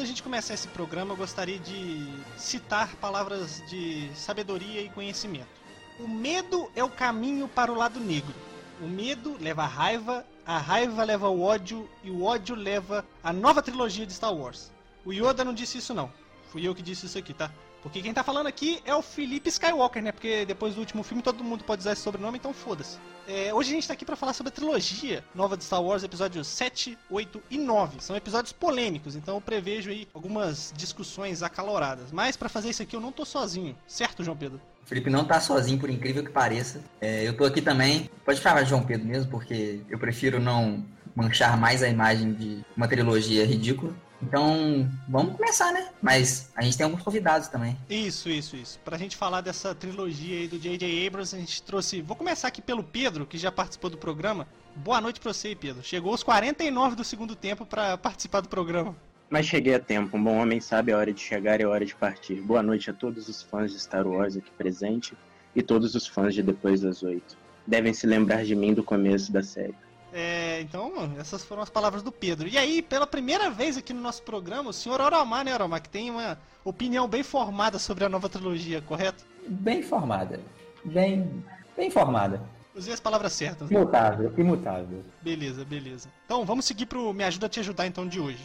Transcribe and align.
da 0.00 0.06
gente 0.06 0.22
começar 0.22 0.54
esse 0.54 0.66
programa, 0.68 1.12
eu 1.12 1.16
gostaria 1.16 1.58
de 1.58 2.08
citar 2.38 2.96
palavras 2.96 3.62
de 3.68 4.10
sabedoria 4.14 4.80
e 4.80 4.88
conhecimento. 4.88 5.60
O 5.98 6.08
medo 6.08 6.70
é 6.74 6.82
o 6.82 6.88
caminho 6.88 7.46
para 7.46 7.70
o 7.70 7.76
lado 7.76 8.00
negro. 8.00 8.34
O 8.80 8.86
medo 8.86 9.36
leva 9.38 9.64
à 9.64 9.66
raiva, 9.66 10.26
a 10.46 10.56
raiva 10.56 11.04
leva 11.04 11.26
ao 11.26 11.38
ódio 11.38 11.86
e 12.02 12.10
o 12.10 12.24
ódio 12.24 12.54
leva 12.56 13.04
à 13.22 13.30
nova 13.30 13.60
trilogia 13.60 14.06
de 14.06 14.14
Star 14.14 14.34
Wars. 14.34 14.72
O 15.04 15.12
Yoda 15.12 15.44
não 15.44 15.52
disse 15.52 15.76
isso 15.76 15.92
não. 15.92 16.10
Fui 16.50 16.66
eu 16.66 16.74
que 16.74 16.80
disse 16.80 17.04
isso 17.04 17.18
aqui, 17.18 17.34
tá? 17.34 17.50
Porque 17.82 18.02
quem 18.02 18.12
tá 18.12 18.22
falando 18.22 18.46
aqui 18.46 18.80
é 18.84 18.94
o 18.94 19.02
Felipe 19.02 19.48
Skywalker, 19.48 20.02
né? 20.02 20.12
Porque 20.12 20.44
depois 20.44 20.74
do 20.74 20.80
último 20.80 21.02
filme 21.02 21.22
todo 21.22 21.42
mundo 21.42 21.64
pode 21.64 21.80
usar 21.80 21.92
esse 21.92 22.02
sobrenome, 22.02 22.38
então 22.38 22.52
foda-se. 22.52 22.98
É, 23.26 23.54
hoje 23.54 23.70
a 23.70 23.74
gente 23.74 23.86
tá 23.86 23.94
aqui 23.94 24.04
para 24.04 24.16
falar 24.16 24.32
sobre 24.32 24.48
a 24.48 24.52
trilogia 24.52 25.24
nova 25.34 25.56
de 25.56 25.64
Star 25.64 25.82
Wars, 25.82 26.02
episódios 26.02 26.46
7, 26.48 26.98
8 27.08 27.42
e 27.50 27.58
9. 27.58 28.00
São 28.00 28.16
episódios 28.16 28.52
polêmicos, 28.52 29.14
então 29.14 29.36
eu 29.36 29.40
prevejo 29.40 29.90
aí 29.90 30.08
algumas 30.12 30.72
discussões 30.76 31.42
acaloradas. 31.42 32.10
Mas 32.12 32.36
para 32.36 32.48
fazer 32.48 32.70
isso 32.70 32.82
aqui 32.82 32.96
eu 32.96 33.00
não 33.00 33.12
tô 33.12 33.24
sozinho, 33.24 33.76
certo, 33.86 34.24
João 34.24 34.36
Pedro? 34.36 34.60
O 34.82 34.86
Felipe 34.86 35.10
não 35.10 35.24
tá 35.24 35.40
sozinho, 35.40 35.78
por 35.78 35.88
incrível 35.88 36.24
que 36.24 36.30
pareça. 36.30 36.82
É, 37.00 37.26
eu 37.26 37.36
tô 37.36 37.44
aqui 37.44 37.62
também. 37.62 38.10
Pode 38.24 38.40
falar 38.40 38.64
João 38.64 38.82
Pedro 38.82 39.06
mesmo, 39.06 39.30
porque 39.30 39.80
eu 39.88 39.98
prefiro 39.98 40.40
não 40.40 40.84
manchar 41.14 41.56
mais 41.56 41.82
a 41.82 41.88
imagem 41.88 42.32
de 42.32 42.64
uma 42.76 42.88
trilogia 42.88 43.46
ridícula. 43.46 43.94
Então, 44.22 44.88
vamos 45.08 45.36
começar, 45.36 45.72
né? 45.72 45.88
Mas 46.02 46.50
a 46.54 46.62
gente 46.62 46.76
tem 46.76 46.84
alguns 46.84 47.02
convidados 47.02 47.48
também. 47.48 47.76
Isso, 47.88 48.28
isso, 48.28 48.54
isso. 48.56 48.78
Pra 48.84 48.98
gente 48.98 49.16
falar 49.16 49.40
dessa 49.40 49.74
trilogia 49.74 50.38
aí 50.38 50.48
do 50.48 50.58
J.J. 50.58 51.06
Abrams, 51.06 51.34
a 51.34 51.38
gente 51.38 51.62
trouxe. 51.62 52.02
Vou 52.02 52.16
começar 52.16 52.48
aqui 52.48 52.60
pelo 52.60 52.82
Pedro, 52.82 53.26
que 53.26 53.38
já 53.38 53.50
participou 53.50 53.88
do 53.88 53.96
programa. 53.96 54.46
Boa 54.76 55.00
noite 55.00 55.20
pra 55.20 55.32
você, 55.32 55.54
Pedro. 55.54 55.82
Chegou 55.82 56.12
aos 56.12 56.22
49 56.22 56.96
do 56.96 57.04
segundo 57.04 57.34
tempo 57.34 57.64
para 57.64 57.96
participar 57.96 58.40
do 58.40 58.48
programa. 58.48 58.94
Mas 59.30 59.46
cheguei 59.46 59.74
a 59.74 59.80
tempo. 59.80 60.16
Um 60.16 60.22
bom 60.22 60.36
homem 60.38 60.60
sabe 60.60 60.92
a 60.92 60.98
hora 60.98 61.12
de 61.12 61.20
chegar 61.20 61.60
e 61.60 61.64
a 61.64 61.68
hora 61.68 61.86
de 61.86 61.94
partir. 61.94 62.40
Boa 62.40 62.62
noite 62.62 62.90
a 62.90 62.92
todos 62.92 63.28
os 63.28 63.42
fãs 63.42 63.72
de 63.72 63.78
Star 63.80 64.06
Wars 64.06 64.36
aqui 64.36 64.50
presente 64.50 65.14
e 65.54 65.62
todos 65.62 65.94
os 65.94 66.06
fãs 66.06 66.34
de 66.34 66.42
Depois 66.42 66.80
das 66.80 67.02
Oito. 67.02 67.38
Devem 67.66 67.94
se 67.94 68.06
lembrar 68.06 68.44
de 68.44 68.54
mim 68.54 68.74
do 68.74 68.82
começo 68.82 69.32
da 69.32 69.42
série. 69.42 69.74
É, 70.12 70.60
então, 70.60 70.92
essas 71.18 71.44
foram 71.44 71.62
as 71.62 71.70
palavras 71.70 72.02
do 72.02 72.10
Pedro. 72.10 72.48
E 72.48 72.58
aí, 72.58 72.82
pela 72.82 73.06
primeira 73.06 73.50
vez 73.50 73.76
aqui 73.76 73.92
no 73.92 74.00
nosso 74.00 74.22
programa, 74.22 74.70
o 74.70 74.72
senhor 74.72 75.00
Oromar, 75.00 75.44
né, 75.44 75.54
Oromar, 75.54 75.80
que 75.80 75.88
tem 75.88 76.10
uma 76.10 76.38
opinião 76.64 77.06
bem 77.08 77.22
formada 77.22 77.78
sobre 77.78 78.04
a 78.04 78.08
nova 78.08 78.28
trilogia, 78.28 78.80
correto? 78.82 79.24
Bem 79.46 79.82
formada. 79.82 80.40
Bem, 80.84 81.44
bem 81.76 81.90
formada. 81.90 82.40
Usei 82.74 82.92
as 82.92 83.00
palavras 83.00 83.32
certas. 83.32 83.68
Né? 83.68 83.76
Imutável, 83.76 84.32
imutável. 84.36 85.04
Beleza, 85.20 85.64
beleza. 85.64 86.08
Então, 86.24 86.44
vamos 86.44 86.64
seguir 86.64 86.86
pro 86.86 87.12
Me 87.12 87.24
Ajuda 87.24 87.46
a 87.46 87.48
Te 87.48 87.60
Ajudar, 87.60 87.86
então, 87.86 88.06
de 88.06 88.20
hoje. 88.20 88.40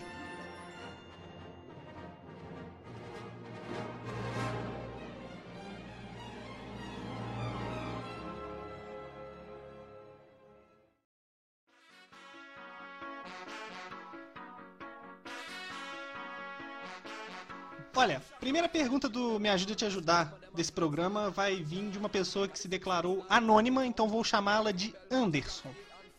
Olha, 17.97 18.21
primeira 18.41 18.67
pergunta 18.67 19.07
do 19.07 19.39
Me 19.39 19.47
Ajuda 19.47 19.71
a 19.71 19.75
Te 19.77 19.85
Ajudar 19.85 20.37
desse 20.53 20.69
programa 20.69 21.29
vai 21.29 21.63
vir 21.63 21.89
de 21.89 21.97
uma 21.97 22.09
pessoa 22.09 22.45
que 22.45 22.59
se 22.59 22.67
declarou 22.67 23.25
anônima, 23.29 23.85
então 23.85 24.09
vou 24.09 24.21
chamá-la 24.21 24.73
de 24.73 24.93
Anderson. 25.09 25.69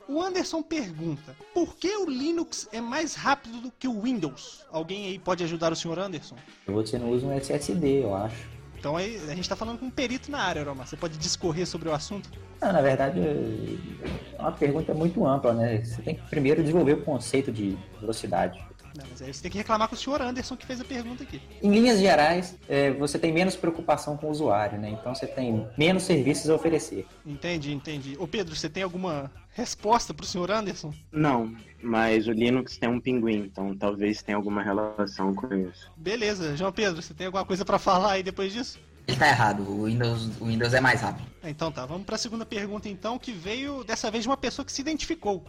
O 0.08 0.22
Anderson 0.22 0.62
pergunta: 0.62 1.36
Por 1.52 1.76
que 1.76 1.94
o 1.94 2.08
Linux 2.08 2.66
é 2.72 2.80
mais 2.80 3.14
rápido 3.14 3.60
do 3.60 3.70
que 3.70 3.86
o 3.86 4.00
Windows? 4.00 4.64
Alguém 4.72 5.04
aí 5.06 5.18
pode 5.18 5.44
ajudar 5.44 5.70
o 5.70 5.76
senhor 5.76 5.98
Anderson? 5.98 6.36
Você 6.66 6.98
não 6.98 7.10
usa 7.10 7.26
um 7.26 7.32
SSD, 7.32 8.04
eu 8.04 8.14
acho. 8.14 8.48
Então 8.78 8.96
aí 8.96 9.16
a 9.16 9.34
gente 9.34 9.40
está 9.40 9.56
falando 9.56 9.78
com 9.78 9.86
um 9.86 9.90
perito 9.90 10.30
na 10.30 10.38
área, 10.38 10.64
Roma. 10.64 10.86
Você 10.86 10.96
pode 10.96 11.18
discorrer 11.18 11.66
sobre 11.66 11.90
o 11.90 11.92
assunto? 11.92 12.30
Não, 12.58 12.72
na 12.72 12.80
verdade, 12.80 13.20
é 13.20 14.40
uma 14.40 14.52
pergunta 14.52 14.94
muito 14.94 15.26
ampla, 15.26 15.52
né? 15.52 15.84
Você 15.84 16.00
tem 16.00 16.14
que 16.14 16.22
primeiro 16.30 16.62
desenvolver 16.62 16.94
o 16.94 17.02
conceito 17.02 17.52
de 17.52 17.76
velocidade. 18.00 18.64
Não, 18.96 19.04
mas 19.10 19.20
aí 19.22 19.32
você 19.32 19.42
tem 19.42 19.50
que 19.50 19.58
reclamar 19.58 19.88
com 19.88 19.94
o 19.94 19.98
senhor 19.98 20.22
Anderson 20.22 20.56
que 20.56 20.66
fez 20.66 20.80
a 20.80 20.84
pergunta 20.84 21.22
aqui. 21.22 21.40
Em 21.62 21.70
linhas 21.70 21.98
gerais, 21.98 22.56
é, 22.68 22.90
você 22.92 23.18
tem 23.18 23.32
menos 23.32 23.56
preocupação 23.56 24.16
com 24.16 24.28
o 24.28 24.30
usuário, 24.30 24.78
né? 24.78 24.90
Então 24.90 25.14
você 25.14 25.26
tem 25.26 25.66
menos 25.76 26.04
serviços 26.04 26.48
a 26.48 26.54
oferecer. 26.54 27.06
Entendi, 27.24 27.72
entendi. 27.72 28.16
Ô 28.18 28.26
Pedro, 28.26 28.54
você 28.54 28.68
tem 28.68 28.82
alguma 28.82 29.30
resposta 29.52 30.14
para 30.14 30.24
o 30.24 30.26
senhor 30.26 30.50
Anderson? 30.50 30.92
Não, 31.12 31.54
mas 31.82 32.26
o 32.26 32.32
Linux 32.32 32.76
tem 32.78 32.88
um 32.88 33.00
pinguim, 33.00 33.38
então 33.38 33.76
talvez 33.76 34.22
tenha 34.22 34.36
alguma 34.36 34.62
relação 34.62 35.34
com 35.34 35.52
isso. 35.54 35.90
Beleza, 35.96 36.56
João 36.56 36.72
Pedro, 36.72 37.02
você 37.02 37.14
tem 37.14 37.26
alguma 37.26 37.44
coisa 37.44 37.64
para 37.64 37.78
falar 37.78 38.12
aí 38.12 38.22
depois 38.22 38.52
disso? 38.52 38.78
Ele 39.06 39.16
tá 39.16 39.28
errado, 39.28 39.62
o 39.62 39.84
Windows, 39.84 40.40
o 40.40 40.46
Windows 40.46 40.74
é 40.74 40.80
mais 40.80 41.00
rápido. 41.00 41.26
Então 41.44 41.70
tá, 41.70 41.86
vamos 41.86 42.04
para 42.04 42.16
a 42.16 42.18
segunda 42.18 42.44
pergunta 42.44 42.88
então, 42.88 43.18
que 43.18 43.32
veio 43.32 43.84
dessa 43.84 44.10
vez 44.10 44.24
de 44.24 44.28
uma 44.28 44.36
pessoa 44.36 44.66
que 44.66 44.72
se 44.72 44.80
identificou. 44.80 45.44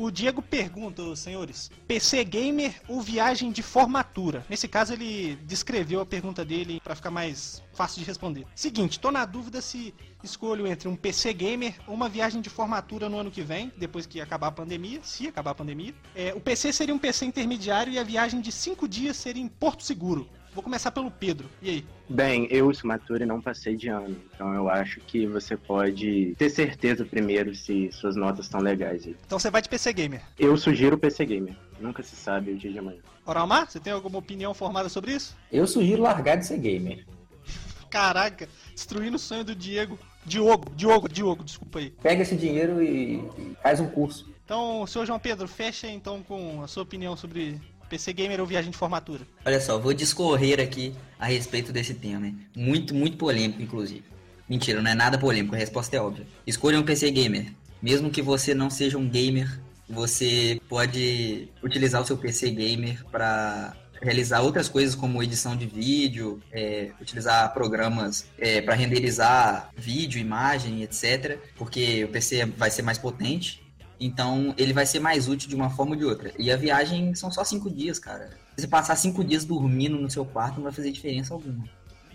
O 0.00 0.12
Diego 0.12 0.40
pergunta, 0.40 1.16
senhores, 1.16 1.72
PC 1.88 2.22
gamer 2.22 2.72
ou 2.86 3.00
viagem 3.00 3.50
de 3.50 3.64
formatura? 3.64 4.46
Nesse 4.48 4.68
caso 4.68 4.92
ele 4.92 5.34
descreveu 5.42 6.00
a 6.00 6.06
pergunta 6.06 6.44
dele 6.44 6.80
para 6.84 6.94
ficar 6.94 7.10
mais 7.10 7.60
fácil 7.72 7.98
de 7.98 8.06
responder. 8.06 8.46
Seguinte, 8.54 9.00
tô 9.00 9.10
na 9.10 9.24
dúvida 9.24 9.60
se 9.60 9.92
escolho 10.22 10.68
entre 10.68 10.86
um 10.86 10.94
PC 10.94 11.32
gamer 11.32 11.74
ou 11.84 11.94
uma 11.94 12.08
viagem 12.08 12.40
de 12.40 12.48
formatura 12.48 13.08
no 13.08 13.18
ano 13.18 13.28
que 13.28 13.42
vem, 13.42 13.72
depois 13.76 14.06
que 14.06 14.20
acabar 14.20 14.46
a 14.46 14.52
pandemia, 14.52 15.00
se 15.02 15.26
acabar 15.26 15.50
a 15.50 15.54
pandemia. 15.56 15.92
É, 16.14 16.32
o 16.32 16.40
PC 16.40 16.72
seria 16.72 16.94
um 16.94 16.98
PC 16.98 17.24
intermediário 17.24 17.92
e 17.92 17.98
a 17.98 18.04
viagem 18.04 18.40
de 18.40 18.52
5 18.52 18.86
dias 18.86 19.16
seria 19.16 19.42
em 19.42 19.48
Porto 19.48 19.82
Seguro. 19.82 20.30
Vou 20.54 20.62
começar 20.62 20.90
pelo 20.90 21.10
Pedro. 21.10 21.48
E 21.62 21.70
aí? 21.70 21.86
Bem, 22.08 22.48
eu, 22.50 22.72
Sumaturi, 22.72 23.24
não 23.26 23.40
passei 23.40 23.76
de 23.76 23.88
ano. 23.88 24.16
Então 24.34 24.54
eu 24.54 24.68
acho 24.68 25.00
que 25.00 25.26
você 25.26 25.56
pode 25.56 26.34
ter 26.38 26.50
certeza 26.50 27.04
primeiro 27.04 27.54
se 27.54 27.90
suas 27.92 28.16
notas 28.16 28.46
estão 28.46 28.60
legais 28.60 29.06
aí. 29.06 29.16
Então 29.26 29.38
você 29.38 29.50
vai 29.50 29.62
de 29.62 29.68
PC 29.68 29.92
Gamer? 29.92 30.22
Eu 30.38 30.56
sugiro 30.56 30.96
o 30.96 30.98
PC 30.98 31.24
Gamer. 31.26 31.56
Nunca 31.80 32.02
se 32.02 32.16
sabe 32.16 32.52
o 32.52 32.56
dia 32.56 32.72
de 32.72 32.78
amanhã. 32.78 33.00
Oralmar, 33.24 33.70
você 33.70 33.78
tem 33.78 33.92
alguma 33.92 34.18
opinião 34.18 34.54
formada 34.54 34.88
sobre 34.88 35.12
isso? 35.12 35.36
Eu 35.52 35.66
sugiro 35.66 36.02
largar 36.02 36.36
de 36.36 36.46
ser 36.46 36.58
gamer. 36.58 37.06
Caraca, 37.90 38.48
destruindo 38.74 39.16
o 39.16 39.18
sonho 39.18 39.44
do 39.44 39.54
Diego. 39.54 39.98
Diogo, 40.24 40.70
Diogo, 40.74 41.08
Diogo, 41.08 41.44
desculpa 41.44 41.78
aí. 41.78 41.90
Pega 42.02 42.22
esse 42.22 42.36
dinheiro 42.36 42.82
e 42.82 43.22
faz 43.62 43.80
um 43.80 43.86
curso. 43.86 44.30
Então, 44.44 44.86
senhor 44.86 45.04
João 45.04 45.18
Pedro, 45.18 45.46
fecha 45.46 45.86
então 45.88 46.22
com 46.22 46.62
a 46.62 46.66
sua 46.66 46.82
opinião 46.82 47.16
sobre 47.16 47.60
PC 47.88 48.12
Gamer 48.12 48.40
ou 48.40 48.46
viagem 48.46 48.70
de 48.70 48.76
formatura? 48.76 49.26
Olha 49.44 49.60
só, 49.60 49.78
vou 49.78 49.94
discorrer 49.94 50.60
aqui 50.60 50.94
a 51.18 51.26
respeito 51.26 51.72
desse 51.72 51.94
tema. 51.94 52.32
Muito, 52.54 52.94
muito 52.94 53.16
polêmico, 53.16 53.62
inclusive. 53.62 54.04
Mentira, 54.48 54.80
não 54.80 54.90
é 54.90 54.94
nada 54.94 55.18
polêmico, 55.18 55.54
a 55.54 55.58
resposta 55.58 55.96
é 55.96 56.00
óbvia. 56.00 56.26
Escolha 56.46 56.78
um 56.78 56.82
PC 56.82 57.10
Gamer. 57.10 57.52
Mesmo 57.82 58.10
que 58.10 58.22
você 58.22 58.54
não 58.54 58.70
seja 58.70 58.98
um 58.98 59.08
gamer, 59.08 59.60
você 59.88 60.60
pode 60.68 61.48
utilizar 61.62 62.02
o 62.02 62.04
seu 62.04 62.16
PC 62.16 62.50
Gamer 62.50 63.04
para 63.10 63.74
realizar 64.00 64.40
outras 64.40 64.68
coisas 64.68 64.94
como 64.94 65.22
edição 65.22 65.56
de 65.56 65.66
vídeo, 65.66 66.40
é, 66.52 66.90
utilizar 67.00 67.52
programas 67.52 68.26
é, 68.38 68.60
para 68.60 68.74
renderizar 68.74 69.70
vídeo, 69.76 70.20
imagem, 70.20 70.82
etc. 70.82 71.38
Porque 71.56 72.04
o 72.04 72.08
PC 72.08 72.46
vai 72.46 72.70
ser 72.70 72.82
mais 72.82 72.98
potente 72.98 73.67
então, 74.00 74.54
ele 74.56 74.72
vai 74.72 74.86
ser 74.86 75.00
mais 75.00 75.28
útil 75.28 75.48
de 75.48 75.56
uma 75.56 75.70
forma 75.70 75.92
ou 75.92 75.98
de 75.98 76.04
outra. 76.04 76.32
E 76.38 76.50
a 76.50 76.56
viagem 76.56 77.14
são 77.14 77.30
só 77.30 77.42
cinco 77.44 77.70
dias, 77.70 77.98
cara. 77.98 78.30
Se 78.56 78.62
você 78.62 78.68
passar 78.68 78.96
cinco 78.96 79.24
dias 79.24 79.44
dormindo 79.44 79.96
no 79.98 80.10
seu 80.10 80.24
quarto, 80.24 80.56
não 80.56 80.64
vai 80.64 80.72
fazer 80.72 80.90
diferença 80.90 81.34
alguma. 81.34 81.64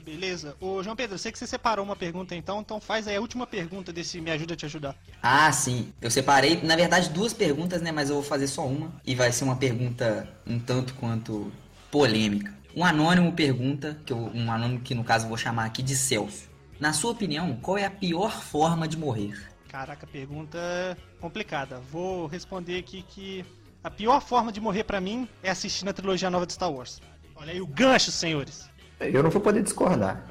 Beleza. 0.04 0.56
Ô, 0.60 0.84
João 0.84 0.96
Pedro, 0.96 1.16
eu 1.16 1.20
sei 1.20 1.32
que 1.32 1.40
você 1.40 1.48
separou 1.48 1.86
uma 1.86 1.96
pergunta 1.96 2.36
então, 2.36 2.60
então 2.60 2.80
faz 2.82 3.08
aí 3.08 3.16
a 3.16 3.22
última 3.22 3.48
pergunta 3.48 3.94
desse 3.94 4.20
Me 4.20 4.32
Ajuda 4.32 4.54
a 4.54 4.58
Te 4.58 4.66
Ajudar. 4.66 4.96
Ah, 5.22 5.50
sim. 5.52 5.94
Eu 6.02 6.12
separei, 6.12 6.62
na 6.62 6.76
verdade, 6.76 7.10
duas 7.10 7.34
perguntas, 7.34 7.82
né? 7.82 7.92
Mas 7.92 8.10
eu 8.10 8.16
vou 8.16 8.24
fazer 8.24 8.48
só 8.48 8.68
uma. 8.68 8.94
E 9.06 9.16
vai 9.16 9.32
ser 9.32 9.46
uma 9.46 9.56
pergunta 9.56 10.30
um 10.46 10.60
tanto 10.60 10.94
quanto 10.96 11.52
polêmica. 11.90 12.54
Um 12.76 12.84
anônimo 12.84 13.32
pergunta, 13.32 13.98
que 14.06 14.12
eu, 14.12 14.18
um 14.34 14.52
anônimo 14.52 14.82
que 14.82 14.94
no 14.94 15.04
caso 15.04 15.26
eu 15.26 15.30
vou 15.30 15.38
chamar 15.38 15.66
aqui 15.66 15.82
de 15.82 15.96
Celso. 15.96 16.50
Na 16.80 16.92
sua 16.92 17.12
opinião, 17.12 17.58
qual 17.62 17.78
é 17.78 17.86
a 17.86 17.90
pior 17.90 18.42
forma 18.42 18.88
de 18.88 18.98
morrer? 18.98 19.53
Caraca, 19.74 20.06
pergunta 20.06 20.96
complicada. 21.20 21.80
Vou 21.92 22.28
responder 22.28 22.78
aqui 22.78 23.02
que 23.02 23.44
a 23.84 23.90
pior 23.90 24.22
forma 24.22 24.52
de 24.52 24.62
morrer 24.62 24.84
para 24.84 25.02
mim 25.02 25.28
é 25.42 25.50
assistir 25.50 25.84
na 25.84 25.92
trilogia 25.92 26.30
nova 26.30 26.46
de 26.46 26.54
Star 26.54 26.72
Wars. 26.72 27.02
Olha 27.36 27.54
aí 27.54 27.60
o 27.60 27.66
gancho, 27.66 28.12
senhores. 28.12 28.70
Eu 29.00 29.24
não 29.24 29.32
vou 29.32 29.42
poder 29.42 29.64
discordar. 29.64 30.28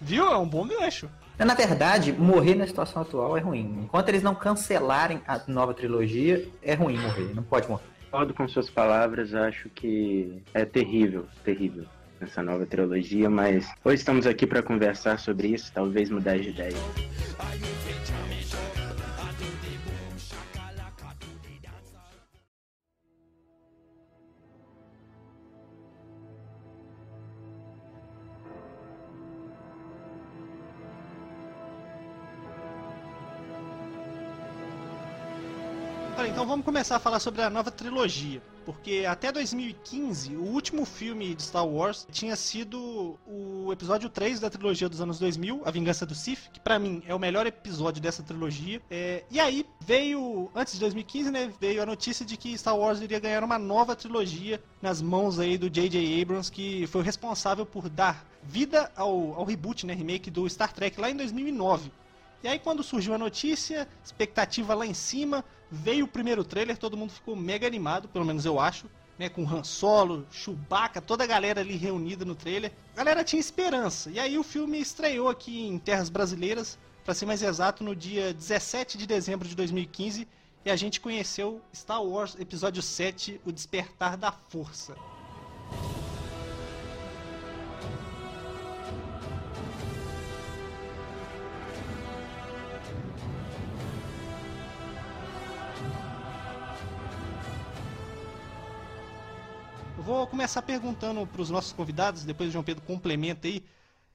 Viu? 0.00 0.24
É 0.24 0.36
um 0.38 0.48
bom 0.48 0.66
gancho. 0.66 1.10
Na 1.38 1.52
verdade, 1.52 2.10
morrer 2.10 2.54
na 2.54 2.66
situação 2.66 3.02
atual 3.02 3.36
é 3.36 3.40
ruim. 3.40 3.82
Enquanto 3.84 4.08
eles 4.08 4.22
não 4.22 4.34
cancelarem 4.34 5.20
a 5.28 5.38
nova 5.46 5.74
trilogia, 5.74 6.48
é 6.62 6.72
ruim 6.72 6.96
morrer. 6.96 7.34
Não 7.34 7.42
pode 7.42 7.68
morrer. 7.68 7.84
Concordo 8.10 8.32
com 8.32 8.48
suas 8.48 8.70
palavras, 8.70 9.34
acho 9.34 9.68
que 9.68 10.42
é 10.54 10.64
terrível, 10.64 11.26
terrível 11.44 11.84
essa 12.20 12.42
nova 12.42 12.66
trilogia, 12.66 13.30
mas 13.30 13.70
hoje 13.84 13.96
estamos 13.96 14.26
aqui 14.26 14.46
para 14.46 14.62
conversar 14.62 15.18
sobre 15.18 15.48
isso, 15.48 15.72
talvez 15.72 16.10
mudar 16.10 16.38
de 16.38 16.50
ideia. 16.50 16.76
Vamos 36.50 36.64
começar 36.64 36.96
a 36.96 36.98
falar 36.98 37.20
sobre 37.20 37.42
a 37.42 37.48
nova 37.48 37.70
trilogia. 37.70 38.42
Porque 38.66 39.04
até 39.08 39.30
2015, 39.30 40.34
o 40.34 40.42
último 40.42 40.84
filme 40.84 41.32
de 41.34 41.42
Star 41.44 41.66
Wars 41.66 42.06
tinha 42.10 42.34
sido 42.34 43.16
o 43.24 43.72
episódio 43.72 44.10
3 44.10 44.40
da 44.40 44.50
trilogia 44.50 44.88
dos 44.88 45.00
anos 45.00 45.18
2000, 45.20 45.62
A 45.64 45.70
Vingança 45.70 46.04
do 46.04 46.14
Sith, 46.14 46.50
que 46.52 46.58
para 46.58 46.78
mim 46.78 47.02
é 47.06 47.14
o 47.14 47.20
melhor 47.20 47.46
episódio 47.46 48.02
dessa 48.02 48.22
trilogia. 48.22 48.82
É, 48.90 49.22
e 49.30 49.38
aí 49.38 49.64
veio, 49.80 50.50
antes 50.52 50.74
de 50.74 50.80
2015, 50.80 51.30
né, 51.30 51.52
veio 51.60 51.82
a 51.82 51.86
notícia 51.86 52.26
de 52.26 52.36
que 52.36 52.58
Star 52.58 52.76
Wars 52.76 53.00
iria 53.00 53.20
ganhar 53.20 53.44
uma 53.44 53.58
nova 53.58 53.94
trilogia 53.94 54.60
nas 54.82 55.00
mãos 55.00 55.38
aí 55.38 55.56
do 55.56 55.70
J.J. 55.70 56.20
Abrams, 56.20 56.50
que 56.50 56.86
foi 56.88 57.00
o 57.00 57.04
responsável 57.04 57.64
por 57.64 57.88
dar 57.88 58.26
vida 58.42 58.90
ao, 58.96 59.34
ao 59.34 59.44
reboot, 59.44 59.86
né, 59.86 59.94
remake 59.94 60.30
do 60.30 60.48
Star 60.50 60.72
Trek 60.72 61.00
lá 61.00 61.10
em 61.10 61.16
2009. 61.16 61.92
E 62.42 62.48
aí 62.48 62.58
quando 62.58 62.82
surgiu 62.82 63.14
a 63.14 63.18
notícia, 63.18 63.86
expectativa 64.04 64.74
lá 64.74 64.86
em 64.86 64.94
cima, 64.94 65.44
veio 65.70 66.06
o 66.06 66.08
primeiro 66.08 66.42
trailer, 66.42 66.78
todo 66.78 66.96
mundo 66.96 67.12
ficou 67.12 67.36
mega 67.36 67.66
animado, 67.66 68.08
pelo 68.08 68.24
menos 68.24 68.44
eu 68.46 68.58
acho, 68.58 68.86
né, 69.18 69.28
com 69.28 69.46
Han 69.46 69.62
Solo, 69.62 70.26
Chewbacca, 70.30 71.02
toda 71.02 71.24
a 71.24 71.26
galera 71.26 71.60
ali 71.60 71.76
reunida 71.76 72.24
no 72.24 72.34
trailer. 72.34 72.72
A 72.94 72.96
galera 72.96 73.22
tinha 73.22 73.38
esperança. 73.38 74.10
E 74.10 74.18
aí 74.18 74.38
o 74.38 74.42
filme 74.42 74.80
estreou 74.80 75.28
aqui 75.28 75.66
em 75.66 75.78
terras 75.78 76.08
brasileiras, 76.08 76.78
para 77.04 77.12
ser 77.12 77.26
mais 77.26 77.42
exato, 77.42 77.84
no 77.84 77.94
dia 77.94 78.32
17 78.32 78.96
de 78.96 79.06
dezembro 79.06 79.46
de 79.46 79.54
2015, 79.54 80.26
e 80.64 80.70
a 80.70 80.76
gente 80.76 81.00
conheceu 81.00 81.60
Star 81.74 82.02
Wars 82.02 82.36
Episódio 82.38 82.82
7, 82.82 83.40
O 83.44 83.52
Despertar 83.52 84.16
da 84.16 84.32
Força. 84.32 84.94
Vou 100.10 100.26
começar 100.26 100.60
perguntando 100.62 101.24
para 101.24 101.40
os 101.40 101.50
nossos 101.50 101.72
convidados, 101.72 102.24
depois 102.24 102.48
o 102.48 102.52
João 102.52 102.64
Pedro 102.64 102.82
complementa 102.84 103.46
aí, 103.46 103.64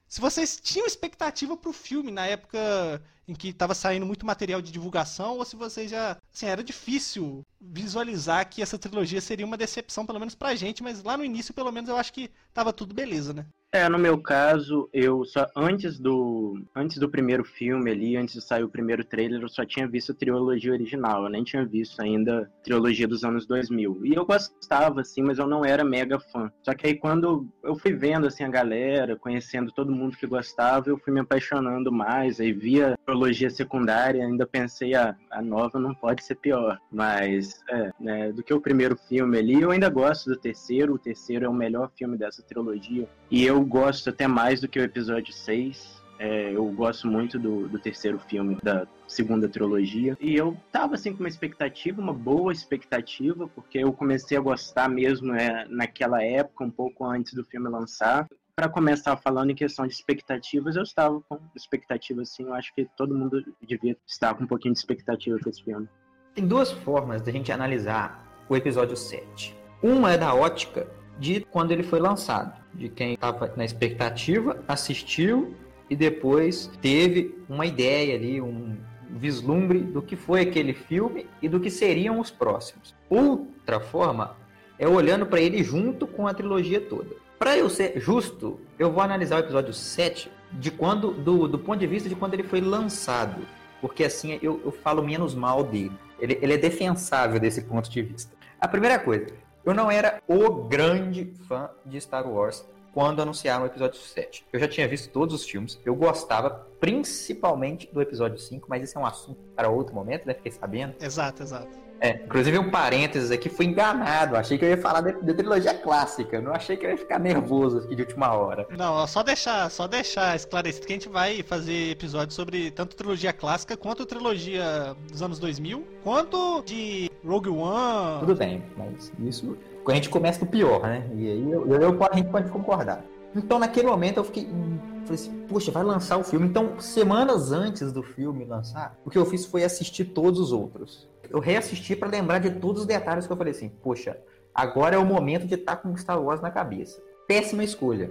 se 0.07 0.19
vocês 0.19 0.59
tinham 0.61 0.85
expectativa 0.85 1.55
para 1.55 1.69
o 1.69 1.73
filme 1.73 2.11
na 2.11 2.27
época 2.27 3.01
em 3.27 3.33
que 3.33 3.47
estava 3.47 3.73
saindo 3.73 4.05
muito 4.05 4.25
material 4.25 4.61
de 4.61 4.71
divulgação, 4.71 5.37
ou 5.37 5.45
se 5.45 5.55
vocês 5.55 5.89
já. 5.89 6.17
Assim, 6.31 6.45
era 6.45 6.63
difícil 6.63 7.43
visualizar 7.59 8.47
que 8.47 8.61
essa 8.61 8.77
trilogia 8.77 9.19
seria 9.19 9.45
uma 9.45 9.57
decepção, 9.57 10.05
pelo 10.05 10.19
menos 10.19 10.35
pra 10.35 10.53
gente, 10.53 10.83
mas 10.83 11.01
lá 11.01 11.17
no 11.17 11.25
início, 11.25 11.53
pelo 11.53 11.71
menos, 11.71 11.89
eu 11.89 11.97
acho 11.97 12.13
que 12.13 12.29
tava 12.53 12.71
tudo 12.71 12.93
beleza, 12.93 13.33
né? 13.33 13.45
É, 13.75 13.89
no 13.89 13.99
meu 13.99 14.17
caso, 14.17 14.89
eu 14.93 15.25
só 15.25 15.47
antes 15.53 15.99
do 15.99 16.63
antes 16.73 16.97
do 16.97 17.09
primeiro 17.09 17.43
filme 17.43 17.91
ali, 17.91 18.15
antes 18.15 18.35
de 18.35 18.41
sair 18.41 18.63
o 18.63 18.69
primeiro 18.69 19.03
trailer, 19.03 19.41
eu 19.41 19.49
só 19.49 19.65
tinha 19.65 19.85
visto 19.85 20.13
a 20.13 20.15
trilogia 20.15 20.71
original, 20.71 21.25
eu 21.25 21.29
nem 21.29 21.43
tinha 21.43 21.65
visto 21.65 22.01
ainda 22.01 22.43
a 22.43 22.63
trilogia 22.63 23.05
dos 23.05 23.25
anos 23.25 23.45
2000. 23.45 24.05
E 24.05 24.13
eu 24.13 24.25
gostava 24.25 25.01
assim, 25.01 25.21
mas 25.21 25.39
eu 25.39 25.45
não 25.45 25.65
era 25.65 25.83
mega 25.83 26.17
fã. 26.17 26.49
Só 26.63 26.73
que 26.73 26.87
aí 26.87 26.95
quando 26.95 27.49
eu 27.61 27.75
fui 27.75 27.91
vendo 27.91 28.27
assim 28.27 28.45
a 28.45 28.49
galera, 28.49 29.17
conhecendo 29.17 29.73
todo 29.73 29.91
mundo 29.91 30.15
que 30.15 30.25
gostava, 30.25 30.89
eu 30.89 30.97
fui 30.97 31.11
me 31.11 31.19
apaixonando 31.19 31.91
mais, 31.91 32.39
aí 32.39 32.53
via 32.53 32.93
a 32.93 32.97
trilogia 33.05 33.49
secundária, 33.49 34.25
ainda 34.25 34.47
pensei 34.47 34.95
ah, 34.95 35.17
a 35.29 35.41
nova 35.41 35.77
não 35.77 35.93
pode 35.93 36.23
ser 36.23 36.35
pior, 36.35 36.79
mas 36.89 37.61
é, 37.69 37.91
né, 37.99 38.31
do 38.31 38.41
que 38.41 38.53
o 38.53 38.61
primeiro 38.61 38.95
filme 38.95 39.37
ali, 39.37 39.61
eu 39.61 39.71
ainda 39.71 39.89
gosto 39.89 40.29
do 40.29 40.37
terceiro, 40.37 40.93
o 40.93 40.99
terceiro 40.99 41.43
é 41.43 41.49
o 41.49 41.53
melhor 41.53 41.91
filme 41.97 42.17
dessa 42.17 42.41
trilogia. 42.41 43.05
E 43.29 43.43
eu 43.43 43.64
gosto 43.65 44.09
até 44.09 44.27
mais 44.27 44.61
do 44.61 44.67
que 44.67 44.79
o 44.79 44.83
episódio 44.83 45.33
6. 45.33 46.03
É, 46.17 46.53
eu 46.53 46.65
gosto 46.71 47.07
muito 47.07 47.37
do, 47.37 47.67
do 47.67 47.77
terceiro 47.77 48.17
filme 48.19 48.57
da 48.63 48.87
segunda 49.07 49.49
trilogia. 49.49 50.17
E 50.19 50.35
eu 50.35 50.55
tava 50.71 50.95
assim 50.95 51.13
com 51.13 51.19
uma 51.19 51.29
expectativa, 51.29 52.01
uma 52.01 52.13
boa 52.13 52.53
expectativa, 52.53 53.47
porque 53.49 53.79
eu 53.79 53.91
comecei 53.91 54.37
a 54.37 54.41
gostar 54.41 54.87
mesmo 54.87 55.33
é, 55.33 55.65
naquela 55.67 56.23
época, 56.23 56.63
um 56.63 56.71
pouco 56.71 57.05
antes 57.05 57.33
do 57.33 57.43
filme 57.43 57.69
lançar. 57.69 58.27
Para 58.55 58.69
começar 58.69 59.17
falando 59.17 59.49
em 59.49 59.55
questão 59.55 59.85
de 59.85 59.93
expectativas, 59.93 60.77
eu 60.77 60.83
estava 60.83 61.19
com 61.27 61.37
expectativa 61.53 62.21
assim. 62.21 62.43
Eu 62.43 62.53
acho 62.53 62.73
que 62.73 62.87
todo 62.95 63.13
mundo 63.13 63.43
devia 63.61 63.97
estar 64.07 64.33
com 64.33 64.45
um 64.45 64.47
pouquinho 64.47 64.73
de 64.73 64.79
expectativa 64.79 65.37
com 65.37 65.49
esse 65.49 65.61
filme. 65.61 65.89
Tem 66.33 66.47
duas 66.47 66.71
formas 66.71 67.21
da 67.21 67.31
gente 67.31 67.51
analisar 67.51 68.45
o 68.47 68.55
episódio 68.55 68.95
7. 68.95 69.53
Uma 69.83 70.13
é 70.13 70.17
da 70.17 70.33
ótica 70.33 70.87
de 71.19 71.41
quando 71.51 71.71
ele 71.71 71.83
foi 71.83 71.99
lançado, 71.99 72.53
de 72.73 72.89
quem 72.89 73.13
estava 73.13 73.51
na 73.55 73.63
expectativa, 73.63 74.63
assistiu 74.67 75.55
e 75.89 75.95
depois 75.95 76.69
teve 76.81 77.37
uma 77.47 77.65
ideia 77.65 78.15
ali, 78.15 78.41
um 78.41 78.75
vislumbre 79.09 79.79
do 79.79 80.01
que 80.01 80.15
foi 80.15 80.41
aquele 80.41 80.73
filme 80.73 81.27
e 81.41 81.47
do 81.47 81.59
que 81.59 81.69
seriam 81.69 82.19
os 82.19 82.31
próximos. 82.31 82.93
Outra 83.09 83.79
forma 83.79 84.35
é 84.77 84.87
olhando 84.87 85.25
para 85.25 85.39
ele 85.39 85.63
junto 85.63 86.05
com 86.05 86.27
a 86.27 86.33
trilogia 86.33 86.81
toda. 86.81 87.15
Para 87.37 87.57
eu 87.57 87.69
ser 87.69 87.99
justo, 87.99 88.59
eu 88.79 88.91
vou 88.91 89.01
analisar 89.01 89.37
o 89.37 89.39
episódio 89.39 89.73
7 89.73 90.31
de 90.53 90.71
quando, 90.71 91.11
do, 91.11 91.47
do 91.47 91.59
ponto 91.59 91.79
de 91.79 91.87
vista 91.87 92.09
de 92.09 92.15
quando 92.15 92.33
ele 92.33 92.43
foi 92.43 92.61
lançado. 92.61 93.45
Porque 93.81 94.03
assim 94.03 94.39
eu, 94.41 94.61
eu 94.63 94.71
falo 94.71 95.03
menos 95.03 95.35
mal 95.35 95.63
dele. 95.63 95.91
Ele, 96.19 96.39
ele 96.41 96.53
é 96.53 96.57
defensável 96.57 97.39
desse 97.39 97.61
ponto 97.61 97.89
de 97.89 98.01
vista. 98.01 98.33
A 98.59 98.67
primeira 98.67 98.97
coisa, 98.97 99.27
eu 99.65 99.73
não 99.73 99.89
era 99.89 100.21
o 100.27 100.49
grande 100.65 101.33
fã 101.47 101.69
de 101.85 101.99
Star 101.99 102.29
Wars 102.29 102.65
quando 102.93 103.21
anunciaram 103.21 103.63
o 103.63 103.65
episódio 103.65 103.99
7. 103.99 104.45
Eu 104.53 104.59
já 104.59 104.67
tinha 104.67 104.87
visto 104.87 105.11
todos 105.11 105.35
os 105.35 105.49
filmes, 105.49 105.79
eu 105.83 105.93
gostava 105.93 106.65
principalmente 106.79 107.89
do 107.91 108.01
episódio 108.01 108.37
5, 108.37 108.67
mas 108.69 108.83
esse 108.83 108.95
é 108.95 108.99
um 108.99 109.05
assunto 109.05 109.39
para 109.55 109.69
outro 109.69 109.93
momento, 109.93 110.25
né? 110.25 110.33
Fiquei 110.33 110.51
sabendo. 110.51 110.95
Exato, 111.01 111.43
exato. 111.43 111.84
É, 111.99 112.23
inclusive 112.25 112.57
um 112.59 112.69
parênteses 112.69 113.31
aqui, 113.31 113.49
fui 113.49 113.65
enganado. 113.65 114.35
Achei 114.35 114.57
que 114.57 114.65
eu 114.65 114.69
ia 114.69 114.77
falar 114.77 115.01
da, 115.01 115.11
da 115.11 115.33
trilogia 115.33 115.73
clássica. 115.73 116.41
Não 116.41 116.53
achei 116.53 116.77
que 116.77 116.85
eu 116.85 116.91
ia 116.91 116.97
ficar 116.97 117.19
nervoso 117.19 117.79
aqui 117.79 117.95
de 117.95 118.01
última 118.01 118.33
hora. 118.33 118.67
Não, 118.77 119.05
só 119.07 119.23
deixar, 119.23 119.69
só 119.71 119.87
deixar 119.87 120.35
esclarecido 120.35 120.85
que 120.85 120.93
a 120.93 120.95
gente 120.95 121.09
vai 121.09 121.41
fazer 121.43 121.91
episódio 121.91 122.33
sobre 122.33 122.71
tanto 122.71 122.95
trilogia 122.95 123.33
clássica 123.33 123.77
quanto 123.77 124.05
trilogia 124.05 124.95
dos 125.09 125.21
anos 125.21 125.39
2000, 125.39 125.85
quanto 126.03 126.61
de 126.63 127.09
Rogue 127.25 127.49
One. 127.49 128.19
Tudo 128.19 128.35
bem, 128.35 128.63
mas 128.77 129.11
isso 129.19 129.57
a 129.87 129.93
gente 129.93 130.09
começa 130.09 130.39
do 130.39 130.47
pior, 130.47 130.81
né? 130.81 131.07
E 131.15 131.29
aí 131.29 131.51
eu, 131.51 131.67
eu, 131.67 131.81
eu, 131.81 132.03
a 132.03 132.15
gente 132.15 132.29
pode 132.29 132.49
concordar. 132.49 133.03
Então 133.35 133.59
naquele 133.59 133.87
momento 133.87 134.17
eu 134.17 134.23
fiquei. 134.23 134.45
hum, 134.45 134.77
Falei 135.05 135.21
assim, 135.21 135.45
poxa, 135.47 135.71
vai 135.71 135.83
lançar 135.83 136.17
o 136.17 136.23
filme. 136.23 136.47
Então, 136.47 136.79
semanas 136.79 137.51
antes 137.51 137.91
do 137.91 138.01
filme 138.01 138.43
lançar, 138.43 138.97
o 139.05 139.09
que 139.09 139.17
eu 139.17 139.25
fiz 139.25 139.45
foi 139.45 139.63
assistir 139.63 140.05
todos 140.05 140.39
os 140.39 140.51
outros. 140.51 141.07
Eu 141.29 141.39
reassisti 141.39 141.95
para 141.95 142.09
lembrar 142.09 142.39
de 142.39 142.51
todos 142.51 142.81
os 142.81 142.87
detalhes 142.87 143.25
que 143.27 143.33
eu 143.33 143.37
falei 143.37 143.51
assim, 143.51 143.69
poxa, 143.69 144.17
agora 144.53 144.95
é 144.95 144.99
o 144.99 145.05
momento 145.05 145.45
de 145.47 145.55
estar 145.55 145.77
com 145.77 145.95
Star 145.97 146.21
Wars 146.21 146.41
na 146.41 146.51
cabeça. 146.51 147.01
Péssima 147.27 147.63
escolha. 147.63 148.09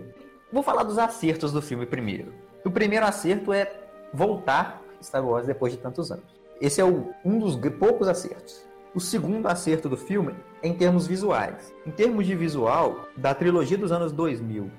Vou 0.52 0.62
falar 0.62 0.82
dos 0.82 0.98
acertos 0.98 1.52
do 1.52 1.62
filme 1.62 1.86
primeiro. 1.86 2.32
O 2.64 2.70
primeiro 2.70 3.04
acerto 3.06 3.52
é 3.52 3.70
voltar 4.12 4.82
Star 5.02 5.24
Wars 5.24 5.46
depois 5.46 5.72
de 5.72 5.78
tantos 5.78 6.10
anos. 6.10 6.24
Esse 6.60 6.80
é 6.80 6.84
o- 6.84 7.12
um 7.24 7.38
dos 7.38 7.56
poucos 7.70 8.08
acertos. 8.08 8.64
O 8.94 9.00
segundo 9.00 9.48
acerto 9.48 9.88
do 9.88 9.96
filme 9.96 10.34
é 10.62 10.68
em 10.68 10.74
termos 10.74 11.06
visuais. 11.06 11.74
Em 11.84 11.90
termos 11.90 12.26
de 12.26 12.34
visual, 12.36 13.08
da 13.16 13.34
trilogia 13.34 13.76
dos 13.76 13.90
anos 13.90 14.12
2000, 14.12 14.70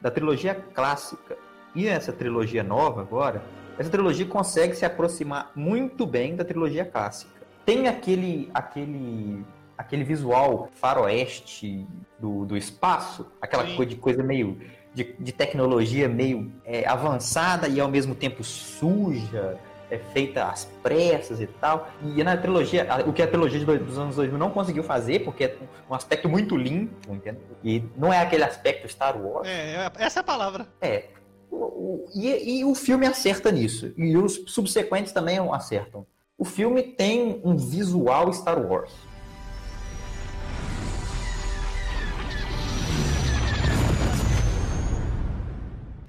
da 0.00 0.10
trilogia 0.10 0.54
clássica 0.54 1.36
e 1.74 1.88
essa 1.88 2.12
trilogia 2.12 2.62
nova 2.62 3.00
agora, 3.00 3.42
essa 3.76 3.90
trilogia 3.90 4.26
consegue 4.26 4.76
se 4.76 4.84
aproximar 4.84 5.50
muito 5.56 6.06
bem 6.06 6.36
da 6.36 6.44
trilogia 6.44 6.84
clássica. 6.84 7.43
Tem 7.64 7.88
aquele 7.88 8.50
aquele 8.52 9.44
aquele 9.76 10.04
visual 10.04 10.68
faroeste 10.74 11.86
do, 12.18 12.44
do 12.44 12.56
espaço, 12.56 13.26
aquela 13.40 13.66
Sim. 13.66 13.76
coisa 13.76 13.90
de 13.90 13.96
coisa 13.96 14.22
meio 14.22 14.60
de, 14.94 15.14
de 15.18 15.32
tecnologia 15.32 16.08
meio 16.08 16.52
é, 16.64 16.86
avançada 16.86 17.66
e 17.66 17.80
ao 17.80 17.88
mesmo 17.88 18.14
tempo 18.14 18.44
suja, 18.44 19.58
é 19.90 19.98
feita 19.98 20.44
às 20.44 20.64
pressas 20.82 21.40
e 21.40 21.46
tal. 21.46 21.88
E 22.14 22.22
na 22.22 22.36
trilogia, 22.36 22.86
o 23.06 23.12
que 23.12 23.20
a 23.20 23.26
trilogia 23.26 23.64
dos 23.78 23.98
anos 23.98 24.14
2000 24.16 24.38
não 24.38 24.50
conseguiu 24.50 24.84
fazer, 24.84 25.20
porque 25.24 25.44
é 25.44 25.56
um 25.90 25.94
aspecto 25.94 26.28
muito 26.28 26.56
limpo, 26.56 27.12
entende? 27.12 27.38
E 27.62 27.82
não 27.96 28.12
é 28.12 28.18
aquele 28.20 28.44
aspecto 28.44 28.88
Star 28.88 29.20
Wars. 29.20 29.48
É, 29.48 29.90
essa 29.98 30.20
é 30.20 30.22
a 30.22 30.24
palavra. 30.24 30.68
É. 30.80 31.06
O- 31.50 31.56
o- 31.56 32.04
e, 32.14 32.60
e 32.60 32.64
o 32.64 32.74
filme 32.74 33.06
acerta 33.06 33.50
nisso. 33.50 33.92
E 33.96 34.16
os 34.16 34.42
subsequentes 34.46 35.12
também 35.12 35.38
acertam. 35.52 36.06
O 36.36 36.44
filme 36.44 36.82
tem 36.82 37.40
um 37.44 37.56
visual 37.56 38.32
Star 38.32 38.60
Wars. 38.60 38.92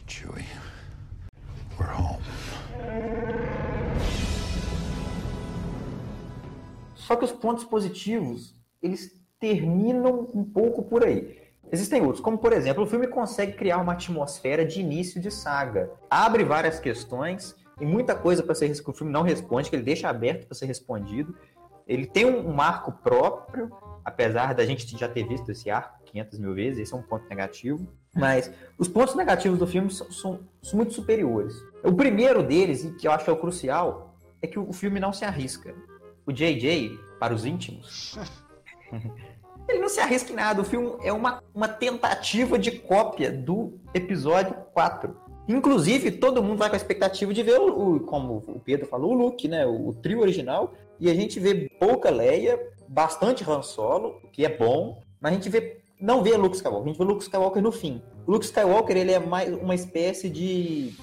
Chewie, 0.08 0.44
we're 1.80 1.92
home. 1.94 2.24
Só 6.96 7.16
que 7.16 7.24
os 7.24 7.32
pontos 7.32 7.64
positivos, 7.64 8.56
eles 8.82 9.12
terminam 9.40 10.28
um 10.34 10.44
pouco 10.44 10.82
por 10.82 11.04
aí. 11.04 11.40
Existem 11.72 12.02
outros, 12.02 12.20
como 12.20 12.40
por 12.40 12.52
exemplo, 12.52 12.84
o 12.84 12.88
filme 12.88 13.06
consegue 13.06 13.54
criar 13.54 13.78
uma 13.78 13.94
atmosfera 13.94 14.66
de 14.66 14.80
início 14.82 15.22
de 15.22 15.30
saga. 15.30 15.92
Abre 16.10 16.44
várias 16.44 16.80
questões 16.80 17.56
e 17.80 17.86
muita 17.86 18.16
coisa 18.16 18.42
para 18.42 18.56
ser 18.56 18.70
que 18.70 18.90
o 18.90 18.94
filme 18.94 19.12
não 19.12 19.22
responde, 19.22 19.70
que 19.70 19.76
ele 19.76 19.84
deixa 19.84 20.10
aberto 20.10 20.48
para 20.48 20.56
ser 20.56 20.66
respondido. 20.66 21.36
Ele 21.88 22.06
tem 22.06 22.26
um, 22.26 22.56
um 22.56 22.62
arco 22.62 22.92
próprio, 22.92 23.72
apesar 24.04 24.54
da 24.54 24.66
gente 24.66 24.98
já 24.98 25.08
ter 25.08 25.28
visto 25.28 25.52
esse 25.52 25.70
arco 25.70 26.00
500 26.06 26.40
mil 26.40 26.54
vezes, 26.54 26.80
esse 26.80 26.94
é 26.94 26.98
um 26.98 27.02
ponto 27.02 27.28
negativo. 27.28 27.88
Mas 28.16 28.50
os 28.78 28.88
pontos 28.88 29.14
negativos 29.14 29.60
do 29.60 29.68
filme 29.68 29.92
são, 29.92 30.10
são, 30.10 30.40
são 30.62 30.78
muito 30.78 30.94
superiores. 30.94 31.54
O 31.84 31.94
primeiro 31.94 32.42
deles, 32.42 32.86
e 32.86 32.92
que 32.94 33.08
eu 33.08 33.12
acho 33.12 33.26
que 33.26 33.30
é 33.30 33.34
o 33.34 33.38
crucial, 33.38 34.16
é 34.42 34.48
que 34.48 34.58
o 34.58 34.72
filme 34.72 35.00
não 35.00 35.12
se 35.12 35.26
arrisca. 35.26 35.76
O 36.26 36.32
JJ, 36.32 36.98
para 37.20 37.34
os 37.34 37.46
íntimos, 37.46 38.18
ele 39.68 39.80
não 39.80 39.90
se 39.90 40.00
arrisca 40.00 40.32
em 40.32 40.36
nada. 40.36 40.62
O 40.62 40.66
filme 40.66 40.96
é 41.04 41.12
uma, 41.12 41.44
uma 41.54 41.68
tentativa 41.68 42.58
de 42.58 42.72
cópia 42.72 43.32
do 43.32 43.78
episódio 43.94 44.56
4. 44.74 45.25
Inclusive, 45.48 46.12
todo 46.12 46.42
mundo 46.42 46.58
vai 46.58 46.70
com 46.70 46.76
a 46.76 46.78
expectativa 46.78 47.34
de 47.34 47.44
ver, 47.44 47.60
o, 47.60 47.96
o 47.96 48.00
como 48.00 48.44
o 48.48 48.60
Pedro 48.60 48.88
falou, 48.88 49.12
o 49.12 49.14
Luke, 49.14 49.48
né? 49.48 49.66
O, 49.66 49.90
o, 49.90 49.94
trio 49.94 50.22
original. 50.22 50.74
E 51.00 51.10
a 51.10 51.14
gente 51.14 51.40
vê 51.40 51.70
pouca 51.80 52.10
Leia, 52.10 52.60
bastante 52.88 53.48
Han 53.48 53.62
Solo, 53.62 54.20
o 54.24 54.28
que 54.28 54.46
é 54.46 54.50
bom. 54.50 55.02
Mas 55.22 55.34
a 55.34 55.36
gente 55.36 55.50
vê, 55.50 55.82
não 56.00 56.24
vê 56.24 56.36
Luke 56.36 56.56
Skywalker, 56.56 56.86
a 56.86 56.88
gente 56.90 56.98
vê 56.98 57.04
Luke 57.04 57.24
Skywalker 57.24 57.62
no 57.62 57.72
fim. 57.72 58.02
O 58.26 58.32
Luke 58.32 58.46
Skywalker, 58.46 58.98
ele 58.98 59.12
é 59.12 59.20
mais 59.20 59.54
uma 59.54 59.76
espécie 59.76 60.30
de 60.30 60.94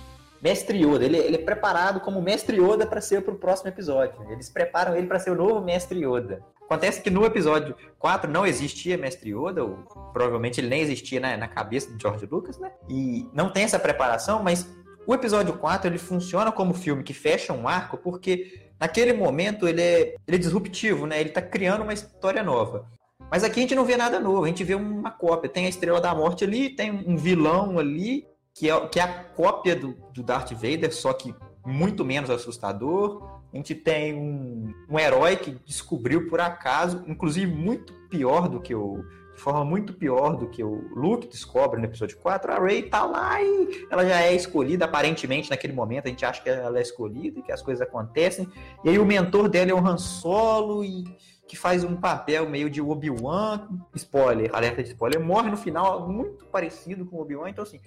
mestre 0.43 0.79
Yoda. 0.79 1.05
Ele, 1.05 1.19
ele 1.19 1.37
é 1.37 1.43
preparado 1.43 2.01
como 2.01 2.21
mestre 2.21 2.57
Yoda 2.57 2.85
para 2.85 3.01
ser 3.01 3.23
para 3.23 3.35
o 3.35 3.39
próximo 3.39 3.69
episódio. 3.69 4.15
Eles 4.31 4.49
preparam 4.51 4.97
ele 4.97 5.07
para 5.07 5.21
ser 5.21 5.31
o 5.31 5.37
novo 5.37 5.61
mestre 5.61 6.05
Yoda. 6.05 6.43
Acontece 6.73 7.03
que 7.03 7.11
no 7.11 7.27
episódio 7.27 7.77
4 7.99 8.31
não 8.31 8.47
existia 8.47 8.97
Mestre 8.97 9.35
Yoda, 9.35 9.63
ou 9.63 9.77
provavelmente 10.11 10.59
ele 10.59 10.69
nem 10.69 10.81
existia 10.81 11.21
na, 11.21 11.37
na 11.37 11.47
cabeça 11.47 11.93
de 11.93 12.01
George 12.01 12.25
Lucas, 12.25 12.59
né? 12.59 12.73
E 12.89 13.29
não 13.35 13.51
tem 13.51 13.65
essa 13.65 13.79
preparação, 13.79 14.43
mas 14.43 14.67
o 15.07 15.13
episódio 15.13 15.53
4 15.59 15.91
ele 15.91 15.99
funciona 15.99 16.51
como 16.51 16.73
filme 16.73 17.03
que 17.03 17.13
fecha 17.13 17.53
um 17.53 17.69
arco 17.69 17.99
porque 17.99 18.71
naquele 18.81 19.13
momento 19.13 19.69
ele 19.69 19.83
é, 19.83 20.15
ele 20.27 20.37
é 20.37 20.39
disruptivo, 20.39 21.07
né? 21.07 21.21
Ele 21.21 21.29
está 21.29 21.43
criando 21.43 21.83
uma 21.83 21.93
história 21.93 22.43
nova. 22.43 22.87
Mas 23.31 23.45
aqui 23.45 23.61
a 23.61 23.63
gente 23.63 23.75
não 23.75 23.85
vê 23.85 23.99
nada 23.99 24.19
novo, 24.19 24.45
a 24.45 24.49
gente 24.49 24.65
vê 24.65 24.75
uma 24.75 25.11
cópia. 25.11 25.51
Tem 25.51 25.67
a 25.67 25.69
Estrela 25.69 26.01
da 26.01 26.15
Morte 26.15 26.43
ali, 26.43 26.71
tem 26.71 26.91
um 26.91 27.19
vilão 27.19 27.79
ali, 27.79 28.27
que 28.55 28.71
é, 28.71 28.87
que 28.87 28.99
é 28.99 29.03
a 29.03 29.25
cópia 29.25 29.77
do, 29.77 29.95
do 30.15 30.23
Darth 30.23 30.53
Vader, 30.53 30.91
só 30.95 31.13
que 31.13 31.35
muito 31.67 32.03
menos 32.03 32.31
assustador. 32.31 33.42
A 33.53 33.57
gente 33.57 33.75
tem 33.75 34.15
um, 34.15 34.73
um 34.89 34.99
herói 34.99 35.37
que 35.37 35.51
descobriu 35.67 36.27
por 36.29 36.41
acaso, 36.41 37.05
inclusive 37.07 37.53
muito 37.53 37.93
pior 38.09 38.49
do 38.49 38.61
que 38.61 38.75
o. 38.75 39.05
De 39.35 39.41
forma 39.41 39.65
muito 39.65 39.95
pior 39.95 40.37
do 40.37 40.47
que 40.47 40.63
o 40.63 40.89
Luke 40.95 41.27
descobre 41.27 41.81
no 41.81 41.87
episódio 41.87 42.19
4. 42.19 42.53
A 42.53 42.59
Rey 42.59 42.83
tá 42.83 43.03
lá 43.05 43.43
e 43.43 43.87
ela 43.91 44.07
já 44.07 44.21
é 44.21 44.35
escolhida, 44.35 44.85
aparentemente, 44.85 45.49
naquele 45.49 45.73
momento. 45.73 46.05
A 46.07 46.11
gente 46.11 46.25
acha 46.25 46.43
que 46.43 46.51
ela 46.51 46.79
é 46.79 46.83
escolhida 46.83 47.41
e 47.41 47.43
que 47.43 47.51
as 47.51 47.63
coisas 47.63 47.81
acontecem. 47.81 48.47
E 48.85 48.91
aí 48.91 48.99
o 48.99 49.07
mentor 49.07 49.49
dela 49.49 49.71
é 49.71 49.75
o 49.75 49.79
Han 49.79 49.97
Solo 49.97 50.85
e 50.85 51.05
que 51.49 51.57
faz 51.57 51.83
um 51.83 51.97
papel 51.97 52.49
meio 52.49 52.69
de 52.69 52.81
Obi-Wan. 52.81 53.69
Spoiler, 53.95 54.51
alerta 54.55 54.83
de 54.83 54.91
spoiler, 54.91 55.19
morre 55.19 55.51
no 55.51 55.57
final, 55.57 56.07
muito 56.09 56.45
parecido 56.47 57.07
com 57.07 57.17
o 57.17 57.21
Obi-Wan. 57.23 57.49
Então, 57.49 57.65
assim, 57.65 57.81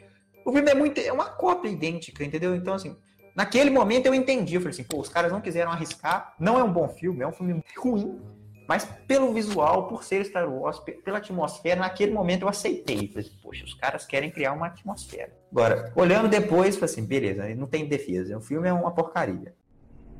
o 0.43 0.51
filme 0.51 0.69
é 0.69 0.75
muito. 0.75 0.99
É 0.99 1.13
uma 1.13 1.25
cópia 1.25 1.69
idêntica, 1.69 2.23
entendeu? 2.23 2.55
Então, 2.55 2.73
assim, 2.73 2.97
Naquele 3.35 3.69
momento 3.69 4.05
eu 4.05 4.15
entendi, 4.15 4.55
eu 4.55 4.61
falei 4.61 4.71
assim, 4.71 4.83
pô, 4.85 5.01
os 5.01 5.09
caras 5.09 5.29
não 5.29 5.41
quiseram 5.41 5.69
arriscar, 5.69 6.33
não 6.39 6.57
é 6.57 6.63
um 6.63 6.71
bom 6.71 6.87
filme, 6.87 7.21
é 7.21 7.27
um 7.27 7.33
filme 7.33 7.61
ruim, 7.77 8.17
mas 8.65 8.85
pelo 9.05 9.33
visual, 9.33 9.87
por 9.87 10.05
ser 10.05 10.23
Star 10.23 10.49
Wars, 10.49 10.79
pela 11.03 11.17
atmosfera, 11.17 11.81
naquele 11.81 12.13
momento 12.13 12.43
eu 12.43 12.47
aceitei. 12.47 13.09
Falei 13.09 13.27
assim, 13.27 13.37
poxa, 13.43 13.65
os 13.65 13.73
caras 13.73 14.05
querem 14.05 14.31
criar 14.31 14.53
uma 14.53 14.67
atmosfera. 14.67 15.37
Agora, 15.51 15.91
olhando 15.97 16.29
depois, 16.29 16.75
falei 16.75 16.91
assim, 16.93 17.05
beleza, 17.05 17.53
não 17.55 17.67
tem 17.67 17.85
defesa, 17.85 18.37
o 18.37 18.41
filme 18.41 18.69
é 18.69 18.73
uma 18.73 18.91
porcaria. 18.91 19.53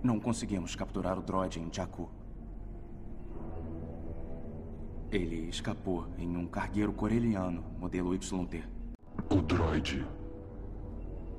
Não 0.04 0.20
conseguimos 0.20 0.76
capturar 0.76 1.18
o 1.18 1.22
droid 1.22 1.60
em 1.60 1.70
Jakku. 1.72 2.12
Ele 5.10 5.48
escapou 5.48 6.08
em 6.18 6.36
um 6.36 6.46
cargueiro 6.46 6.92
coreliano, 6.92 7.64
modelo 7.80 8.14
YT. 8.14 8.34
O 9.30 9.42
droid 9.42 10.06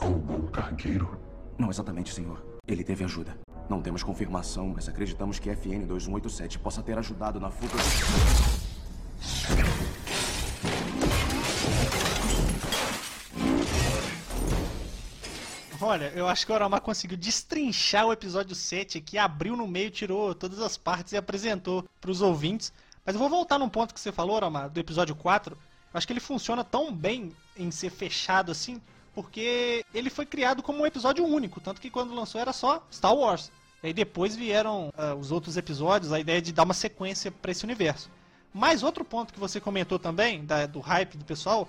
roubou 0.00 0.38
um 0.38 0.46
cargueiro? 0.46 1.25
Não 1.58 1.70
exatamente, 1.70 2.12
senhor. 2.12 2.44
Ele 2.66 2.84
teve 2.84 3.04
ajuda. 3.04 3.38
Não 3.68 3.80
temos 3.80 4.02
confirmação, 4.02 4.72
mas 4.74 4.88
acreditamos 4.88 5.38
que 5.38 5.50
FN-2187 5.50 6.58
possa 6.58 6.82
ter 6.82 6.98
ajudado 6.98 7.40
na 7.40 7.50
fuga. 7.50 7.74
Olha, 15.80 16.10
eu 16.14 16.26
acho 16.26 16.44
que 16.44 16.52
o 16.52 16.54
Oromar 16.54 16.80
conseguiu 16.80 17.16
destrinchar 17.16 18.06
o 18.06 18.12
episódio 18.12 18.54
7 18.54 18.98
aqui, 18.98 19.18
abriu 19.18 19.56
no 19.56 19.66
meio, 19.66 19.90
tirou 19.90 20.34
todas 20.34 20.60
as 20.60 20.76
partes 20.76 21.12
e 21.12 21.16
apresentou 21.16 21.84
para 22.00 22.10
os 22.10 22.22
ouvintes. 22.22 22.72
Mas 23.04 23.14
eu 23.14 23.18
vou 23.18 23.28
voltar 23.28 23.58
num 23.58 23.68
ponto 23.68 23.94
que 23.94 24.00
você 24.00 24.10
falou, 24.10 24.36
Oromar, 24.36 24.68
do 24.68 24.80
episódio 24.80 25.14
4. 25.14 25.54
Eu 25.54 25.58
acho 25.98 26.06
que 26.06 26.12
ele 26.12 26.20
funciona 26.20 26.64
tão 26.64 26.92
bem 26.92 27.32
em 27.56 27.70
ser 27.70 27.90
fechado 27.90 28.50
assim, 28.50 28.80
porque 29.16 29.82
ele 29.94 30.10
foi 30.10 30.26
criado 30.26 30.62
como 30.62 30.82
um 30.82 30.86
episódio 30.86 31.24
único, 31.24 31.58
tanto 31.58 31.80
que 31.80 31.88
quando 31.88 32.14
lançou 32.14 32.38
era 32.38 32.52
só 32.52 32.86
Star 32.92 33.14
Wars. 33.14 33.50
E 33.82 33.86
aí 33.86 33.92
depois 33.94 34.36
vieram 34.36 34.90
uh, 34.90 35.14
os 35.18 35.32
outros 35.32 35.56
episódios, 35.56 36.12
a 36.12 36.20
ideia 36.20 36.42
de 36.42 36.52
dar 36.52 36.64
uma 36.64 36.74
sequência 36.74 37.32
para 37.32 37.50
esse 37.50 37.64
universo. 37.64 38.10
Mas 38.52 38.82
outro 38.82 39.06
ponto 39.06 39.32
que 39.32 39.40
você 39.40 39.58
comentou 39.58 39.98
também, 39.98 40.44
da, 40.44 40.66
do 40.66 40.80
hype 40.80 41.16
do 41.16 41.24
pessoal, 41.24 41.66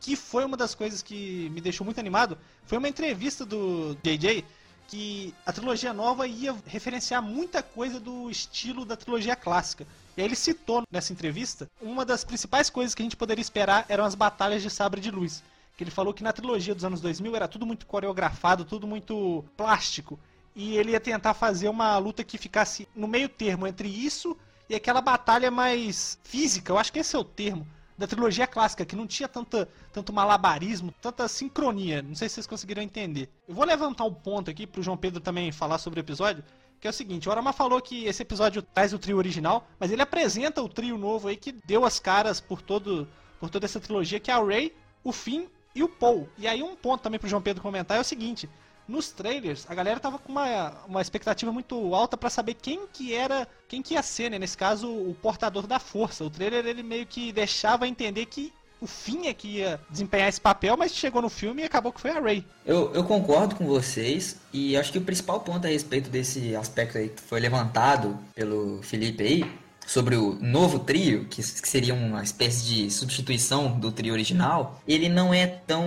que 0.00 0.14
foi 0.14 0.44
uma 0.44 0.56
das 0.56 0.72
coisas 0.72 1.02
que 1.02 1.50
me 1.52 1.60
deixou 1.60 1.84
muito 1.84 1.98
animado, 1.98 2.38
foi 2.64 2.78
uma 2.78 2.88
entrevista 2.88 3.44
do 3.44 3.96
JJ 4.00 4.44
que 4.86 5.34
a 5.44 5.52
trilogia 5.52 5.92
nova 5.92 6.28
ia 6.28 6.54
referenciar 6.64 7.20
muita 7.20 7.60
coisa 7.60 7.98
do 7.98 8.30
estilo 8.30 8.84
da 8.84 8.96
trilogia 8.96 9.34
clássica. 9.34 9.84
E 10.16 10.20
aí 10.20 10.28
ele 10.28 10.36
citou 10.36 10.84
nessa 10.92 11.12
entrevista 11.12 11.68
uma 11.82 12.04
das 12.04 12.22
principais 12.22 12.70
coisas 12.70 12.94
que 12.94 13.02
a 13.02 13.04
gente 13.04 13.16
poderia 13.16 13.42
esperar 13.42 13.84
eram 13.88 14.04
as 14.04 14.14
batalhas 14.14 14.62
de 14.62 14.70
sabre 14.70 15.00
de 15.00 15.10
luz 15.10 15.42
que 15.76 15.84
ele 15.84 15.90
falou 15.90 16.14
que 16.14 16.22
na 16.22 16.32
trilogia 16.32 16.74
dos 16.74 16.84
anos 16.84 17.00
2000 17.00 17.34
era 17.34 17.48
tudo 17.48 17.66
muito 17.66 17.86
coreografado, 17.86 18.64
tudo 18.64 18.86
muito 18.86 19.44
plástico. 19.56 20.18
E 20.54 20.76
ele 20.76 20.92
ia 20.92 21.00
tentar 21.00 21.34
fazer 21.34 21.68
uma 21.68 21.98
luta 21.98 22.22
que 22.22 22.38
ficasse 22.38 22.88
no 22.94 23.08
meio 23.08 23.28
termo 23.28 23.66
entre 23.66 23.88
isso 23.88 24.36
e 24.68 24.74
aquela 24.74 25.00
batalha 25.00 25.50
mais 25.50 26.18
física, 26.22 26.72
eu 26.72 26.78
acho 26.78 26.92
que 26.92 26.98
esse 27.00 27.14
é 27.14 27.18
o 27.18 27.24
termo, 27.24 27.66
da 27.98 28.06
trilogia 28.06 28.46
clássica, 28.46 28.84
que 28.84 28.96
não 28.96 29.06
tinha 29.06 29.28
tanta, 29.28 29.68
tanto 29.92 30.12
malabarismo, 30.12 30.92
tanta 31.02 31.28
sincronia. 31.28 32.02
Não 32.02 32.14
sei 32.14 32.28
se 32.28 32.36
vocês 32.36 32.46
conseguiram 32.46 32.82
entender. 32.82 33.28
Eu 33.46 33.54
vou 33.54 33.64
levantar 33.64 34.04
um 34.04 34.14
ponto 34.14 34.50
aqui 34.50 34.66
pro 34.66 34.82
João 34.82 34.96
Pedro 34.96 35.20
também 35.20 35.52
falar 35.52 35.78
sobre 35.78 36.00
o 36.00 36.02
episódio, 36.02 36.42
que 36.80 36.86
é 36.86 36.90
o 36.90 36.92
seguinte, 36.92 37.28
o 37.28 37.32
Orama 37.32 37.52
falou 37.52 37.80
que 37.80 38.04
esse 38.04 38.22
episódio 38.22 38.62
traz 38.62 38.92
o 38.92 38.98
trio 38.98 39.16
original, 39.16 39.66
mas 39.78 39.90
ele 39.90 40.02
apresenta 40.02 40.62
o 40.62 40.68
trio 40.68 40.98
novo 40.98 41.28
aí 41.28 41.36
que 41.36 41.52
deu 41.52 41.84
as 41.84 41.98
caras 41.98 42.40
por 42.40 42.60
todo 42.60 43.08
por 43.40 43.50
toda 43.50 43.66
essa 43.66 43.80
trilogia, 43.80 44.20
que 44.20 44.30
é 44.30 44.34
a 44.34 44.42
Ray, 44.42 44.74
o 45.02 45.12
Finn 45.12 45.46
e 45.74 45.82
o 45.82 45.88
Paul. 45.88 46.28
E 46.38 46.46
aí 46.46 46.62
um 46.62 46.76
ponto 46.76 47.02
também 47.02 47.18
pro 47.18 47.28
João 47.28 47.42
Pedro 47.42 47.62
comentar 47.62 47.96
é 47.96 48.00
o 48.00 48.04
seguinte, 48.04 48.48
nos 48.86 49.10
trailers, 49.10 49.66
a 49.68 49.74
galera 49.74 49.98
tava 49.98 50.18
com 50.18 50.30
uma, 50.30 50.72
uma 50.86 51.00
expectativa 51.00 51.50
muito 51.50 51.94
alta 51.94 52.16
para 52.16 52.28
saber 52.28 52.54
quem 52.54 52.86
que 52.92 53.14
era, 53.14 53.48
quem 53.66 53.80
que 53.82 53.94
ia 53.94 54.02
ser, 54.02 54.30
né? 54.30 54.38
Nesse 54.38 54.56
caso, 54.56 54.88
o 54.88 55.16
portador 55.22 55.66
da 55.66 55.78
força. 55.78 56.22
O 56.24 56.30
trailer 56.30 56.66
ele 56.66 56.82
meio 56.82 57.06
que 57.06 57.32
deixava 57.32 57.88
entender 57.88 58.26
que 58.26 58.52
o 58.80 58.86
fim 58.86 59.28
é 59.28 59.32
que 59.32 59.48
ia 59.48 59.80
desempenhar 59.88 60.28
esse 60.28 60.40
papel, 60.40 60.76
mas 60.76 60.94
chegou 60.94 61.22
no 61.22 61.30
filme 61.30 61.62
e 61.62 61.64
acabou 61.64 61.90
que 61.90 62.00
foi 62.00 62.10
a 62.10 62.20
Ray. 62.20 62.44
Eu, 62.66 62.92
eu 62.92 63.04
concordo 63.04 63.56
com 63.56 63.66
vocês 63.66 64.36
e 64.52 64.76
acho 64.76 64.92
que 64.92 64.98
o 64.98 65.02
principal 65.02 65.40
ponto 65.40 65.66
a 65.66 65.70
respeito 65.70 66.10
desse 66.10 66.54
aspecto 66.54 66.98
aí 66.98 67.08
que 67.08 67.22
foi 67.22 67.40
levantado 67.40 68.18
pelo 68.34 68.82
Felipe 68.82 69.22
aí 69.22 69.63
sobre 69.86 70.16
o 70.16 70.34
novo 70.40 70.78
trio, 70.78 71.26
que, 71.26 71.42
seria 71.42 71.94
uma 71.94 72.22
espécie 72.22 72.64
de 72.64 72.90
substituição 72.90 73.78
do 73.78 73.92
trio 73.92 74.12
original, 74.12 74.80
ele 74.86 75.08
não 75.08 75.32
é 75.32 75.46
tão 75.46 75.84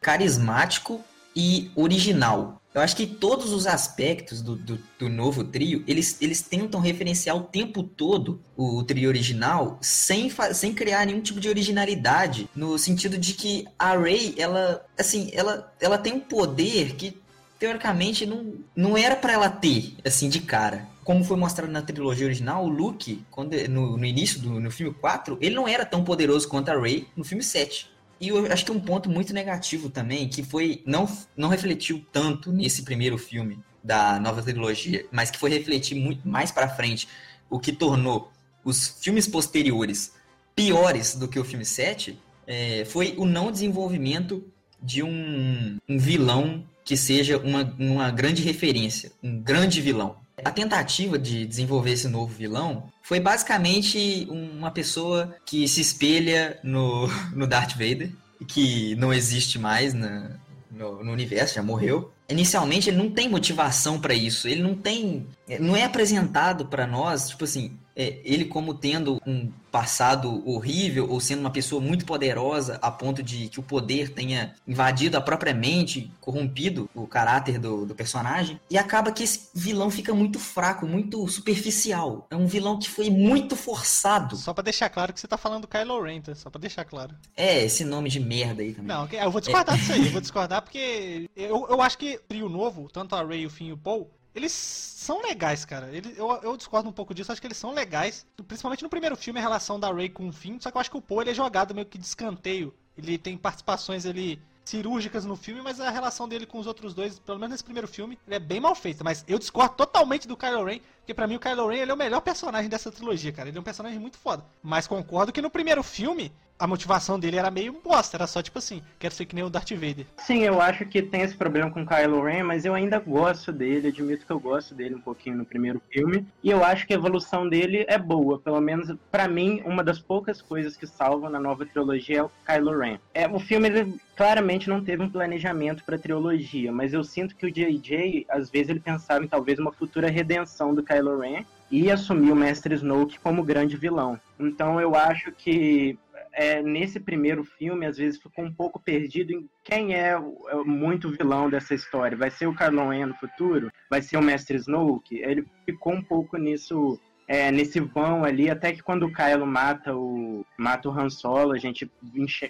carismático 0.00 1.00
e 1.34 1.70
original. 1.74 2.60
Eu 2.72 2.80
acho 2.80 2.94
que 2.94 3.06
todos 3.06 3.52
os 3.52 3.66
aspectos 3.66 4.40
do, 4.40 4.54
do, 4.54 4.78
do, 4.96 5.08
novo 5.08 5.42
trio, 5.42 5.82
eles, 5.88 6.16
eles 6.20 6.40
tentam 6.40 6.80
referenciar 6.80 7.36
o 7.36 7.42
tempo 7.42 7.82
todo 7.82 8.40
o, 8.56 8.78
o 8.78 8.84
trio 8.84 9.08
original 9.08 9.76
sem, 9.80 10.30
sem 10.54 10.72
criar 10.72 11.04
nenhum 11.04 11.20
tipo 11.20 11.40
de 11.40 11.48
originalidade, 11.48 12.48
no 12.54 12.78
sentido 12.78 13.18
de 13.18 13.34
que 13.34 13.66
a 13.76 13.98
Rey, 13.98 14.36
ela, 14.38 14.86
assim, 14.96 15.30
ela, 15.32 15.72
ela 15.80 15.98
tem 15.98 16.12
um 16.12 16.20
poder 16.20 16.94
que 16.94 17.20
teoricamente 17.58 18.24
não, 18.24 18.54
não 18.74 18.96
era 18.96 19.16
para 19.16 19.32
ela 19.32 19.50
ter, 19.50 19.96
assim, 20.04 20.28
de 20.28 20.40
cara 20.40 20.88
como 21.10 21.24
foi 21.24 21.36
mostrado 21.36 21.72
na 21.72 21.82
trilogia 21.82 22.24
original, 22.24 22.64
o 22.64 22.68
Luke, 22.68 23.24
quando, 23.32 23.56
no, 23.68 23.96
no 23.96 24.04
início 24.04 24.38
do 24.38 24.60
no 24.60 24.70
filme 24.70 24.94
4, 24.94 25.38
ele 25.40 25.56
não 25.56 25.66
era 25.66 25.84
tão 25.84 26.04
poderoso 26.04 26.46
quanto 26.46 26.68
a 26.68 26.80
Rey 26.80 27.08
no 27.16 27.24
filme 27.24 27.42
7. 27.42 27.90
E 28.20 28.28
eu 28.28 28.46
acho 28.46 28.64
que 28.64 28.70
um 28.70 28.78
ponto 28.78 29.10
muito 29.10 29.34
negativo 29.34 29.90
também, 29.90 30.28
que 30.28 30.44
foi 30.44 30.84
não, 30.86 31.08
não 31.36 31.48
refletiu 31.48 32.06
tanto 32.12 32.52
nesse 32.52 32.84
primeiro 32.84 33.18
filme 33.18 33.58
da 33.82 34.20
nova 34.20 34.40
trilogia, 34.40 35.04
mas 35.10 35.32
que 35.32 35.38
foi 35.38 35.50
refletir 35.50 35.96
muito 35.96 36.28
mais 36.28 36.52
para 36.52 36.68
frente, 36.68 37.08
o 37.50 37.58
que 37.58 37.72
tornou 37.72 38.30
os 38.64 38.96
filmes 39.00 39.26
posteriores 39.26 40.12
piores 40.54 41.16
do 41.16 41.26
que 41.26 41.40
o 41.40 41.44
filme 41.44 41.64
7, 41.64 42.16
é, 42.46 42.84
foi 42.84 43.16
o 43.18 43.26
não 43.26 43.50
desenvolvimento 43.50 44.44
de 44.80 45.02
um, 45.02 45.76
um 45.88 45.98
vilão 45.98 46.64
que 46.84 46.96
seja 46.96 47.36
uma, 47.38 47.64
uma 47.80 48.12
grande 48.12 48.42
referência, 48.42 49.10
um 49.20 49.40
grande 49.40 49.80
vilão. 49.80 50.20
A 50.44 50.50
tentativa 50.50 51.18
de 51.18 51.46
desenvolver 51.46 51.92
esse 51.92 52.08
novo 52.08 52.32
vilão 52.32 52.90
foi 53.02 53.20
basicamente 53.20 54.26
uma 54.30 54.70
pessoa 54.70 55.34
que 55.44 55.66
se 55.66 55.80
espelha 55.80 56.58
no, 56.62 57.08
no 57.34 57.46
Darth 57.46 57.72
Vader, 57.72 58.10
que 58.46 58.94
não 58.96 59.12
existe 59.12 59.58
mais 59.58 59.92
na, 59.92 60.30
no, 60.70 61.04
no 61.04 61.12
universo, 61.12 61.54
já 61.54 61.62
morreu. 61.62 62.10
Inicialmente 62.28 62.88
ele 62.88 62.96
não 62.96 63.10
tem 63.10 63.28
motivação 63.28 64.00
para 64.00 64.14
isso, 64.14 64.46
ele 64.46 64.62
não 64.62 64.74
tem, 64.74 65.26
não 65.58 65.74
é 65.74 65.84
apresentado 65.84 66.66
para 66.66 66.86
nós, 66.86 67.30
tipo 67.30 67.44
assim, 67.44 67.76
é, 67.96 68.18
ele 68.24 68.44
como 68.44 68.72
tendo 68.72 69.20
um 69.26 69.50
passado 69.70 70.42
horrível 70.48 71.10
ou 71.10 71.20
sendo 71.20 71.40
uma 71.40 71.50
pessoa 71.50 71.80
muito 71.80 72.04
poderosa 72.04 72.78
a 72.82 72.90
ponto 72.90 73.22
de 73.22 73.48
que 73.48 73.60
o 73.60 73.62
poder 73.62 74.10
tenha 74.10 74.54
invadido 74.66 75.16
a 75.16 75.20
própria 75.20 75.54
mente, 75.54 76.10
corrompido 76.20 76.88
o 76.94 77.06
caráter 77.06 77.58
do, 77.58 77.86
do 77.86 77.94
personagem. 77.94 78.60
E 78.68 78.76
acaba 78.76 79.12
que 79.12 79.22
esse 79.22 79.48
vilão 79.54 79.90
fica 79.90 80.14
muito 80.14 80.38
fraco, 80.38 80.86
muito 80.86 81.26
superficial. 81.28 82.26
É 82.30 82.36
um 82.36 82.46
vilão 82.46 82.78
que 82.78 82.88
foi 82.88 83.10
muito 83.10 83.56
forçado. 83.56 84.36
Só 84.36 84.52
pra 84.52 84.62
deixar 84.62 84.88
claro 84.88 85.12
que 85.12 85.20
você 85.20 85.28
tá 85.28 85.36
falando 85.36 85.62
do 85.62 85.68
Kylo 85.68 86.02
Ren, 86.02 86.20
tá? 86.20 86.34
Só 86.34 86.50
pra 86.50 86.60
deixar 86.60 86.84
claro. 86.84 87.14
É, 87.36 87.64
esse 87.64 87.84
nome 87.84 88.08
de 88.08 88.20
merda 88.20 88.62
aí 88.62 88.72
também. 88.72 88.88
Não, 88.88 89.06
eu 89.06 89.30
vou 89.30 89.40
discordar 89.40 89.74
é. 89.74 89.78
disso 89.78 89.92
aí. 89.92 90.06
Eu 90.06 90.12
vou 90.12 90.20
discordar 90.20 90.62
porque 90.62 91.28
eu, 91.36 91.66
eu 91.68 91.80
acho 91.80 91.96
que 91.98 92.18
trio 92.28 92.48
novo, 92.48 92.88
tanto 92.92 93.14
a 93.14 93.24
Rey, 93.24 93.46
o 93.46 93.50
Finn 93.50 93.68
e 93.68 93.72
o 93.72 93.78
Paul, 93.78 94.10
eles 94.34 94.52
são 94.52 95.22
legais, 95.22 95.64
cara. 95.64 95.88
Eles, 95.92 96.16
eu, 96.16 96.30
eu 96.42 96.56
discordo 96.56 96.88
um 96.88 96.92
pouco 96.92 97.14
disso, 97.14 97.32
acho 97.32 97.40
que 97.40 97.46
eles 97.46 97.56
são 97.56 97.72
legais. 97.72 98.26
Principalmente 98.46 98.82
no 98.82 98.88
primeiro 98.88 99.16
filme, 99.16 99.40
a 99.40 99.42
relação 99.42 99.78
da 99.78 99.92
Ray 99.92 100.08
com 100.08 100.28
o 100.28 100.32
Finn. 100.32 100.58
Só 100.60 100.70
que 100.70 100.76
eu 100.76 100.80
acho 100.80 100.90
que 100.90 100.96
o 100.96 101.02
Poe 101.02 101.22
ele 101.22 101.30
é 101.30 101.34
jogado 101.34 101.74
meio 101.74 101.86
que 101.86 101.98
de 101.98 102.04
escanteio. 102.04 102.74
Ele 102.96 103.18
tem 103.18 103.36
participações 103.36 104.06
ali 104.06 104.40
cirúrgicas 104.64 105.24
no 105.24 105.34
filme, 105.34 105.60
mas 105.60 105.80
a 105.80 105.90
relação 105.90 106.28
dele 106.28 106.46
com 106.46 106.58
os 106.58 106.66
outros 106.66 106.94
dois, 106.94 107.18
pelo 107.18 107.38
menos 107.38 107.52
nesse 107.52 107.64
primeiro 107.64 107.88
filme, 107.88 108.18
ele 108.26 108.36
é 108.36 108.38
bem 108.38 108.60
mal 108.60 108.74
feita. 108.74 109.02
Mas 109.02 109.24
eu 109.26 109.38
discordo 109.38 109.74
totalmente 109.74 110.28
do 110.28 110.36
Kylo 110.36 110.64
Ren, 110.64 110.80
porque 110.98 111.14
para 111.14 111.26
mim 111.26 111.36
o 111.36 111.40
Kylo 111.40 111.66
Ren 111.66 111.78
ele 111.78 111.90
é 111.90 111.94
o 111.94 111.96
melhor 111.96 112.20
personagem 112.20 112.70
dessa 112.70 112.92
trilogia, 112.92 113.32
cara. 113.32 113.48
Ele 113.48 113.58
é 113.58 113.60
um 113.60 113.64
personagem 113.64 113.98
muito 113.98 114.16
foda. 114.16 114.44
Mas 114.62 114.86
concordo 114.86 115.32
que 115.32 115.42
no 115.42 115.50
primeiro 115.50 115.82
filme 115.82 116.32
a 116.60 116.66
motivação 116.66 117.18
dele 117.18 117.38
era 117.38 117.50
meio 117.50 117.72
bosta, 117.82 118.18
era 118.18 118.26
só 118.26 118.42
tipo 118.42 118.58
assim, 118.58 118.82
quero 118.98 119.14
ser 119.14 119.24
que 119.24 119.34
nem 119.34 119.42
o 119.42 119.48
Darth 119.48 119.70
Vader. 119.70 120.06
Sim, 120.18 120.40
eu 120.40 120.60
acho 120.60 120.84
que 120.84 121.00
tem 121.00 121.22
esse 121.22 121.34
problema 121.34 121.70
com 121.70 121.86
Kylo 121.86 122.22
Ren, 122.22 122.42
mas 122.42 122.66
eu 122.66 122.74
ainda 122.74 122.98
gosto 122.98 123.50
dele, 123.50 123.88
admito 123.88 124.26
que 124.26 124.32
eu 124.32 124.38
gosto 124.38 124.74
dele 124.74 124.94
um 124.94 125.00
pouquinho 125.00 125.38
no 125.38 125.46
primeiro 125.46 125.80
filme, 125.90 126.26
e 126.44 126.50
eu 126.50 126.62
acho 126.62 126.86
que 126.86 126.92
a 126.92 126.96
evolução 126.96 127.48
dele 127.48 127.86
é 127.88 127.96
boa, 127.96 128.38
pelo 128.38 128.60
menos 128.60 128.94
para 129.10 129.26
mim, 129.26 129.62
uma 129.64 129.82
das 129.82 129.98
poucas 129.98 130.42
coisas 130.42 130.76
que 130.76 130.86
salvam 130.86 131.30
na 131.30 131.40
nova 131.40 131.64
trilogia 131.64 132.18
é 132.18 132.22
o 132.22 132.30
Kylo 132.46 132.78
Ren. 132.78 132.98
É, 133.14 133.26
o 133.26 133.40
filme 133.40 133.68
ele 133.68 134.00
claramente 134.14 134.68
não 134.68 134.84
teve 134.84 135.02
um 135.02 135.08
planejamento 135.08 135.82
para 135.82 135.98
trilogia, 135.98 136.70
mas 136.70 136.92
eu 136.92 137.02
sinto 137.02 137.34
que 137.34 137.46
o 137.46 137.50
JJ, 137.50 138.26
às 138.28 138.50
vezes 138.50 138.68
ele 138.68 138.80
pensava 138.80 139.24
em 139.24 139.28
talvez 139.28 139.58
uma 139.58 139.72
futura 139.72 140.10
redenção 140.10 140.74
do 140.74 140.82
Kylo 140.82 141.20
Ren, 141.20 141.46
e 141.70 141.90
assumir 141.90 142.32
o 142.32 142.36
Mestre 142.36 142.74
Snoke 142.74 143.20
como 143.20 143.44
grande 143.44 143.76
vilão. 143.76 144.18
Então 144.38 144.80
eu 144.80 144.94
acho 144.96 145.30
que 145.30 145.96
é, 146.32 146.62
nesse 146.62 147.00
primeiro 147.00 147.44
filme, 147.44 147.86
às 147.86 147.96
vezes 147.96 148.20
ficou 148.20 148.44
um 148.44 148.52
pouco 148.52 148.80
perdido 148.80 149.32
em 149.32 149.48
quem 149.64 149.94
é, 149.94 150.10
é 150.12 150.54
muito 150.64 151.10
vilão 151.10 151.50
dessa 151.50 151.74
história. 151.74 152.16
Vai 152.16 152.30
ser 152.30 152.46
o 152.46 152.52
Ren 152.52 153.06
no 153.06 153.14
futuro? 153.14 153.70
Vai 153.88 154.02
ser 154.02 154.16
o 154.16 154.22
Mestre 154.22 154.56
Snoke? 154.56 155.18
Ele 155.18 155.44
ficou 155.64 155.92
um 155.92 156.02
pouco 156.02 156.36
nisso, 156.36 156.98
é, 157.26 157.50
nesse 157.50 157.80
vão 157.80 158.24
ali, 158.24 158.48
até 158.50 158.72
que 158.72 158.82
quando 158.82 159.06
o 159.06 159.12
Kylo 159.12 159.46
mata 159.46 159.94
o, 159.94 160.44
mata 160.56 160.88
o 160.88 160.92
Han 160.92 161.10
Solo, 161.10 161.52
a 161.52 161.58
gente 161.58 161.90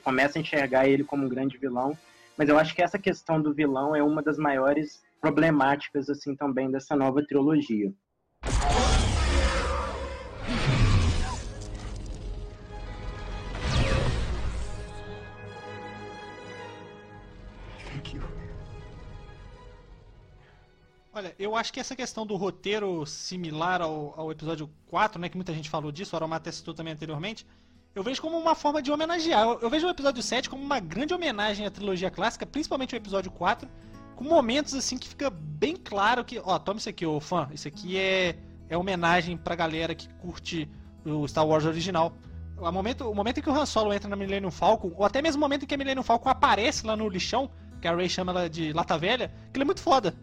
começa 0.03 0.39
a 0.39 0.43
enxergar 0.43 0.87
ele 0.87 1.05
como 1.05 1.25
um 1.25 1.29
grande 1.29 1.59
vilão. 1.59 1.97
Mas 2.37 2.49
eu 2.49 2.59
acho 2.59 2.75
que 2.75 2.83
essa 2.83 2.99
questão 2.99 3.41
do 3.41 3.53
vilão 3.53 3.95
é 3.95 4.03
uma 4.03 4.23
das 4.23 4.39
maiores 4.39 5.03
problemáticas 5.21 6.09
assim 6.09 6.35
também 6.35 6.71
dessa 6.71 6.97
nova 6.97 7.23
trilogia. 7.23 7.93
Olha, 21.21 21.35
eu 21.39 21.55
acho 21.55 21.71
que 21.71 21.79
essa 21.79 21.95
questão 21.95 22.25
do 22.25 22.35
roteiro 22.35 23.05
similar 23.05 23.83
ao, 23.83 24.15
ao 24.19 24.33
episódio 24.33 24.71
4, 24.87 25.21
né, 25.21 25.29
que 25.29 25.37
muita 25.37 25.53
gente 25.53 25.69
falou 25.69 25.93
disso, 25.93 26.15
o 26.15 26.17
Aromata 26.17 26.51
citou 26.51 26.73
também 26.73 26.95
anteriormente, 26.95 27.47
eu 27.95 28.03
vejo 28.03 28.23
como 28.23 28.39
uma 28.39 28.55
forma 28.55 28.81
de 28.81 28.91
homenagear. 28.91 29.47
Eu, 29.47 29.61
eu, 29.61 29.69
vejo 29.69 29.87
o 29.87 29.91
episódio 29.91 30.23
7 30.23 30.49
como 30.49 30.63
uma 30.63 30.81
grande 30.81 31.13
homenagem 31.13 31.67
à 31.67 31.71
trilogia 31.71 32.11
clássica, 32.11 32.47
principalmente 32.47 32.95
o 32.95 32.97
episódio 32.97 33.31
4, 33.33 33.69
com 34.17 34.25
momentos 34.25 34.75
assim 34.75 34.97
que 34.97 35.07
fica 35.07 35.29
bem 35.29 35.77
claro 35.77 36.25
que, 36.25 36.39
ó, 36.39 36.59
toma 36.59 36.79
isso 36.79 36.89
aqui, 36.89 37.05
ô 37.05 37.21
fã, 37.21 37.51
isso 37.53 37.69
aqui 37.69 37.99
é, 37.99 38.39
é 38.71 38.79
homenagem 38.79 39.37
pra 39.37 39.55
galera 39.55 39.95
que 39.95 40.09
curte 40.15 40.71
o 41.05 41.29
Star 41.29 41.47
Wars 41.47 41.67
original. 41.67 42.15
O 42.57 42.73
momento, 42.73 43.11
o 43.11 43.15
momento 43.15 43.41
em 43.41 43.43
que 43.43 43.51
o 43.51 43.53
Han 43.53 43.67
Solo 43.67 43.93
entra 43.93 44.09
na 44.09 44.17
Millennium 44.17 44.51
Falcon, 44.51 44.91
ou 44.97 45.05
até 45.05 45.21
mesmo 45.21 45.37
o 45.37 45.41
momento 45.43 45.65
em 45.65 45.67
que 45.67 45.75
a 45.75 45.79
Millennium 45.79 46.03
Falcon 46.03 46.31
aparece 46.31 46.87
lá 46.87 46.97
no 46.97 47.07
lixão, 47.11 47.51
que 47.79 47.87
a 47.87 47.95
Rey 47.95 48.09
chama 48.09 48.33
ela 48.33 48.49
de 48.49 48.73
lata 48.73 48.97
velha, 48.97 49.31
aquilo 49.51 49.65
é 49.65 49.67
muito 49.67 49.83
foda. 49.83 50.15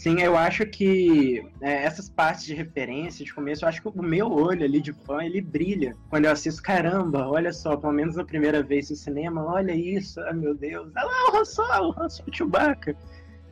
Sim, 0.00 0.18
eu 0.22 0.34
acho 0.34 0.64
que 0.64 1.46
é, 1.60 1.84
essas 1.84 2.08
partes 2.08 2.46
de 2.46 2.54
referência 2.54 3.22
de 3.22 3.34
começo, 3.34 3.66
eu 3.66 3.68
acho 3.68 3.82
que 3.82 3.88
o 3.88 4.02
meu 4.02 4.32
olho 4.32 4.64
ali 4.64 4.80
de 4.80 4.94
fã, 4.94 5.22
ele 5.22 5.42
brilha 5.42 5.94
quando 6.08 6.24
eu 6.24 6.32
assisto. 6.32 6.62
Caramba, 6.62 7.28
olha 7.28 7.52
só, 7.52 7.76
pelo 7.76 7.92
menos 7.92 8.16
na 8.16 8.24
primeira 8.24 8.62
vez 8.62 8.88
no 8.88 8.96
cinema, 8.96 9.44
olha 9.44 9.74
isso, 9.74 10.18
ai 10.22 10.32
meu 10.32 10.54
Deus, 10.54 10.90
olha 10.96 11.04
lá 11.04 11.30
o 11.30 11.36
Han 11.36 11.44
Solo, 11.44 11.94
o 11.94 12.02
Han 12.02 12.08
Solo 12.08 12.34
Chewbacca. 12.34 12.96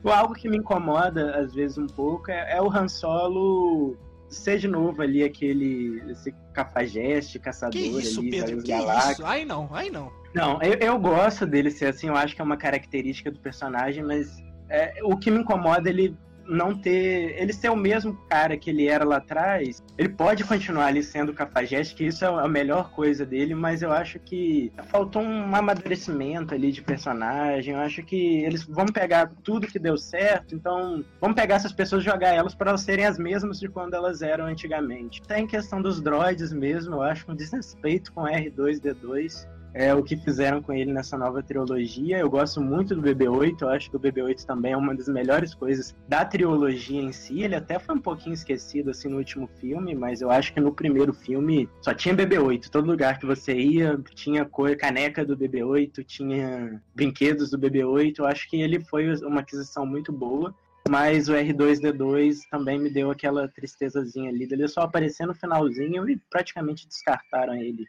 Algo 0.03 0.33
que 0.33 0.49
me 0.49 0.57
incomoda, 0.57 1.37
às 1.39 1.53
vezes, 1.53 1.77
um 1.77 1.87
pouco, 1.87 2.31
é, 2.31 2.57
é 2.57 2.63
o 2.63 2.73
Han 2.73 2.89
Solo 2.89 3.95
ser 4.31 4.57
de 4.57 4.69
novo 4.69 5.03
ali 5.03 5.23
aquele 5.23 6.03
esse 6.11 6.35
cafajeste, 6.55 7.39
caçador 7.39 7.73
que 7.73 7.89
isso, 7.89 8.21
ali, 8.21 8.31
Pedro, 8.31 8.63
que 8.63 8.73
isso? 8.73 9.27
Ai 9.27 9.45
não, 9.45 9.69
ai 9.71 9.91
não. 9.91 10.11
Não, 10.35 10.63
eu, 10.63 10.79
eu 10.79 10.99
gosto 10.99 11.45
dele 11.45 11.71
ser 11.71 11.89
assim, 11.89 12.09
eu 12.09 12.17
acho 12.17 12.35
que 12.35 12.41
é 12.41 12.45
uma 12.45 12.57
característica 12.57 13.31
do 13.31 13.39
personagem, 13.39 14.03
mas 14.03 14.35
é, 14.71 14.95
o 15.03 15.15
que 15.15 15.31
me 15.31 15.41
incomoda 15.41 15.91
ele 15.91 16.17
não 16.49 16.75
ter. 16.75 17.41
Ele 17.41 17.53
ser 17.53 17.71
o 17.71 17.77
mesmo 17.77 18.15
cara 18.29 18.57
que 18.57 18.71
ele 18.71 18.89
era 18.89 19.05
lá 19.05 19.17
atrás. 19.17 19.83
Ele 19.97 20.09
pode 20.09 20.45
continuar 20.45 20.87
ali 20.87 21.03
sendo 21.03 21.33
cafajeste, 21.33 21.95
que 21.95 22.05
isso 22.05 22.25
é 22.25 22.29
a 22.29 22.49
melhor 22.49 22.91
coisa 22.91 23.25
dele, 23.25 23.55
mas 23.55 23.83
eu 23.83 23.93
acho 23.93 24.19
que 24.19 24.73
faltou 24.89 25.23
um 25.23 25.55
amadurecimento 25.55 26.55
ali 26.55 26.73
de 26.73 26.83
personagem. 26.83 27.75
Eu 27.75 27.81
acho 27.81 28.03
que 28.03 28.45
eles 28.45 28.65
vão 28.65 28.87
pegar 28.87 29.31
tudo 29.43 29.67
que 29.67 29.79
deu 29.79 29.97
certo, 29.97 30.55
então 30.55 31.05
vamos 31.21 31.37
pegar 31.37 31.57
essas 31.57 31.73
pessoas 31.73 32.03
e 32.03 32.07
jogar 32.07 32.35
elas 32.35 32.55
para 32.55 32.71
elas 32.71 32.81
serem 32.81 33.05
as 33.05 33.19
mesmas 33.19 33.61
de 33.61 33.69
quando 33.69 33.95
elas 33.95 34.23
eram 34.23 34.47
antigamente. 34.47 35.23
Tem 35.23 35.47
questão 35.47 35.83
dos 35.83 36.01
droids 36.01 36.53
mesmo, 36.53 36.97
eu 36.97 37.03
acho 37.03 37.31
um 37.31 37.35
desrespeito 37.35 38.13
com 38.13 38.23
R2D2 38.23 39.47
é 39.75 39.95
o 39.95 40.03
que 40.03 40.17
fizeram 40.17 40.63
com 40.63 40.73
ele 40.73 40.93
nessa 40.93 41.17
nova 41.17 41.43
trilogia. 41.43 42.19
Eu 42.19 42.31
gosto 42.31 42.61
muito 42.61 42.95
do 42.95 43.03
BB-8, 43.03 43.63
eu 43.63 43.69
acho 43.69 43.91
que 43.91 43.97
o 43.97 44.01
BB-8 44.01 44.45
também 44.45 44.73
é 44.73 44.77
uma 44.77 44.95
das 44.95 45.09
melhores 45.09 45.55
coisas 45.55 45.95
da 46.09 46.25
trilogia 46.25 47.01
em 47.01 47.13
si. 47.13 47.43
Ele 47.43 47.55
até 47.55 47.79
foi 47.79 47.95
um 47.95 48.01
pouquinho 48.01 48.35
esquecido 48.35 48.91
assim 48.91 49.09
no 49.09 49.19
último 49.19 49.49
filme, 49.61 49.95
mas 49.95 50.21
eu 50.21 50.31
acho 50.31 50.53
que 50.53 50.61
no 50.61 50.73
primeiro 50.73 51.13
filme 51.13 51.69
só 51.83 51.95
tinha 51.95 52.15
BB-8. 52.15 52.69
Todo 52.69 52.87
lugar 52.87 53.19
que 53.19 53.27
você 53.27 53.55
ia 53.55 53.99
tinha 54.15 54.45
cor, 54.45 54.77
caneca 54.77 55.25
do 55.25 55.37
BB-8, 55.37 56.05
tinha 56.05 56.83
brinquedos 56.95 57.51
do 57.51 57.59
BB-8. 57.59 58.19
Eu 58.19 58.27
acho 58.27 58.49
que 58.49 58.61
ele 58.61 58.81
foi 58.81 59.15
uma 59.23 59.41
aquisição 59.41 59.87
muito 59.87 60.13
boa. 60.13 60.55
Mas 60.89 61.29
o 61.29 61.35
R2D2 61.35 62.39
também 62.51 62.79
me 62.79 62.89
deu 62.89 63.11
aquela 63.11 63.47
tristezazinha 63.47 64.31
ali 64.31 64.47
dele 64.47 64.67
só 64.69 64.81
aparecer 64.81 65.27
no 65.27 65.35
finalzinho 65.35 66.09
e 66.09 66.17
praticamente 66.31 66.89
descartaram 66.89 67.55
ele. 67.55 67.87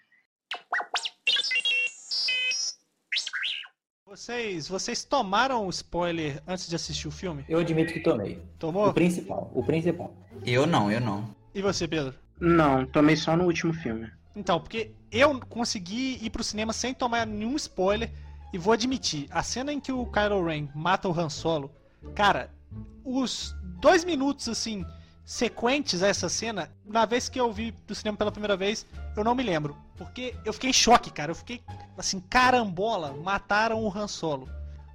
Vocês, 4.10 4.68
vocês 4.68 5.04
tomaram 5.04 5.68
o 5.68 5.70
spoiler 5.70 6.42
antes 6.48 6.68
de 6.68 6.76
assistir 6.76 7.08
o 7.08 7.12
filme? 7.12 7.46
Eu 7.48 7.60
admito 7.60 7.94
que 7.94 8.00
tomei. 8.00 8.42
Tomou? 8.58 8.88
O 8.88 8.94
principal, 8.94 9.52
o 9.54 9.64
principal. 9.64 10.12
Eu 10.44 10.66
não, 10.66 10.92
eu 10.92 11.00
não. 11.00 11.30
E 11.54 11.62
você, 11.62 11.88
Pedro? 11.88 12.16
Não, 12.40 12.88
tomei 12.88 13.16
só 13.16 13.38
no 13.38 13.44
último 13.44 13.72
filme. 13.72 14.10
Então, 14.36 14.60
porque 14.60 14.94
eu 15.12 15.40
consegui 15.42 16.18
ir 16.26 16.32
pro 16.32 16.44
cinema 16.44 16.74
sem 16.74 16.92
tomar 16.92 17.28
nenhum 17.28 17.56
spoiler 17.56 18.12
e 18.52 18.58
vou 18.58 18.74
admitir, 18.74 19.28
a 19.30 19.44
cena 19.44 19.72
em 19.72 19.80
que 19.80 19.92
o 19.92 20.08
Kylo 20.08 20.44
Ren 20.44 20.70
mata 20.74 21.08
o 21.08 21.14
Han 21.14 21.30
Solo, 21.30 21.72
cara, 22.16 22.50
os 23.06 23.56
dois 23.80 24.04
minutos 24.04 24.50
assim 24.50 24.84
sequentes 25.30 26.02
a 26.02 26.08
essa 26.08 26.28
cena, 26.28 26.72
na 26.84 27.06
vez 27.06 27.30
que 27.30 27.40
eu 27.40 27.54
vi 27.54 27.70
do 27.86 27.94
cinema 27.94 28.18
pela 28.18 28.32
primeira 28.32 28.58
vez, 28.58 28.84
eu 29.16 29.24
não 29.24 29.36
me 29.36 29.44
lembro. 29.44 29.78
Porque 29.96 30.34
eu 30.44 30.52
fiquei 30.52 30.72
em 30.72 30.74
choque, 30.74 31.12
cara. 31.12 31.30
Eu 31.30 31.36
fiquei 31.36 31.62
assim, 31.96 32.20
carambola, 32.20 33.14
mataram 33.14 33.84
o 33.84 33.96
Han 33.96 34.08
Solo. 34.08 34.50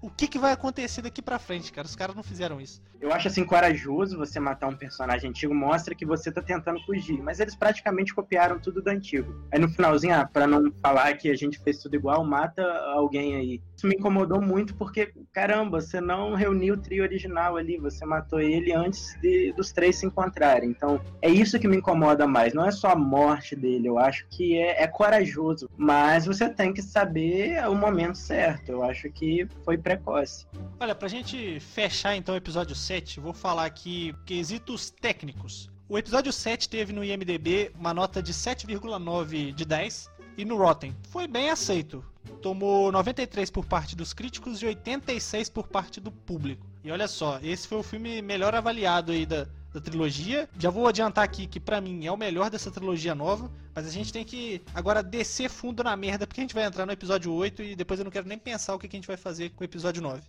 O 0.05 0.11
que, 0.11 0.29
que 0.29 0.39
vai 0.39 0.53
acontecer 0.53 1.01
daqui 1.01 1.23
pra 1.23 1.39
frente, 1.39 1.73
cara. 1.73 1.87
Os 1.87 1.97
caras 1.97 2.15
não 2.15 2.23
fizeram 2.23 2.61
isso. 2.61 2.83
Eu 3.01 3.11
acho 3.11 3.29
assim 3.29 3.43
corajoso 3.45 4.19
você 4.19 4.39
matar 4.39 4.69
um 4.69 4.77
personagem 4.77 5.31
antigo, 5.31 5.55
mostra 5.55 5.95
que 5.95 6.05
você 6.05 6.31
tá 6.31 6.43
tentando 6.43 6.79
fugir. 6.85 7.23
Mas 7.23 7.41
eles 7.41 7.55
praticamente 7.55 8.15
copiaram 8.15 8.59
tudo 8.59 8.83
do 8.83 8.89
antigo. 8.89 9.35
Aí 9.51 9.59
no 9.59 9.69
finalzinho, 9.69 10.15
ah, 10.15 10.29
pra 10.31 10.47
não 10.47 10.71
falar 10.83 11.15
que 11.15 11.31
a 11.31 11.35
gente 11.35 11.59
fez 11.59 11.79
tudo 11.79 11.95
igual, 11.97 12.23
mata 12.23 12.63
alguém 12.95 13.37
aí. 13.37 13.63
Isso 13.75 13.87
me 13.87 13.95
incomodou 13.95 14.43
muito 14.43 14.75
porque, 14.75 15.13
caramba, 15.33 15.81
você 15.81 16.01
não 16.01 16.35
reuniu 16.35 16.75
o 16.75 16.79
trio 16.79 17.03
original 17.03 17.57
ali, 17.57 17.79
você 17.79 18.05
matou 18.05 18.41
ele 18.41 18.73
antes 18.73 19.19
de, 19.23 19.53
dos 19.53 19.73
três 19.73 19.97
se 19.97 20.07
encontrarem. 20.07 20.69
Então, 20.69 21.01
é 21.23 21.31
isso 21.31 21.59
que 21.59 21.69
me 21.69 21.79
incomoda 21.79 22.27
mais. 22.27 22.53
Não 22.53 22.67
é 22.67 22.71
só 22.71 22.89
a 22.89 22.97
morte 22.97 23.57
dele, 23.57 23.89
eu 23.89 23.99
acho 23.99 24.27
que 24.29 24.59
é, 24.59 24.83
é 24.83 24.87
corajoso. 24.87 25.69
Mas 25.77 26.27
você 26.27 26.49
tem 26.49 26.75
que 26.75 26.83
saber 26.83 27.67
o 27.69 27.75
momento 27.75 28.19
certo. 28.19 28.71
Eu 28.71 28.83
acho 28.83 29.11
que 29.11 29.47
foi 29.65 29.79
precoce. 29.97 30.47
Olha, 30.79 30.95
pra 30.95 31.09
gente 31.09 31.61
fechar 31.61 32.17
então 32.17 32.35
o 32.35 32.39
episódio 32.39 32.75
7, 32.75 33.21
vou 33.21 33.33
falar 33.33 33.65
aqui 33.65 34.15
quesitos 34.27 34.91
técnicos. 34.91 35.71
O 35.89 35.99
episódio 35.99 36.33
7 36.33 36.69
teve 36.69 36.93
no 36.93 37.05
IMDB 37.05 37.71
uma 37.79 37.95
nota 37.95 38.23
de 38.23 38.33
7,9 38.33 39.53
de 39.53 39.65
10 39.65 40.11
e 40.37 40.45
no 40.45 40.57
Rotten 40.57 40.95
foi 41.11 41.29
bem 41.29 41.51
aceito. 41.51 42.05
Tomou 42.41 42.91
93 42.91 43.51
por 43.51 43.65
parte 43.65 43.95
dos 43.95 44.13
críticos 44.13 44.63
e 44.63 44.67
86 44.67 45.49
por 45.51 45.69
parte 45.69 46.01
do 46.01 46.11
público. 46.11 46.67
E 46.85 46.93
olha 46.93 47.09
só, 47.09 47.41
esse 47.43 47.67
foi 47.67 47.79
o 47.79 47.83
filme 47.83 48.21
melhor 48.21 48.55
avaliado 48.55 49.11
aí 49.11 49.25
da, 49.25 49.47
da 49.73 49.81
trilogia. 49.81 50.47
Já 50.59 50.69
vou 50.69 50.87
adiantar 50.87 51.25
aqui 51.25 51.47
que 51.47 51.59
para 51.59 51.81
mim 51.81 52.05
é 52.05 52.13
o 52.13 52.17
melhor 52.17 52.51
dessa 52.51 52.71
trilogia 52.71 53.15
nova, 53.15 53.51
mas 53.75 53.87
a 53.87 53.91
gente 53.91 54.13
tem 54.13 54.23
que 54.23 54.61
agora 54.75 55.03
descer 55.03 55.49
fundo 55.49 55.83
na 55.83 55.97
merda, 55.97 56.27
porque 56.27 56.43
a 56.43 56.45
gente 56.45 56.55
vai 56.55 56.65
entrar 56.65 56.85
no 56.85 56.93
episódio 56.93 57.33
8 57.33 57.63
e 57.63 57.75
depois 57.75 57.99
eu 57.99 58.05
não 58.05 58.13
quero 58.13 58.29
nem 58.29 58.37
pensar 58.37 58.75
o 58.75 58.79
que 58.79 58.87
a 58.87 58.91
gente 58.91 59.07
vai 59.07 59.17
fazer 59.17 59.49
com 59.53 59.63
o 59.63 59.65
episódio 59.65 60.03
9. 60.03 60.21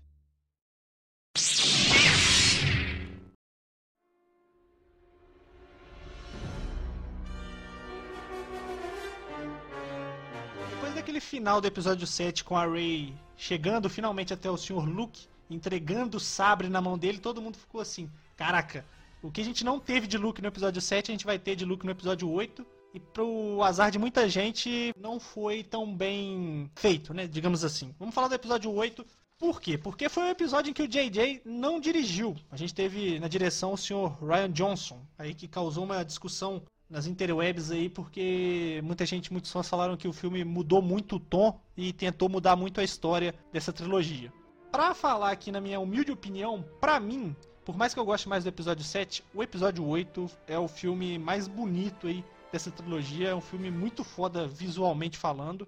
Depois 10.70 10.96
daquele 10.96 11.20
final 11.20 11.60
do 11.60 11.68
episódio 11.68 12.08
7 12.08 12.46
com 12.46 12.56
a 12.56 12.66
Rey 12.66 13.14
chegando 13.36 13.90
finalmente 13.90 14.34
até 14.34 14.50
o 14.50 14.56
Sr. 14.56 14.86
Luke, 14.86 15.28
entregando 15.50 16.18
o 16.18 16.20
sabre 16.20 16.70
na 16.70 16.82
mão 16.82 16.98
dele, 16.98 17.18
todo 17.18 17.42
mundo 17.42 17.58
ficou 17.58 17.82
assim: 17.82 18.10
caraca, 18.36 18.86
o 19.22 19.32
que 19.32 19.42
a 19.42 19.44
gente 19.44 19.64
não 19.64 19.80
teve 19.80 20.08
de 20.08 20.18
Luke 20.18 20.42
no 20.42 20.48
episódio 20.48 20.82
7, 20.82 21.12
a 21.12 21.14
gente 21.14 21.26
vai 21.26 21.40
ter 21.40 21.56
de 21.56 21.66
Luke 21.66 21.86
no 21.86 21.92
episódio 21.92 22.30
8. 22.30 22.66
E 22.94 23.00
pro 23.00 23.62
azar 23.62 23.92
de 23.92 24.00
muita 24.00 24.30
gente, 24.30 24.94
não 24.98 25.20
foi 25.20 25.64
tão 25.64 25.94
bem 25.94 26.72
feito, 26.76 27.14
né? 27.14 27.28
Digamos 27.28 27.66
assim. 27.66 27.94
Vamos 28.00 28.16
falar 28.16 28.30
do 28.30 28.36
episódio 28.36 28.72
8. 28.72 29.06
Por 29.38 29.60
quê? 29.60 29.78
Porque 29.78 30.08
foi 30.08 30.24
um 30.24 30.30
episódio 30.30 30.70
em 30.70 30.74
que 30.74 30.84
o 30.84 30.88
JJ 30.88 31.42
não 31.44 31.78
dirigiu. 31.78 32.38
A 32.50 32.56
gente 32.56 32.74
teve 32.74 33.20
na 33.20 33.28
direção 33.28 33.74
o 33.74 33.78
senhor 33.78 34.18
Ryan 34.24 34.50
Johnson, 34.50 35.06
aí 35.18 35.34
que 35.34 35.46
causou 35.46 35.84
uma 35.84 36.06
discussão 36.06 36.62
nas 36.90 37.06
interwebs 37.06 37.72
aí, 37.72 37.90
porque 37.90 38.80
muita 38.84 39.06
gente, 39.06 39.34
muitos 39.34 39.52
fãs 39.52 39.68
falaram 39.68 39.98
que 39.98 40.08
o 40.08 40.14
filme 40.14 40.46
mudou 40.46 40.82
muito 40.82 41.18
o 41.18 41.20
tom 41.20 41.60
e 41.76 41.92
tentou 41.92 42.30
mudar 42.30 42.56
muito 42.56 42.80
a 42.80 42.84
história 42.84 43.36
dessa 43.52 43.74
trilogia. 43.74 44.32
Pra 44.76 44.94
falar 44.94 45.32
aqui 45.32 45.54
na 45.54 45.62
minha 45.62 45.80
humilde 45.80 46.12
opinião, 46.12 46.62
pra 46.82 47.00
mim, 47.00 47.34
por 47.64 47.78
mais 47.78 47.94
que 47.94 48.00
eu 48.02 48.04
goste 48.04 48.28
mais 48.28 48.44
do 48.44 48.50
episódio 48.50 48.84
7, 48.84 49.24
o 49.34 49.42
episódio 49.42 49.88
8 49.88 50.30
é 50.48 50.60
o 50.60 50.68
filme 50.68 51.18
mais 51.18 51.48
bonito 51.48 52.08
aí 52.08 52.26
dessa 52.52 52.70
trilogia, 52.70 53.30
é 53.30 53.34
um 53.34 53.40
filme 53.40 53.72
muito 53.72 54.04
foda 54.04 54.46
visualmente 54.46 55.18
falando. 55.18 55.66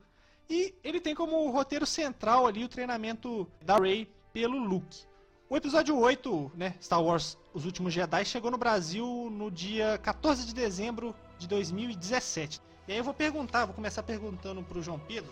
E 0.50 0.76
ele 0.84 1.00
tem 1.00 1.15
como 1.15 1.50
roteiro 1.52 1.86
central 1.86 2.48
ali 2.48 2.65
o 2.65 2.67
treinamento 2.67 3.50
da 3.63 3.78
Rey 3.78 4.12
pelo 4.34 4.58
Luke. 4.58 5.06
O 5.50 5.56
episódio 5.56 5.98
8, 5.98 6.52
né, 6.54 6.76
Star 6.82 7.02
Wars 7.02 7.38
Os 7.54 7.63
Últimos 7.63 7.93
Jedi, 7.93 8.26
chegou 8.26 8.52
no 8.52 8.58
Brasil 8.58 9.30
no 9.32 9.50
dia 9.50 9.98
14 10.00 10.46
de 10.46 10.54
dezembro 10.54 11.15
de 11.38 11.48
2017. 11.48 12.60
E 12.89 12.91
aí 12.91 12.98
eu 12.98 13.06
vou 13.06 13.13
perguntar, 13.13 13.63
vou 13.63 13.74
começar 13.74 14.04
perguntando 14.04 14.62
pro 14.63 14.82
João 14.82 15.00
Pedro, 15.00 15.32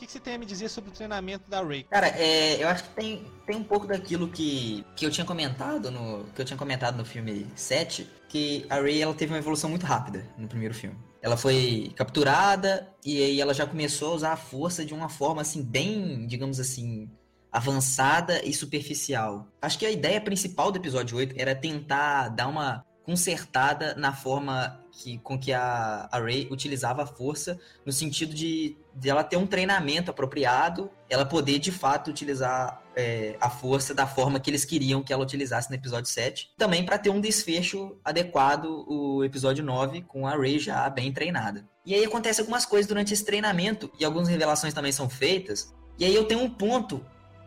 que, 0.00 0.06
que 0.06 0.12
você 0.12 0.20
tem 0.20 0.34
a 0.34 0.38
me 0.38 0.46
dizer 0.46 0.70
sobre 0.70 0.90
o 0.90 0.92
treinamento 0.92 1.50
da 1.50 1.62
Rey? 1.62 1.84
Cara, 1.84 2.08
é, 2.08 2.62
eu 2.62 2.68
acho 2.68 2.84
que 2.84 2.90
tem, 2.90 3.24
tem 3.46 3.56
um 3.56 3.62
pouco 3.62 3.86
daquilo 3.86 4.28
que, 4.28 4.84
que 4.96 5.04
eu 5.04 5.10
tinha 5.10 5.26
comentado 5.26 5.90
no 5.90 6.24
que 6.34 6.40
eu 6.40 6.44
tinha 6.44 6.56
comentado 6.56 6.96
no 6.96 7.04
filme 7.04 7.46
7, 7.54 8.08
que 8.26 8.64
a 8.70 8.80
Rey 8.80 9.02
ela 9.02 9.12
teve 9.12 9.32
uma 9.32 9.38
evolução 9.38 9.68
muito 9.68 9.84
rápida 9.84 10.26
no 10.38 10.48
primeiro 10.48 10.72
filme. 10.72 10.96
Ela 11.20 11.36
foi 11.36 11.92
capturada 11.94 12.88
e 13.04 13.22
aí 13.22 13.40
ela 13.40 13.52
já 13.52 13.66
começou 13.66 14.12
a 14.12 14.14
usar 14.14 14.32
a 14.32 14.36
força 14.36 14.84
de 14.84 14.94
uma 14.94 15.10
forma 15.10 15.42
assim 15.42 15.62
bem, 15.62 16.26
digamos 16.26 16.58
assim, 16.58 17.10
avançada 17.52 18.42
e 18.42 18.54
superficial. 18.54 19.48
Acho 19.60 19.78
que 19.78 19.84
a 19.84 19.90
ideia 19.90 20.18
principal 20.18 20.72
do 20.72 20.78
episódio 20.78 21.18
8 21.18 21.34
era 21.36 21.54
tentar 21.54 22.28
dar 22.28 22.48
uma 22.48 22.86
consertada 23.04 23.94
na 23.94 24.12
forma 24.12 24.80
que, 24.92 25.18
com 25.18 25.38
que 25.38 25.52
a, 25.52 26.08
a 26.10 26.20
Rey 26.20 26.48
utilizava 26.50 27.02
a 27.02 27.06
força, 27.06 27.58
no 27.84 27.92
sentido 27.92 28.34
de, 28.34 28.76
de 28.94 29.08
ela 29.08 29.24
ter 29.24 29.36
um 29.36 29.46
treinamento 29.46 30.10
apropriado, 30.10 30.90
ela 31.08 31.24
poder 31.24 31.58
de 31.58 31.72
fato 31.72 32.10
utilizar 32.10 32.82
é, 32.94 33.36
a 33.40 33.48
força 33.48 33.94
da 33.94 34.06
forma 34.06 34.38
que 34.38 34.50
eles 34.50 34.64
queriam 34.64 35.02
que 35.02 35.12
ela 35.12 35.22
utilizasse 35.22 35.70
no 35.70 35.76
episódio 35.76 36.10
7. 36.10 36.50
Também 36.56 36.84
para 36.84 36.98
ter 36.98 37.10
um 37.10 37.20
desfecho 37.20 37.96
adequado 38.04 38.84
o 38.86 39.24
episódio 39.24 39.64
9, 39.64 40.02
com 40.02 40.26
a 40.26 40.36
Rey 40.36 40.58
já 40.58 40.88
bem 40.90 41.12
treinada. 41.12 41.66
E 41.84 41.94
aí 41.94 42.04
acontece 42.04 42.40
algumas 42.40 42.66
coisas 42.66 42.86
durante 42.86 43.14
esse 43.14 43.24
treinamento, 43.24 43.90
e 43.98 44.04
algumas 44.04 44.28
revelações 44.28 44.74
também 44.74 44.92
são 44.92 45.08
feitas. 45.08 45.74
E 45.98 46.04
aí 46.04 46.14
eu 46.14 46.24
tenho 46.24 46.40
um 46.40 46.50
ponto 46.50 47.04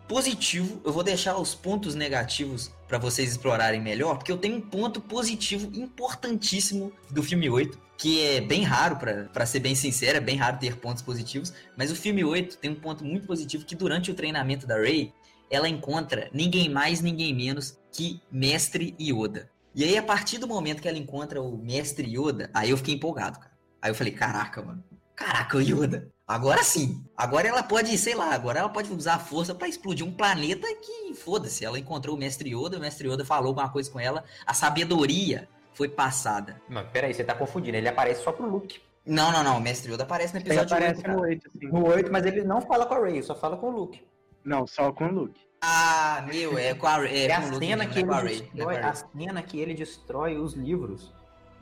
positivo, 0.07 0.81
eu 0.83 0.91
vou 0.91 1.03
deixar 1.03 1.37
os 1.37 1.55
pontos 1.55 1.95
negativos 1.95 2.71
para 2.93 2.99
vocês 2.99 3.31
explorarem 3.31 3.81
melhor, 3.81 4.19
porque 4.19 4.31
eu 4.31 4.37
tenho 4.37 4.57
um 4.57 4.61
ponto 4.61 5.01
positivo 5.01 5.67
importantíssimo 5.73 6.93
do 7.09 7.23
filme 7.23 7.49
8, 7.49 7.81
que 7.97 8.21
é 8.21 8.39
bem 8.39 8.61
raro, 8.61 8.97
para 8.97 9.45
ser 9.47 9.61
bem 9.61 9.73
sincero, 9.73 10.17
é 10.17 10.21
bem 10.21 10.35
raro 10.35 10.59
ter 10.59 10.77
pontos 10.77 11.01
positivos, 11.01 11.51
mas 11.75 11.91
o 11.91 11.95
filme 11.95 12.23
8 12.23 12.59
tem 12.59 12.69
um 12.69 12.75
ponto 12.75 13.03
muito 13.03 13.25
positivo 13.25 13.65
que 13.65 13.75
durante 13.75 14.11
o 14.11 14.13
treinamento 14.13 14.67
da 14.67 14.77
Rey, 14.77 15.11
ela 15.49 15.67
encontra 15.67 16.29
ninguém 16.31 16.69
mais, 16.69 17.01
ninguém 17.01 17.33
menos 17.33 17.79
que 17.91 18.21
Mestre 18.31 18.95
Yoda. 19.01 19.49
E 19.73 19.83
aí, 19.83 19.97
a 19.97 20.03
partir 20.03 20.37
do 20.37 20.47
momento 20.47 20.79
que 20.79 20.87
ela 20.87 20.99
encontra 20.99 21.41
o 21.41 21.57
Mestre 21.57 22.07
Yoda, 22.15 22.51
aí 22.53 22.69
eu 22.69 22.77
fiquei 22.77 22.93
empolgado, 22.93 23.39
cara. 23.39 23.53
Aí 23.81 23.89
eu 23.89 23.95
falei, 23.95 24.13
caraca, 24.13 24.61
mano. 24.61 24.83
Caraca, 25.15 25.57
o 25.57 25.61
Yoda. 25.61 26.11
Agora 26.27 26.63
sim. 26.63 27.03
Agora 27.17 27.47
ela 27.47 27.61
pode, 27.63 27.97
sei 27.97 28.15
lá, 28.15 28.33
agora 28.33 28.59
ela 28.59 28.69
pode 28.69 28.91
usar 28.91 29.15
a 29.15 29.19
força 29.19 29.53
para 29.53 29.67
explodir 29.67 30.05
um 30.05 30.11
planeta 30.11 30.67
que, 30.81 31.13
foda-se, 31.13 31.65
ela 31.65 31.77
encontrou 31.77 32.15
o 32.15 32.19
Mestre 32.19 32.49
Yoda, 32.55 32.77
o 32.77 32.79
Mestre 32.79 33.09
Yoda 33.09 33.25
falou 33.25 33.49
alguma 33.49 33.69
coisa 33.69 33.91
com 33.91 33.99
ela, 33.99 34.23
a 34.45 34.53
sabedoria 34.53 35.47
foi 35.73 35.89
passada. 35.89 36.61
Mas 36.69 36.87
peraí, 36.91 37.13
você 37.13 37.23
tá 37.23 37.35
confundindo, 37.35 37.77
ele 37.77 37.89
aparece 37.89 38.23
só 38.23 38.31
pro 38.31 38.49
Luke. 38.49 38.81
Não, 39.05 39.31
não, 39.31 39.43
não, 39.43 39.57
o 39.57 39.61
Mestre 39.61 39.91
Yoda 39.91 40.03
aparece 40.03 40.33
no 40.33 40.39
episódio 40.39 40.75
ele 40.77 40.85
aparece 40.85 41.01
8, 41.01 41.11
no 41.11 41.21
8, 41.21 41.51
assim. 41.55 41.67
No 41.67 41.87
8, 41.87 42.11
mas 42.11 42.25
ele 42.25 42.43
não 42.43 42.61
fala 42.61 42.85
com 42.85 42.93
a 42.93 43.05
Rey, 43.05 43.21
só 43.21 43.35
fala 43.35 43.57
com 43.57 43.67
o 43.67 43.71
Luke. 43.71 44.01
Não, 44.45 44.65
só 44.65 44.91
com 44.93 45.05
o 45.05 45.11
Luke. 45.11 45.41
Ah, 45.61 46.25
meu, 46.27 46.57
é 46.57 46.73
com 46.73 46.87
a 46.87 46.97
Rey. 46.97 47.23
É, 47.23 47.27
É, 47.27 47.33
a 47.33 47.39
Luke 47.39 47.65
cena 47.65 47.83
mesmo, 47.83 47.91
que 47.93 47.99
é 47.99 48.05
com 48.05 48.13
a 48.13 48.19
ele 48.19 48.29
Rey, 48.29 48.51
não 48.53 48.71
é 48.71 48.75
destrói, 48.75 48.81
com 48.81 48.87
a 48.87 48.93
cena 48.93 49.43
que 49.43 49.59
ele 49.59 49.73
destrói 49.73 50.37
os 50.37 50.53
livros. 50.53 51.13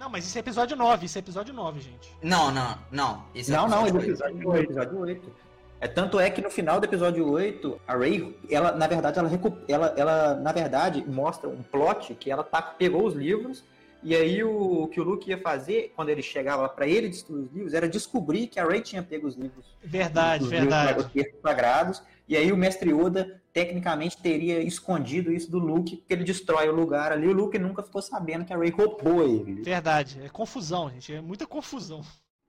Não, 0.01 0.09
mas 0.09 0.25
isso 0.25 0.35
é 0.35 0.41
episódio 0.41 0.75
9, 0.75 1.05
isso 1.05 1.15
é 1.15 1.19
episódio 1.19 1.53
9, 1.53 1.79
gente. 1.79 2.09
Não, 2.23 2.49
não, 2.49 2.75
não. 2.89 3.23
Esse 3.35 3.53
é 3.53 3.55
Não, 3.55 3.67
não, 3.67 3.85
ele 3.85 3.99
episódio 3.99 4.35
episódio 4.35 4.49
8. 4.49 4.63
episódio 4.63 4.99
8. 4.99 5.31
É 5.79 5.87
tanto 5.87 6.19
é 6.19 6.27
que 6.31 6.41
no 6.41 6.49
final 6.49 6.79
do 6.79 6.85
episódio 6.85 7.29
8, 7.29 7.79
a 7.87 7.95
Rey, 7.95 8.35
ela 8.49 8.71
na 8.71 8.87
verdade 8.87 9.19
ela 9.19 9.29
recu- 9.29 9.57
ela, 9.67 9.93
ela 9.95 10.33
na 10.33 10.51
verdade 10.51 11.03
mostra 11.07 11.47
um 11.47 11.61
plot 11.61 12.15
que 12.15 12.31
ela 12.31 12.43
tá, 12.43 12.63
pegou 12.63 13.05
os 13.05 13.13
livros 13.13 13.63
e 14.01 14.15
aí 14.15 14.43
o, 14.43 14.83
o 14.83 14.87
que 14.87 14.99
o 14.99 15.03
Luke 15.03 15.29
ia 15.29 15.37
fazer 15.39 15.93
quando 15.95 16.09
ele 16.09 16.23
chegava 16.23 16.67
pra 16.67 16.87
ele 16.87 17.07
destruir 17.07 17.43
os 17.45 17.51
livros 17.51 17.73
era 17.75 17.87
descobrir 17.87 18.47
que 18.47 18.59
a 18.59 18.65
Rey 18.65 18.81
tinha 18.81 19.03
pego 19.03 19.27
os 19.27 19.35
livros. 19.35 19.65
Verdade, 19.83 20.43
os 20.45 20.49
verdade. 20.49 21.09
Livros, 21.13 21.41
sagrados 21.43 22.01
e 22.27 22.35
aí 22.35 22.51
o 22.51 22.57
mestre 22.57 22.91
Yoda 22.91 23.40
tecnicamente 23.53 24.17
teria 24.17 24.61
escondido 24.61 25.31
isso 25.31 25.49
do 25.49 25.59
Luke 25.59 25.97
porque 25.97 26.13
ele 26.13 26.23
destrói 26.23 26.69
o 26.69 26.75
lugar 26.75 27.11
ali. 27.11 27.27
O 27.27 27.33
Luke 27.33 27.57
nunca 27.59 27.83
ficou 27.83 28.01
sabendo 28.01 28.45
que 28.45 28.53
a 28.53 28.57
Rey 28.57 28.69
roubou 28.69 29.23
ele. 29.23 29.61
Verdade. 29.61 30.21
É 30.23 30.29
confusão, 30.29 30.89
gente. 30.89 31.13
É 31.13 31.21
muita 31.21 31.45
confusão. 31.45 32.01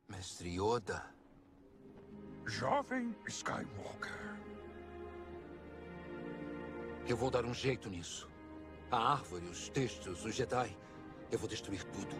Mestre 0.08 0.50
Yoda. 0.50 1.04
Jovem 2.46 3.14
Skywalker. 3.26 4.22
Eu 7.08 7.16
vou 7.16 7.30
dar 7.30 7.44
um 7.44 7.54
jeito 7.54 7.88
nisso. 7.88 8.28
A 8.90 9.12
árvore, 9.12 9.46
os 9.46 9.68
textos, 9.68 10.24
os 10.24 10.34
Jedi. 10.34 10.76
Eu 11.30 11.38
vou 11.38 11.48
destruir 11.48 11.82
tudo. 11.84 12.14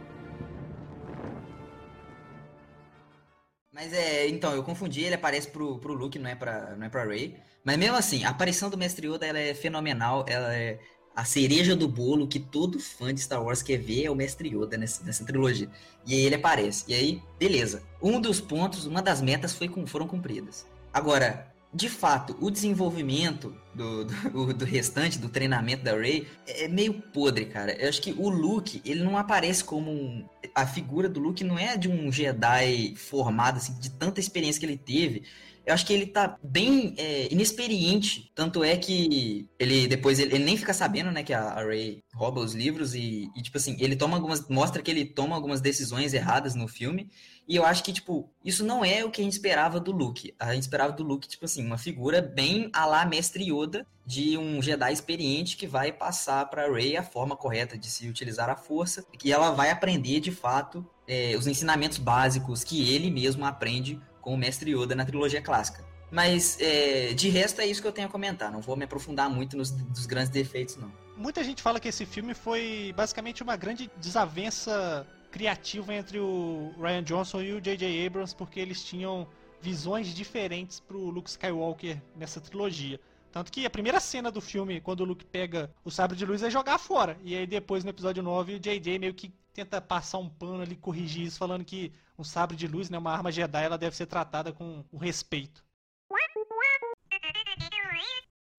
Mas 3.72 3.92
é, 3.92 4.28
então, 4.28 4.54
eu 4.54 4.62
confundi, 4.62 5.02
ele 5.02 5.14
aparece 5.14 5.48
pro, 5.48 5.78
pro 5.78 5.94
Luke, 5.94 6.18
não 6.18 6.28
é 6.28 6.34
pra, 6.34 6.76
não 6.76 6.86
é 6.86 6.88
pra 6.90 7.04
Rey. 7.04 7.36
Mas 7.64 7.78
mesmo 7.78 7.96
assim, 7.96 8.24
a 8.24 8.30
aparição 8.30 8.68
do 8.68 8.76
Mestre 8.76 9.06
Yoda, 9.08 9.26
ela 9.26 9.38
é 9.38 9.54
fenomenal, 9.54 10.24
ela 10.28 10.54
é 10.54 10.78
a 11.14 11.24
cereja 11.24 11.74
do 11.76 11.88
bolo 11.88 12.26
que 12.28 12.38
todo 12.40 12.78
fã 12.80 13.12
de 13.14 13.20
Star 13.20 13.42
Wars 13.42 13.62
quer 13.62 13.78
ver 13.78 14.04
é 14.04 14.10
o 14.10 14.14
Mestre 14.14 14.48
Yoda 14.54 14.76
nessa, 14.76 15.04
nessa 15.04 15.24
trilogia. 15.24 15.70
E 16.06 16.14
aí 16.14 16.20
ele 16.20 16.34
aparece. 16.34 16.84
E 16.88 16.94
aí, 16.94 17.22
beleza. 17.38 17.82
Um 18.00 18.20
dos 18.20 18.40
pontos, 18.40 18.86
uma 18.86 19.00
das 19.02 19.20
metas 19.22 19.54
foi, 19.54 19.68
com- 19.68 19.86
foram 19.86 20.06
cumpridas. 20.06 20.66
Agora, 20.92 21.51
de 21.74 21.88
fato, 21.88 22.36
o 22.40 22.50
desenvolvimento 22.50 23.56
do, 23.74 24.04
do, 24.04 24.52
do, 24.54 24.64
restante, 24.64 25.18
do 25.18 25.28
treinamento 25.28 25.82
da 25.82 25.96
Rey, 25.96 26.26
é 26.46 26.68
meio 26.68 26.92
podre, 26.92 27.46
cara. 27.46 27.72
Eu 27.72 27.88
acho 27.88 28.02
que 28.02 28.12
o 28.12 28.28
Luke, 28.28 28.82
ele 28.84 29.02
não 29.02 29.16
aparece 29.16 29.64
como 29.64 29.90
um... 29.90 30.28
A 30.54 30.66
figura 30.66 31.08
do 31.08 31.18
Luke 31.18 31.42
não 31.42 31.58
é 31.58 31.76
de 31.76 31.88
um 31.88 32.12
Jedi 32.12 32.94
formado, 32.96 33.56
assim, 33.56 33.72
de 33.78 33.90
tanta 33.90 34.20
experiência 34.20 34.60
que 34.60 34.66
ele 34.66 34.76
teve 34.76 35.22
eu 35.64 35.74
acho 35.74 35.86
que 35.86 35.92
ele 35.92 36.06
tá 36.06 36.36
bem 36.42 36.94
é, 36.96 37.32
inexperiente. 37.32 38.30
Tanto 38.34 38.64
é 38.64 38.76
que 38.76 39.48
ele 39.58 39.86
depois 39.86 40.18
ele, 40.18 40.34
ele, 40.34 40.44
nem 40.44 40.56
fica 40.56 40.74
sabendo, 40.74 41.10
né, 41.10 41.22
que 41.22 41.32
a, 41.32 41.54
Ray 41.54 42.02
rouba 42.14 42.40
os 42.40 42.54
livros 42.54 42.94
e, 42.94 43.30
e, 43.36 43.42
tipo 43.42 43.56
assim, 43.56 43.76
ele 43.78 43.96
toma 43.96 44.16
algumas. 44.16 44.48
Mostra 44.48 44.82
que 44.82 44.90
ele 44.90 45.04
toma 45.04 45.34
algumas 45.36 45.60
decisões 45.60 46.12
erradas 46.12 46.54
no 46.54 46.66
filme. 46.66 47.08
E 47.48 47.56
eu 47.56 47.64
acho 47.64 47.82
que, 47.82 47.92
tipo, 47.92 48.30
isso 48.44 48.64
não 48.64 48.84
é 48.84 49.04
o 49.04 49.10
que 49.10 49.20
a 49.20 49.24
gente 49.24 49.32
esperava 49.32 49.80
do 49.80 49.90
Luke. 49.90 50.34
A 50.38 50.54
gente 50.54 50.62
esperava 50.62 50.92
do 50.92 51.02
Luke, 51.02 51.28
tipo 51.28 51.44
assim, 51.44 51.64
uma 51.64 51.76
figura 51.76 52.22
bem 52.22 52.70
a 52.72 52.86
lá 52.86 53.04
Mestre 53.04 53.44
Yoda, 53.52 53.86
de 54.06 54.38
um 54.38 54.62
Jedi 54.62 54.92
experiente 54.92 55.56
que 55.56 55.66
vai 55.66 55.92
passar 55.92 56.48
pra 56.48 56.70
Rey 56.70 56.96
a 56.96 57.02
forma 57.02 57.36
correta 57.36 57.76
de 57.76 57.88
se 57.88 58.08
utilizar 58.08 58.48
a 58.48 58.56
força, 58.56 59.04
que 59.18 59.32
ela 59.32 59.50
vai 59.50 59.70
aprender 59.70 60.20
de 60.20 60.30
fato 60.30 60.86
é, 61.06 61.34
os 61.36 61.46
ensinamentos 61.46 61.98
básicos 61.98 62.64
que 62.64 62.94
ele 62.94 63.10
mesmo 63.10 63.44
aprende 63.44 64.00
com 64.22 64.32
o 64.32 64.38
Mestre 64.38 64.70
Yoda 64.74 64.94
na 64.94 65.04
trilogia 65.04 65.42
clássica. 65.42 65.84
Mas 66.10 66.58
é, 66.60 67.12
de 67.12 67.28
resto 67.28 67.60
é 67.60 67.66
isso 67.66 67.82
que 67.82 67.88
eu 67.88 67.92
tenho 67.92 68.06
a 68.06 68.10
comentar. 68.10 68.50
Não 68.50 68.60
vou 68.60 68.76
me 68.76 68.84
aprofundar 68.84 69.28
muito 69.28 69.56
nos 69.56 70.06
grandes 70.06 70.30
defeitos, 70.30 70.76
não. 70.76 70.90
Muita 71.16 71.44
gente 71.44 71.60
fala 71.60 71.78
que 71.78 71.88
esse 71.88 72.06
filme 72.06 72.34
foi 72.34 72.92
basicamente 72.96 73.42
uma 73.42 73.56
grande 73.56 73.90
desavença 73.98 75.06
criativa 75.30 75.94
entre 75.94 76.18
o 76.18 76.72
Ryan 76.78 77.02
Johnson 77.02 77.40
e 77.40 77.52
o 77.52 77.60
J.J. 77.60 78.06
Abrams, 78.06 78.34
porque 78.34 78.60
eles 78.60 78.84
tinham 78.84 79.26
visões 79.60 80.08
diferentes 80.08 80.80
pro 80.80 80.98
Luke 80.98 81.30
Skywalker 81.30 81.96
nessa 82.16 82.40
trilogia. 82.40 83.00
Tanto 83.32 83.50
que 83.50 83.64
a 83.64 83.70
primeira 83.70 83.98
cena 83.98 84.30
do 84.30 84.42
filme, 84.42 84.78
quando 84.78 85.00
o 85.00 85.04
Luke 85.04 85.24
pega 85.24 85.74
o 85.82 85.90
sabre 85.90 86.14
de 86.14 86.26
luz, 86.26 86.42
é 86.42 86.50
jogar 86.50 86.78
fora. 86.78 87.16
E 87.24 87.34
aí 87.34 87.46
depois, 87.46 87.82
no 87.82 87.88
episódio 87.88 88.22
9, 88.22 88.56
o 88.56 88.60
J.J. 88.60 88.98
meio 88.98 89.14
que 89.14 89.32
tenta 89.54 89.80
passar 89.80 90.18
um 90.18 90.28
pano 90.28 90.60
ali, 90.60 90.76
corrigir 90.76 91.26
isso, 91.26 91.38
falando 91.38 91.64
que 91.64 91.94
um 92.18 92.22
sabre 92.22 92.54
de 92.54 92.66
luz, 92.68 92.90
né, 92.90 92.98
uma 92.98 93.10
arma 93.10 93.32
Jedi, 93.32 93.64
ela 93.64 93.78
deve 93.78 93.96
ser 93.96 94.04
tratada 94.04 94.52
com, 94.52 94.84
com 94.90 94.98
respeito. 94.98 95.64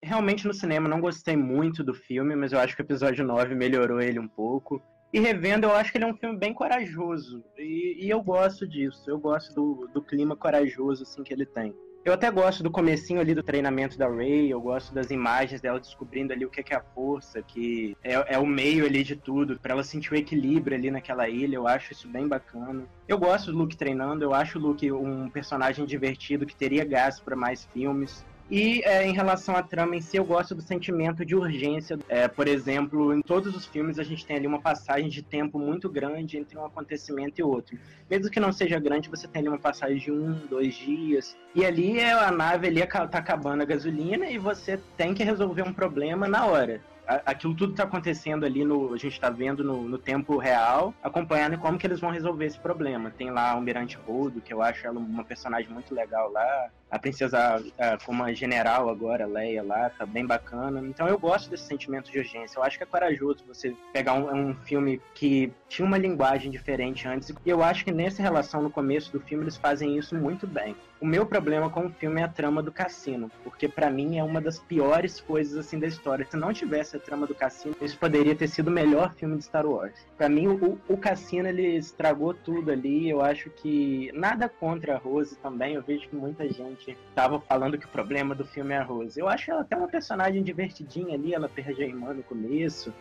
Realmente 0.02 0.46
no 0.48 0.54
cinema 0.54 0.90
não 0.90 1.00
gostei 1.00 1.38
muito 1.38 1.84
do 1.84 1.94
filme, 1.94 2.36
mas 2.36 2.52
eu 2.52 2.60
acho 2.60 2.76
que 2.76 2.82
o 2.82 2.86
episódio 2.86 3.24
9 3.24 3.54
melhorou 3.54 4.02
ele 4.02 4.20
um 4.20 4.28
pouco. 4.28 4.82
E 5.14 5.20
revendo, 5.20 5.68
eu 5.68 5.74
acho 5.74 5.92
que 5.92 6.00
ele 6.00 6.06
é 6.06 6.08
um 6.08 6.18
filme 6.18 6.38
bem 6.38 6.52
corajoso. 6.52 7.44
E, 7.58 8.06
e 8.06 8.10
eu 8.10 8.22
gosto 8.24 8.68
disso. 8.68 9.08
Eu 9.08 9.20
gosto 9.20 9.54
do, 9.54 9.88
do 9.94 10.02
clima 10.02 10.36
corajoso 10.36 11.04
assim, 11.04 11.24
que 11.24 11.32
ele 11.32 11.46
tem. 11.46 11.76
Eu 12.06 12.12
até 12.12 12.30
gosto 12.30 12.62
do 12.62 12.70
comecinho 12.70 13.22
ali 13.22 13.34
do 13.34 13.42
treinamento 13.42 13.98
da 13.98 14.10
Ray, 14.10 14.50
eu 14.50 14.60
gosto 14.60 14.94
das 14.94 15.10
imagens 15.10 15.62
dela 15.62 15.80
descobrindo 15.80 16.34
ali 16.34 16.46
o 16.46 16.50
que 16.50 16.74
é 16.74 16.76
a 16.76 16.84
força, 16.94 17.42
que 17.42 17.96
é, 18.04 18.36
é 18.36 18.38
o 18.38 18.46
meio 18.46 18.86
ali 18.86 19.06
de 19.06 19.16
tudo, 19.16 19.58
para 19.58 19.72
ela 19.72 19.84
sentir 19.84 20.12
o 20.12 20.18
equilíbrio 20.18 20.76
ali 20.76 20.92
naquela 20.92 21.30
ilha, 21.30 21.56
eu 21.56 21.66
acho 21.66 21.94
isso 21.94 22.10
bem 22.10 22.28
bacana. 22.28 22.84
Eu 23.08 23.18
gosto 23.18 23.54
do 23.54 23.58
Luke 23.58 23.78
treinando, 23.78 24.22
eu 24.22 24.34
acho 24.34 24.60
o 24.60 24.62
Luke 24.62 24.92
um 24.92 25.30
personagem 25.30 25.86
divertido 25.86 26.46
que 26.46 26.56
teria 26.56 26.84
gás 26.84 27.22
para 27.22 27.38
mais 27.38 27.64
filmes. 27.72 28.26
E 28.50 28.82
é, 28.84 29.06
em 29.06 29.14
relação 29.14 29.56
à 29.56 29.64
trama 29.64 29.96
em 29.96 30.02
si, 30.02 30.18
eu 30.18 30.26
gosto 30.26 30.54
do 30.54 30.62
sentimento 30.62 31.26
de 31.26 31.36
urgência. 31.36 31.98
É, 32.08 32.28
por 32.28 32.48
exemplo, 32.48 33.14
em 33.14 33.22
todos 33.22 33.56
os 33.56 33.66
filmes 33.66 33.98
a 33.98 34.04
gente 34.04 34.26
tem 34.26 34.38
ali 34.38 34.48
uma 34.48 34.62
passagem 34.62 35.10
de 35.10 35.22
tempo 35.22 35.58
muito 35.58 35.90
grande 35.90 36.38
entre 36.38 36.58
um 36.58 36.66
acontecimento 36.66 37.40
e 37.40 37.44
outro. 37.44 37.78
Mesmo 38.10 38.30
que 38.30 38.40
não 38.40 38.52
seja 38.52 38.80
grande, 38.80 39.10
você 39.10 39.28
tem 39.28 39.40
ali 39.40 39.50
uma 39.50 39.60
passagem 39.60 39.98
de 39.98 40.12
um, 40.12 40.34
dois 40.48 40.76
dias. 40.76 41.36
E 41.56 41.66
ali 41.66 42.00
é, 42.00 42.12
a 42.12 42.32
nave 42.32 42.68
ali 42.68 42.86
tá 42.86 43.04
acabando 43.14 43.62
a 43.62 43.66
gasolina 43.66 44.30
e 44.30 44.38
você 44.38 44.80
tem 44.98 45.14
que 45.14 45.24
resolver 45.24 45.64
um 45.64 45.74
problema 45.74 46.28
na 46.28 46.46
hora 46.46 46.82
aquilo 47.26 47.56
tudo 47.56 47.72
está 47.72 47.84
acontecendo 47.84 48.46
ali 48.46 48.64
no. 48.64 48.94
A 48.94 48.98
gente 48.98 49.14
está 49.14 49.30
vendo 49.30 49.64
no, 49.64 49.84
no, 49.84 49.98
tempo 49.98 50.38
real, 50.38 50.94
acompanhando 51.04 51.58
como 51.58 51.78
que 51.78 51.86
eles 51.86 52.00
vão 52.00 52.12
resolver 52.12 52.46
esse 52.46 52.60
problema. 52.60 53.12
Tem 53.12 53.30
lá 53.30 53.50
a 53.50 53.52
Almirante 53.52 53.98
Rodo, 53.98 54.42
que 54.42 54.54
eu 54.54 54.62
acho 54.62 54.86
ela 54.88 55.00
uma 55.00 55.24
personagem 55.24 55.72
muito 55.72 55.94
legal 55.94 56.32
lá. 56.32 56.70
A 56.94 57.00
princesa, 57.00 57.60
a, 57.80 57.98
como 58.06 58.24
a 58.24 58.32
general 58.34 58.88
agora, 58.88 59.26
Leia 59.26 59.64
lá, 59.64 59.90
tá 59.90 60.06
bem 60.06 60.28
bacana. 60.28 60.80
Então 60.82 61.08
eu 61.08 61.18
gosto 61.18 61.50
desse 61.50 61.64
sentimento 61.64 62.12
de 62.12 62.20
urgência. 62.20 62.60
Eu 62.60 62.64
acho 62.64 62.78
que 62.78 62.84
é 62.84 62.86
corajoso 62.86 63.44
você 63.48 63.76
pegar 63.92 64.14
um, 64.14 64.50
um 64.50 64.54
filme 64.54 65.02
que 65.16 65.52
tinha 65.68 65.88
uma 65.88 65.98
linguagem 65.98 66.52
diferente 66.52 67.08
antes. 67.08 67.34
E 67.44 67.50
eu 67.50 67.64
acho 67.64 67.84
que 67.84 67.92
nessa 67.92 68.22
relação 68.22 68.62
no 68.62 68.70
começo 68.70 69.12
do 69.12 69.20
filme 69.20 69.44
eles 69.44 69.58
fazem 69.58 69.98
isso 69.98 70.16
muito 70.16 70.46
bem. 70.46 70.76
O 71.02 71.06
meu 71.06 71.26
problema 71.26 71.70
com 71.70 71.88
o 71.88 71.90
filme 71.90 72.22
é 72.22 72.24
a 72.24 72.30
trama 72.30 72.64
do 72.64 72.72
cassino, 72.72 73.30
porque 73.44 73.68
para 73.68 73.90
mim 73.90 74.20
é 74.20 74.24
uma 74.24 74.40
das 74.40 74.60
piores 74.60 75.20
coisas 75.20 75.58
assim 75.58 75.78
da 75.78 75.86
história. 75.86 76.26
Se 76.26 76.38
não 76.38 76.54
tivesse 76.54 76.96
a 76.96 77.00
trama 77.00 77.28
do 77.28 77.36
cassino, 77.36 77.76
isso 77.82 77.98
poderia 77.98 78.34
ter 78.34 78.48
sido 78.48 78.70
o 78.70 78.72
melhor 78.72 79.14
filme 79.16 79.36
de 79.36 79.44
Star 79.44 79.66
Wars. 79.66 79.94
Para 80.16 80.30
mim 80.30 80.48
o, 80.48 80.80
o 80.88 80.96
cassino 80.96 81.50
ele 81.50 81.76
estragou 81.76 82.34
tudo 82.34 82.72
ali. 82.72 83.10
Eu 83.10 83.22
acho 83.22 83.50
que 83.50 84.12
nada 84.14 84.48
contra 84.48 84.96
a 84.96 84.98
Rose 84.98 85.36
também. 85.40 85.74
Eu 85.74 85.82
vejo 85.82 86.08
que 86.08 86.16
muita 86.16 86.48
gente 86.48 86.83
tava 87.16 87.40
falando 87.40 87.78
que 87.78 87.86
o 87.86 87.90
problema 87.90 88.34
do 88.36 88.46
filme 88.46 88.74
é 88.74 88.78
a 88.78 88.84
Rose. 88.84 89.20
Eu 89.20 89.28
acho 89.28 89.52
ela 89.52 89.62
até 89.62 89.76
uma 89.76 89.88
personagem 89.88 90.44
divertidinha 90.44 91.16
ali, 91.16 91.34
ela 91.34 91.50
perde 91.50 91.84
a 91.84 91.88
irmã 91.88 92.14
no 92.14 92.24
começo 92.24 92.94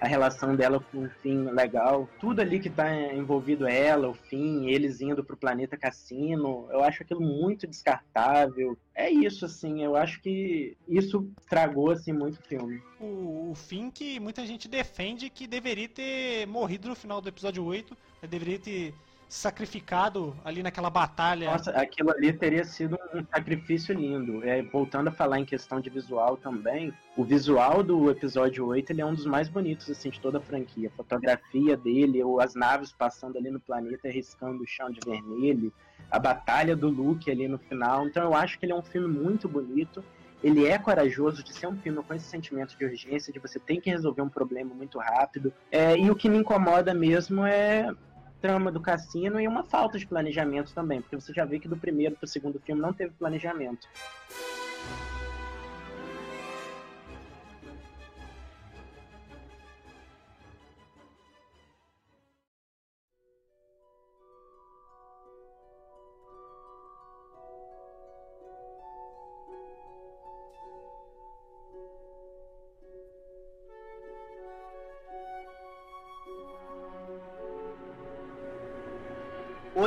a 0.00 0.08
relação 0.08 0.56
dela 0.56 0.80
com 0.80 1.04
o 1.04 1.10
Finn 1.22 1.50
legal. 1.50 2.08
Tudo 2.18 2.40
ali 2.40 2.58
que 2.58 2.70
tá 2.70 2.90
envolvido 3.12 3.66
ela, 3.66 4.08
o 4.08 4.14
Finn, 4.14 4.66
eles 4.66 5.00
indo 5.00 5.22
pro 5.22 5.36
planeta 5.36 5.76
Cassino, 5.76 6.66
eu 6.70 6.82
acho 6.82 7.02
aquilo 7.02 7.20
muito 7.20 7.66
descartável. 7.66 8.76
É 8.94 9.10
isso, 9.10 9.44
assim, 9.44 9.84
eu 9.84 9.94
acho 9.94 10.20
que 10.22 10.76
isso 10.88 11.30
estragou, 11.38 11.90
assim, 11.90 12.12
muito 12.12 12.42
filme. 12.42 12.82
O, 12.98 13.50
o 13.50 13.54
Finn 13.54 13.90
que 13.90 14.18
muita 14.18 14.46
gente 14.46 14.68
defende 14.68 15.28
que 15.28 15.46
deveria 15.46 15.88
ter 15.88 16.46
morrido 16.46 16.88
no 16.88 16.94
final 16.94 17.20
do 17.20 17.28
episódio 17.28 17.62
8, 17.62 17.96
né, 18.22 18.28
deveria 18.28 18.58
ter 18.58 18.94
sacrificado 19.30 20.36
ali 20.44 20.60
naquela 20.60 20.90
batalha. 20.90 21.52
Nossa, 21.52 21.70
aquilo 21.70 22.10
ali 22.10 22.32
teria 22.32 22.64
sido 22.64 22.98
um 23.14 23.24
sacrifício 23.24 23.94
lindo. 23.94 24.44
É, 24.44 24.60
voltando 24.60 25.06
a 25.06 25.12
falar 25.12 25.38
em 25.38 25.44
questão 25.44 25.80
de 25.80 25.88
visual 25.88 26.36
também, 26.36 26.92
o 27.16 27.22
visual 27.22 27.80
do 27.80 28.10
episódio 28.10 28.66
8 28.66 28.90
ele 28.90 29.00
é 29.00 29.06
um 29.06 29.14
dos 29.14 29.26
mais 29.26 29.48
bonitos 29.48 29.88
assim, 29.88 30.10
de 30.10 30.20
toda 30.20 30.38
a 30.38 30.40
franquia. 30.40 30.88
A 30.88 30.96
fotografia 30.96 31.76
dele, 31.76 32.20
as 32.40 32.56
naves 32.56 32.92
passando 32.92 33.38
ali 33.38 33.52
no 33.52 33.60
planeta 33.60 34.08
riscando 34.08 34.64
o 34.64 34.66
chão 34.66 34.90
de 34.90 34.98
vermelho, 35.08 35.72
a 36.10 36.18
batalha 36.18 36.74
do 36.74 36.88
Luke 36.88 37.30
ali 37.30 37.46
no 37.46 37.58
final. 37.58 38.08
Então 38.08 38.24
eu 38.24 38.34
acho 38.34 38.58
que 38.58 38.66
ele 38.66 38.72
é 38.72 38.76
um 38.76 38.82
filme 38.82 39.06
muito 39.06 39.48
bonito. 39.48 40.02
Ele 40.42 40.66
é 40.66 40.76
corajoso 40.76 41.44
de 41.44 41.52
ser 41.52 41.68
um 41.68 41.76
filme 41.76 42.02
com 42.02 42.14
esse 42.14 42.24
sentimento 42.24 42.76
de 42.76 42.84
urgência, 42.84 43.32
de 43.32 43.38
você 43.38 43.60
tem 43.60 43.80
que 43.80 43.90
resolver 43.90 44.22
um 44.22 44.28
problema 44.28 44.74
muito 44.74 44.98
rápido. 44.98 45.52
É, 45.70 45.96
e 45.96 46.10
o 46.10 46.16
que 46.16 46.28
me 46.28 46.38
incomoda 46.38 46.92
mesmo 46.92 47.44
é 47.44 47.94
trama 48.40 48.72
do 48.72 48.80
cassino 48.80 49.40
e 49.40 49.46
uma 49.46 49.62
falta 49.62 49.98
de 49.98 50.06
planejamento 50.06 50.72
também, 50.72 51.00
porque 51.00 51.16
você 51.16 51.32
já 51.32 51.44
vê 51.44 51.58
que 51.58 51.68
do 51.68 51.76
primeiro 51.76 52.16
para 52.16 52.24
o 52.24 52.28
segundo 52.28 52.58
filme 52.60 52.80
não 52.80 52.92
teve 52.92 53.12
planejamento. 53.18 53.86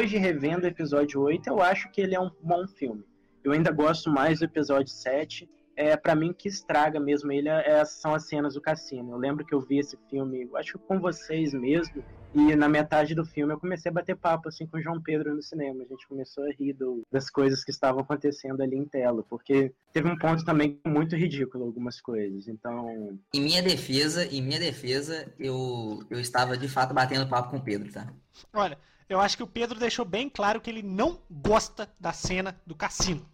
Hoje, 0.04 0.18
revendo 0.18 0.66
o 0.66 0.68
episódio 0.68 1.22
8, 1.22 1.48
eu 1.48 1.62
acho 1.62 1.90
que 1.90 2.02
ele 2.02 2.14
é 2.14 2.20
um 2.20 2.30
bom 2.42 2.68
filme. 2.68 3.06
Eu 3.42 3.54
ainda 3.54 3.72
gosto 3.72 4.10
mais 4.10 4.40
do 4.40 4.46
episódio 4.46 4.92
7. 4.92 5.50
É, 5.76 5.98
para 5.98 6.16
mim, 6.16 6.30
o 6.30 6.34
que 6.34 6.48
estraga 6.48 7.00
mesmo 7.00 7.32
ele 7.32 7.50
é, 7.50 7.84
são 7.86 8.14
as 8.14 8.28
cenas 8.28 8.54
do 8.54 8.62
cassino. 8.62 9.12
Eu 9.12 9.18
lembro 9.18 9.46
que 9.46 9.54
eu 9.54 9.62
vi 9.62 9.80
esse 9.80 9.98
filme, 10.10 10.50
acho 10.56 10.78
que 10.78 10.86
com 10.86 11.00
vocês 11.00 11.54
mesmo, 11.54 12.04
e 12.34 12.56
na 12.56 12.68
metade 12.68 13.14
do 13.14 13.26
filme 13.26 13.54
eu 13.54 13.60
comecei 13.60 13.90
a 13.90 13.94
bater 13.94 14.16
papo 14.16 14.50
assim 14.50 14.66
com 14.66 14.78
o 14.78 14.82
João 14.82 15.02
Pedro 15.02 15.36
no 15.36 15.42
cinema. 15.42 15.84
A 15.84 15.88
gente 15.88 16.08
começou 16.08 16.44
a 16.44 16.52
rir 16.52 16.74
do, 16.74 17.06
das 17.12 17.30
coisas 17.30 17.64
que 17.64 17.72
estavam 17.72 18.02
acontecendo 18.02 18.62
ali 18.62 18.76
em 18.76 18.86
tela, 18.86 19.24
porque 19.30 19.72
teve 19.92 20.08
um 20.10 20.18
ponto 20.18 20.44
também 20.44 20.80
muito 20.86 21.16
ridículo 21.16 21.66
algumas 21.66 22.02
coisas. 22.02 22.48
Então, 22.48 23.20
em 23.34 23.42
minha 23.42 23.62
defesa, 23.62 24.26
em 24.26 24.42
minha 24.42 24.60
defesa, 24.60 25.32
eu 25.40 26.04
eu 26.10 26.20
estava 26.20 26.58
de 26.58 26.68
fato 26.68 26.94
batendo 26.94 27.28
papo 27.28 27.50
com 27.50 27.58
o 27.58 27.64
Pedro, 27.64 27.92
tá? 27.92 28.12
Olha, 28.54 28.78
eu 29.08 29.20
acho 29.20 29.38
que 29.38 29.44
o 29.44 29.48
Pedro 29.48 29.80
deixou 29.80 30.06
bem 30.06 30.30
claro 30.30 30.62
que 30.62 30.70
ele 30.70 30.82
não 30.82 31.20
gosta 31.30 31.90
da 32.00 32.14
cena 32.14 32.60
do 32.66 32.76
cassino. 32.76 33.33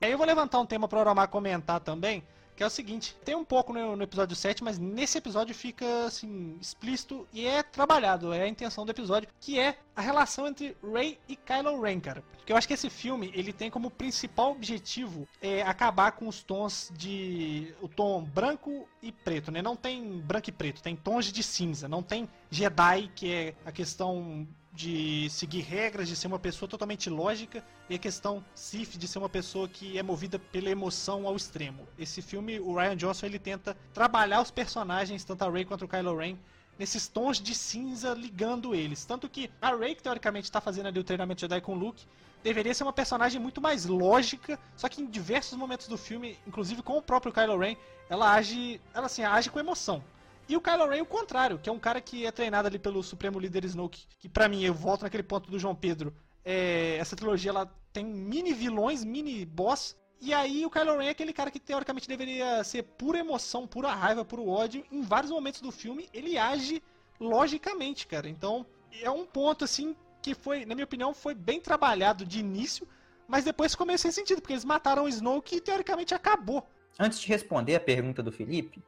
Aí 0.00 0.12
eu 0.12 0.18
vou 0.18 0.26
levantar 0.26 0.60
um 0.60 0.66
tema 0.66 0.86
para 0.86 0.98
o 0.98 1.00
Oromar 1.00 1.28
comentar 1.28 1.80
também, 1.80 2.22
que 2.54 2.62
é 2.62 2.66
o 2.66 2.70
seguinte: 2.70 3.16
tem 3.24 3.34
um 3.34 3.44
pouco 3.44 3.72
no, 3.72 3.96
no, 3.96 4.02
episódio 4.02 4.36
7, 4.36 4.62
mas 4.62 4.78
nesse 4.78 5.16
episódio 5.16 5.54
fica 5.54 6.06
assim 6.06 6.58
explícito 6.60 7.26
e 7.32 7.46
é 7.46 7.62
trabalhado, 7.62 8.32
é 8.32 8.42
a 8.42 8.48
intenção 8.48 8.84
do 8.84 8.90
episódio, 8.90 9.28
que 9.40 9.58
é 9.58 9.78
a 9.94 10.00
relação 10.02 10.46
entre 10.46 10.76
Rey 10.82 11.18
e 11.26 11.34
Kylo 11.34 11.80
Ren, 11.80 12.00
cara. 12.00 12.22
Porque 12.36 12.52
eu 12.52 12.56
acho 12.56 12.68
que 12.68 12.74
esse 12.74 12.90
filme 12.90 13.30
ele 13.34 13.52
tem 13.52 13.70
como 13.70 13.90
principal 13.90 14.52
objetivo 14.52 15.26
é, 15.40 15.62
acabar 15.62 16.12
com 16.12 16.28
os 16.28 16.42
tons 16.42 16.92
de 16.94 17.74
o 17.80 17.88
tom 17.88 18.22
branco 18.22 18.86
e 19.02 19.10
preto, 19.10 19.50
né? 19.50 19.62
Não 19.62 19.76
tem 19.76 20.20
branco 20.20 20.50
e 20.50 20.52
preto, 20.52 20.82
tem 20.82 20.94
tons 20.94 21.32
de 21.32 21.42
cinza, 21.42 21.88
não 21.88 22.02
tem 22.02 22.28
Jedi 22.50 23.10
que 23.14 23.32
é 23.32 23.54
a 23.64 23.72
questão 23.72 24.46
de 24.76 25.28
seguir 25.30 25.62
regras, 25.62 26.06
de 26.06 26.14
ser 26.14 26.26
uma 26.26 26.38
pessoa 26.38 26.68
totalmente 26.68 27.08
lógica, 27.08 27.64
e 27.88 27.94
a 27.94 27.98
questão 27.98 28.44
Sif 28.54 28.98
de 28.98 29.08
ser 29.08 29.18
uma 29.18 29.28
pessoa 29.28 29.66
que 29.66 29.98
é 29.98 30.02
movida 30.02 30.38
pela 30.38 30.68
emoção 30.68 31.26
ao 31.26 31.34
extremo. 31.34 31.88
Esse 31.98 32.20
filme, 32.20 32.60
o 32.60 32.74
Ryan 32.74 32.96
Johnson, 32.96 33.26
ele 33.26 33.38
tenta 33.38 33.74
trabalhar 33.94 34.42
os 34.42 34.50
personagens, 34.50 35.24
tanto 35.24 35.42
a 35.42 35.50
Rey 35.50 35.64
quanto 35.64 35.86
o 35.86 35.88
Kylo 35.88 36.14
Ren, 36.14 36.36
nesses 36.78 37.08
tons 37.08 37.40
de 37.40 37.54
cinza 37.54 38.12
ligando 38.12 38.74
eles. 38.74 39.06
Tanto 39.06 39.30
que 39.30 39.50
a 39.62 39.74
Rey, 39.74 39.94
que 39.94 40.02
teoricamente 40.02 40.44
está 40.44 40.60
fazendo 40.60 40.86
ali 40.88 41.00
o 41.00 41.04
treinamento 41.04 41.40
Jedi 41.40 41.60
com 41.62 41.72
o 41.72 41.78
Luke, 41.78 42.04
deveria 42.44 42.74
ser 42.74 42.82
uma 42.82 42.92
personagem 42.92 43.40
muito 43.40 43.62
mais 43.62 43.86
lógica, 43.86 44.58
só 44.76 44.90
que 44.90 45.00
em 45.00 45.06
diversos 45.06 45.56
momentos 45.56 45.88
do 45.88 45.96
filme, 45.96 46.38
inclusive 46.46 46.82
com 46.82 46.98
o 46.98 47.02
próprio 47.02 47.32
Kylo 47.32 47.58
Ren, 47.58 47.76
ela 48.10 48.34
age, 48.34 48.78
ela 48.92 49.06
assim, 49.06 49.24
age 49.24 49.48
com 49.48 49.58
emoção. 49.58 50.04
E 50.48 50.56
o 50.56 50.60
Kylo 50.60 50.88
Ren 50.88 51.02
o 51.02 51.06
contrário, 51.06 51.58
que 51.58 51.68
é 51.68 51.72
um 51.72 51.78
cara 51.78 52.00
que 52.00 52.24
é 52.24 52.30
treinado 52.30 52.68
ali 52.68 52.78
pelo 52.78 53.02
Supremo 53.02 53.38
Líder 53.38 53.64
Snoke, 53.64 54.06
que 54.18 54.28
para 54.28 54.48
mim, 54.48 54.62
eu 54.62 54.72
volto 54.72 55.02
naquele 55.02 55.22
ponto 55.22 55.50
do 55.50 55.58
João 55.58 55.74
Pedro, 55.74 56.14
é, 56.44 56.96
essa 56.98 57.16
trilogia 57.16 57.50
ela 57.50 57.66
tem 57.92 58.04
mini 58.04 58.52
vilões, 58.52 59.02
mini 59.02 59.44
boss, 59.44 59.96
e 60.20 60.32
aí 60.32 60.64
o 60.64 60.70
Kylo 60.70 60.98
Ren 60.98 61.06
é 61.06 61.10
aquele 61.10 61.32
cara 61.32 61.50
que 61.50 61.60
teoricamente 61.60 62.08
deveria 62.08 62.62
ser 62.64 62.82
pura 62.82 63.18
emoção, 63.18 63.66
pura 63.66 63.92
raiva, 63.92 64.24
puro 64.24 64.48
ódio. 64.48 64.84
Em 64.90 65.02
vários 65.02 65.30
momentos 65.30 65.60
do 65.60 65.70
filme 65.70 66.08
ele 66.12 66.38
age 66.38 66.82
logicamente, 67.20 68.06
cara. 68.06 68.28
Então 68.28 68.64
é 69.00 69.10
um 69.10 69.26
ponto 69.26 69.64
assim 69.64 69.94
que 70.22 70.34
foi, 70.34 70.64
na 70.64 70.74
minha 70.74 70.84
opinião, 70.84 71.14
foi 71.14 71.34
bem 71.34 71.60
trabalhado 71.60 72.24
de 72.24 72.40
início, 72.40 72.88
mas 73.28 73.44
depois 73.44 73.72
ficou 73.72 73.86
sem 73.98 74.10
sentido, 74.10 74.40
porque 74.40 74.54
eles 74.54 74.64
mataram 74.64 75.04
o 75.04 75.08
Snoke 75.08 75.56
e 75.56 75.60
teoricamente 75.60 76.14
acabou. 76.14 76.66
Antes 76.98 77.20
de 77.20 77.28
responder 77.28 77.74
a 77.74 77.80
pergunta 77.80 78.22
do 78.22 78.32
Felipe, 78.32 78.82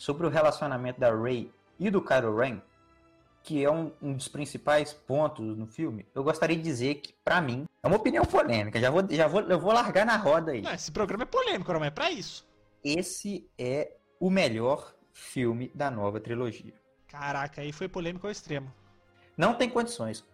sobre 0.00 0.26
o 0.26 0.30
relacionamento 0.30 0.98
da 0.98 1.14
Rey 1.14 1.52
e 1.78 1.90
do 1.90 2.00
Kylo 2.00 2.34
Ren, 2.34 2.62
que 3.42 3.62
é 3.62 3.70
um, 3.70 3.92
um, 4.00 4.14
dos 4.14 4.28
principais 4.28 4.94
pontos 4.94 5.58
no 5.58 5.66
filme, 5.66 6.06
eu 6.14 6.24
gostaria 6.24 6.56
de 6.56 6.62
dizer 6.62 6.94
que, 6.96 7.12
para 7.22 7.38
mim, 7.38 7.66
é 7.82 7.86
uma 7.86 7.98
opinião 7.98 8.24
polêmica. 8.24 8.80
Já 8.80 8.90
vou, 8.90 9.06
já 9.10 9.28
vou, 9.28 9.42
eu 9.42 9.60
vou 9.60 9.74
largar 9.74 10.06
na 10.06 10.16
roda 10.16 10.52
aí. 10.52 10.62
Não, 10.62 10.72
esse 10.72 10.90
programa 10.90 11.24
é 11.24 11.26
polêmico, 11.26 11.70
não 11.70 11.84
é 11.84 11.90
para 11.90 12.10
isso. 12.10 12.48
Esse 12.82 13.46
é 13.58 13.92
o 14.18 14.30
melhor 14.30 14.94
filme 15.12 15.70
da 15.74 15.90
nova 15.90 16.18
trilogia. 16.18 16.72
Caraca, 17.06 17.60
aí 17.60 17.70
foi 17.70 17.86
polêmico 17.86 18.26
ao 18.26 18.30
extremo. 18.30 18.72
Não 19.36 19.52
tem 19.52 19.68
condições. 19.68 20.24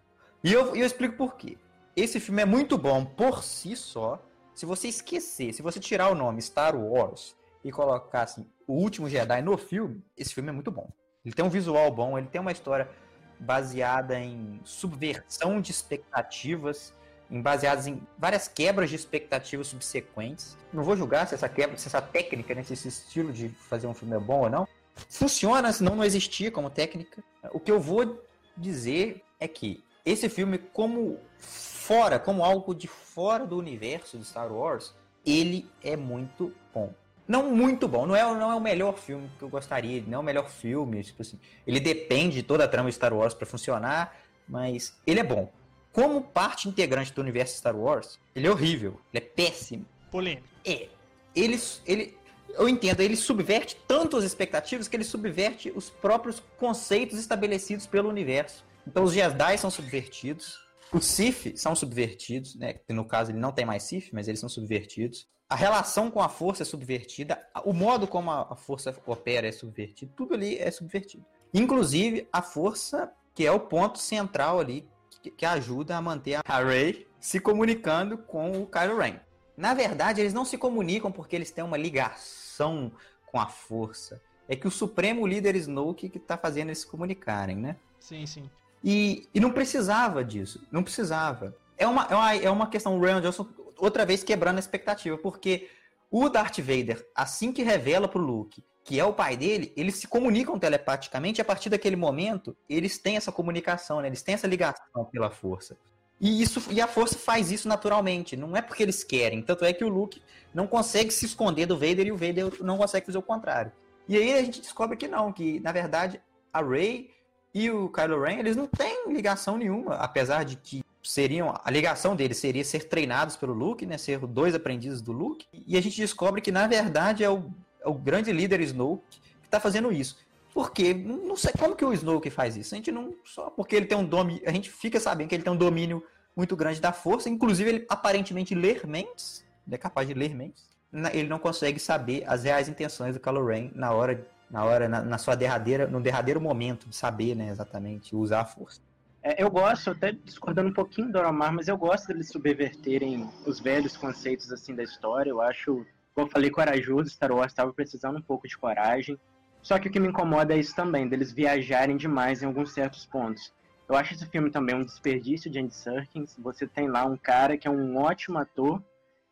E 0.41 0.53
eu, 0.53 0.77
eu 0.77 0.85
explico 0.85 1.17
por 1.17 1.35
quê. 1.35 1.57
Esse 1.93 2.21
filme 2.21 2.41
é 2.41 2.45
muito 2.45 2.77
bom 2.77 3.03
por 3.03 3.43
si 3.43 3.75
só. 3.75 4.25
Se 4.55 4.65
você 4.65 4.87
esquecer, 4.87 5.53
se 5.53 5.61
você 5.61 5.77
tirar 5.77 6.09
o 6.09 6.15
nome 6.15 6.41
Star 6.41 6.73
Wars 6.73 7.35
e 7.67 7.71
colocar 7.71 8.21
assim, 8.21 8.47
o 8.65 8.73
último 8.73 9.09
Jedi 9.09 9.41
no 9.41 9.57
filme, 9.57 10.01
esse 10.15 10.33
filme 10.33 10.49
é 10.49 10.53
muito 10.53 10.71
bom. 10.71 10.89
Ele 11.25 11.35
tem 11.35 11.43
um 11.43 11.49
visual 11.49 11.91
bom, 11.91 12.17
ele 12.17 12.27
tem 12.27 12.39
uma 12.39 12.53
história 12.53 12.89
baseada 13.37 14.17
em 14.17 14.61
subversão 14.63 15.59
de 15.59 15.71
expectativas, 15.71 16.93
em 17.29 17.41
baseadas 17.41 17.85
em 17.85 18.01
várias 18.17 18.47
quebras 18.47 18.89
de 18.89 18.95
expectativas 18.95 19.67
subsequentes. 19.67 20.57
Não 20.71 20.81
vou 20.81 20.95
julgar 20.95 21.27
se 21.27 21.35
essa 21.35 21.49
quebra, 21.49 21.77
se 21.77 21.89
essa 21.89 22.01
técnica, 22.01 22.55
né, 22.55 22.63
se 22.63 22.71
esse 22.71 22.87
estilo 22.87 23.33
de 23.33 23.49
fazer 23.49 23.85
um 23.85 23.93
filme 23.93 24.15
é 24.15 24.19
bom 24.19 24.43
ou 24.43 24.49
não. 24.49 24.65
Funciona, 25.09 25.71
senão 25.73 25.97
não 25.97 26.05
existia 26.05 26.49
como 26.49 26.69
técnica. 26.69 27.21
O 27.51 27.59
que 27.59 27.69
eu 27.69 27.81
vou 27.81 28.23
dizer 28.55 29.21
é 29.41 29.47
que 29.47 29.83
esse 30.05 30.29
filme, 30.29 30.57
como 30.57 31.19
fora, 31.37 32.17
como 32.17 32.45
algo 32.45 32.73
de 32.73 32.87
fora 32.87 33.45
do 33.45 33.57
universo 33.57 34.17
de 34.17 34.23
Star 34.23 34.51
Wars, 34.51 34.95
ele 35.25 35.69
é 35.83 35.97
muito 35.97 36.55
bom 36.73 36.93
não 37.27 37.51
muito 37.53 37.87
bom. 37.87 38.05
Não 38.05 38.15
é, 38.15 38.23
não 38.23 38.51
é 38.51 38.55
o 38.55 38.61
melhor 38.61 38.97
filme 38.97 39.29
que 39.37 39.43
eu 39.43 39.49
gostaria, 39.49 40.01
não 40.07 40.19
é 40.19 40.19
o 40.19 40.23
melhor 40.23 40.49
filme. 40.49 41.03
Tipo 41.03 41.21
assim, 41.21 41.39
ele 41.65 41.79
depende 41.79 42.37
de 42.37 42.43
toda 42.43 42.63
a 42.63 42.67
trama 42.67 42.89
de 42.89 42.95
Star 42.95 43.13
Wars 43.13 43.33
para 43.33 43.45
funcionar, 43.45 44.15
mas 44.47 44.97
ele 45.05 45.19
é 45.19 45.23
bom. 45.23 45.51
Como 45.91 46.21
parte 46.21 46.69
integrante 46.69 47.11
do 47.11 47.21
universo 47.21 47.57
Star 47.57 47.75
Wars, 47.75 48.19
ele 48.35 48.47
é 48.47 48.51
horrível, 48.51 48.99
ele 49.13 49.25
é 49.25 49.27
péssimo. 49.27 49.85
Polêmico. 50.11 50.47
É. 50.63 50.87
Ele, 51.35 51.59
ele, 51.85 52.17
eu 52.49 52.69
entendo, 52.69 53.01
ele 53.01 53.15
subverte 53.15 53.77
tanto 53.87 54.15
as 54.17 54.23
expectativas 54.23 54.87
que 54.87 54.95
ele 54.95 55.03
subverte 55.03 55.71
os 55.75 55.89
próprios 55.89 56.41
conceitos 56.57 57.19
estabelecidos 57.19 57.85
pelo 57.85 58.09
universo. 58.09 58.63
Então 58.87 59.03
os 59.03 59.13
Jedi 59.13 59.57
são 59.57 59.69
subvertidos, 59.69 60.57
os 60.93 61.05
Sith 61.05 61.57
são 61.57 61.75
subvertidos, 61.75 62.55
né? 62.55 62.75
No 62.89 63.03
caso 63.05 63.31
ele 63.31 63.39
não 63.39 63.51
tem 63.51 63.65
mais 63.65 63.83
Sith, 63.83 64.09
mas 64.13 64.27
eles 64.27 64.39
são 64.39 64.47
subvertidos 64.47 65.27
a 65.49 65.55
relação 65.55 66.11
com 66.11 66.21
a 66.21 66.27
força 66.27 66.63
é 66.63 66.65
subvertida, 66.65 67.41
o 67.63 67.71
modo 67.73 68.05
como 68.05 68.29
a 68.31 68.55
força 68.55 68.95
opera 69.05 69.47
é 69.47 69.51
subvertido, 69.51 70.11
tudo 70.15 70.33
ali 70.33 70.57
é 70.57 70.69
subvertido. 70.69 71.25
Inclusive 71.53 72.27
a 72.31 72.41
força, 72.41 73.11
que 73.33 73.45
é 73.45 73.51
o 73.51 73.59
ponto 73.59 73.97
central 73.97 74.59
ali, 74.59 74.87
que, 75.21 75.31
que 75.31 75.45
ajuda 75.45 75.95
a 75.95 76.01
manter 76.01 76.39
a 76.45 76.63
Rey 76.63 77.07
se 77.19 77.39
comunicando 77.39 78.17
com 78.17 78.61
o 78.61 78.67
Kylo 78.67 78.97
Ren. 78.97 79.19
Na 79.55 79.73
verdade, 79.73 80.21
eles 80.21 80.33
não 80.33 80.45
se 80.45 80.57
comunicam 80.57 81.11
porque 81.11 81.35
eles 81.35 81.49
têm 81.49 81.63
uma 81.63 81.77
ligação 81.77 82.91
com 83.25 83.39
a 83.39 83.47
força. 83.47 84.21
É 84.47 84.55
que 84.55 84.67
o 84.67 84.71
supremo 84.71 85.25
líder 85.25 85.55
Snoke 85.55 86.09
que 86.09 86.17
está 86.17 86.37
fazendo 86.37 86.69
eles 86.69 86.79
se 86.79 86.87
comunicarem, 86.87 87.55
né? 87.55 87.75
Sim, 87.99 88.25
sim. 88.25 88.49
E, 88.83 89.27
e 89.33 89.39
não 89.39 89.51
precisava 89.51 90.23
disso, 90.23 90.65
não 90.71 90.83
precisava. 90.83 91.55
É 91.77 91.87
uma, 91.87 92.03
é 92.09 92.15
uma, 92.15 92.35
é 92.35 92.49
uma 92.49 92.67
questão, 92.67 92.97
o 92.97 93.01
Ryan 93.01 93.21
Johnson 93.21 93.47
outra 93.77 94.05
vez 94.05 94.23
quebrando 94.23 94.57
a 94.57 94.59
expectativa, 94.59 95.17
porque 95.17 95.69
o 96.09 96.29
Darth 96.29 96.59
Vader, 96.59 97.05
assim 97.15 97.51
que 97.51 97.63
revela 97.63 98.07
pro 98.07 98.21
Luke 98.21 98.63
que 98.87 98.97
é 98.97 99.03
o 99.03 99.11
pai 99.11 99.35
dele, 99.35 99.73
eles 99.75 99.97
se 99.97 100.07
comunicam 100.07 100.57
telepaticamente 100.57 101.39
e 101.39 101.41
a 101.41 101.45
partir 101.45 101.69
daquele 101.69 101.97
momento 101.97 102.55
eles 102.69 102.97
têm 102.97 103.17
essa 103.17 103.33
comunicação, 103.33 103.99
né? 103.99 104.07
eles 104.07 104.21
têm 104.21 104.33
essa 104.33 104.47
ligação 104.47 105.03
pela 105.11 105.29
força. 105.29 105.77
E, 106.21 106.41
isso, 106.41 106.63
e 106.71 106.79
a 106.79 106.87
força 106.87 107.19
faz 107.19 107.51
isso 107.51 107.67
naturalmente, 107.67 108.37
não 108.37 108.55
é 108.55 108.61
porque 108.61 108.81
eles 108.81 109.03
querem. 109.03 109.41
Tanto 109.41 109.65
é 109.65 109.73
que 109.73 109.83
o 109.83 109.89
Luke 109.89 110.21
não 110.53 110.65
consegue 110.65 111.11
se 111.11 111.25
esconder 111.25 111.65
do 111.65 111.77
Vader 111.77 112.07
e 112.07 112.13
o 112.13 112.17
Vader 112.17 112.63
não 112.63 112.77
consegue 112.77 113.05
fazer 113.05 113.17
o 113.17 113.21
contrário. 113.21 113.73
E 114.07 114.15
aí 114.15 114.33
a 114.35 114.41
gente 114.41 114.61
descobre 114.61 114.95
que 114.95 115.09
não, 115.09 115.33
que 115.33 115.59
na 115.59 115.73
verdade 115.73 116.21
a 116.53 116.63
Rey 116.63 117.11
e 117.53 117.69
o 117.69 117.89
Kylo 117.89 118.21
Ren, 118.21 118.39
eles 118.39 118.55
não 118.55 118.67
têm 118.67 119.11
ligação 119.11 119.57
nenhuma, 119.57 119.95
apesar 119.95 120.45
de 120.45 120.55
que 120.55 120.81
seriam 121.11 121.53
a 121.63 121.71
ligação 121.71 122.15
deles 122.15 122.37
seria 122.37 122.63
ser 122.63 122.87
treinados 122.87 123.35
pelo 123.35 123.53
Luke, 123.53 123.85
né, 123.85 123.97
ser 123.97 124.19
dois 124.19 124.53
aprendizes 124.53 125.01
do 125.01 125.11
Luke, 125.11 125.47
e 125.53 125.77
a 125.77 125.81
gente 125.81 125.97
descobre 125.97 126.41
que 126.41 126.51
na 126.51 126.67
verdade 126.67 127.23
é 127.23 127.29
o, 127.29 127.51
é 127.81 127.87
o 127.87 127.93
grande 127.93 128.31
líder 128.31 128.61
Snoke 128.61 129.19
que 129.41 129.47
está 129.47 129.59
fazendo 129.59 129.91
isso. 129.91 130.17
Porque 130.53 130.93
não 130.93 131.35
sei 131.35 131.51
como 131.57 131.75
que 131.75 131.85
o 131.85 131.93
Snoke 131.93 132.31
faz 132.31 132.57
isso. 132.57 132.73
A 132.73 132.77
gente 132.77 132.91
não 132.91 133.13
só 133.23 133.49
porque 133.49 133.75
ele 133.75 133.85
tem 133.85 133.97
um 133.97 134.05
domínio, 134.05 134.41
a 134.47 134.51
gente 134.51 134.71
fica 134.71 134.99
sabendo 134.99 135.29
que 135.29 135.35
ele 135.35 135.43
tem 135.43 135.53
um 135.53 135.57
domínio 135.57 136.03
muito 136.35 136.55
grande 136.55 136.81
da 136.81 136.91
força, 136.91 137.29
inclusive 137.29 137.69
ele 137.69 137.85
aparentemente 137.89 138.55
ler 138.55 138.85
mentes, 138.85 139.45
ele 139.65 139.75
é 139.75 139.77
capaz 139.77 140.07
de 140.07 140.13
ler 140.13 140.35
mentes. 140.35 140.67
Ele 141.13 141.27
não 141.27 141.37
consegue 141.37 141.79
saber 141.79 142.23
as 142.25 142.43
reais 142.43 142.69
intenções 142.69 143.13
do 143.13 143.19
Kylo 143.19 143.45
Ren 143.45 143.71
na 143.75 143.91
hora 143.91 144.27
na 144.49 144.63
hora 144.63 144.87
na, 144.87 145.01
na 145.01 145.17
sua 145.17 145.35
derradeira 145.35 145.87
no 145.87 145.99
derradeiro 145.99 146.39
momento 146.39 146.87
de 146.87 146.95
saber, 146.95 147.35
né, 147.35 147.49
exatamente 147.49 148.15
usar 148.15 148.41
a 148.41 148.45
força. 148.45 148.81
É, 149.27 149.43
eu 149.43 149.51
gosto, 149.51 149.89
até 149.89 150.13
discordando 150.13 150.69
um 150.69 150.73
pouquinho 150.73 151.11
do 151.11 151.19
Oromar, 151.19 151.51
mas 151.51 151.67
eu 151.67 151.77
gosto 151.77 152.07
deles 152.07 152.29
subverterem 152.29 153.29
os 153.45 153.59
velhos 153.59 153.97
conceitos 153.97 154.53
assim 154.53 154.73
da 154.73 154.83
história. 154.83 155.29
Eu 155.29 155.41
acho, 155.41 155.85
como 156.15 156.27
eu 156.27 156.31
falei, 156.31 156.49
corajoso. 156.49 157.09
Star 157.09 157.33
Wars 157.33 157.51
estava 157.51 157.73
precisando 157.73 158.19
um 158.19 158.21
pouco 158.21 158.47
de 158.47 158.57
coragem. 158.57 159.19
Só 159.61 159.77
que 159.77 159.89
o 159.89 159.91
que 159.91 159.99
me 159.99 160.07
incomoda 160.07 160.53
é 160.53 160.57
isso 160.57 160.73
também, 160.73 161.09
deles 161.09 161.33
viajarem 161.33 161.97
demais 161.97 162.41
em 162.41 162.45
alguns 162.45 162.71
certos 162.71 163.05
pontos. 163.05 163.53
Eu 163.89 163.97
acho 163.97 164.13
esse 164.13 164.25
filme 164.27 164.49
também 164.49 164.75
um 164.75 164.85
desperdício 164.85 165.51
de 165.51 165.59
Andy 165.59 165.75
Serkins. 165.75 166.37
Você 166.39 166.65
tem 166.65 166.87
lá 166.87 167.03
um 167.03 167.17
cara 167.17 167.57
que 167.57 167.67
é 167.67 167.71
um 167.71 167.97
ótimo 167.97 168.37
ator, 168.37 168.81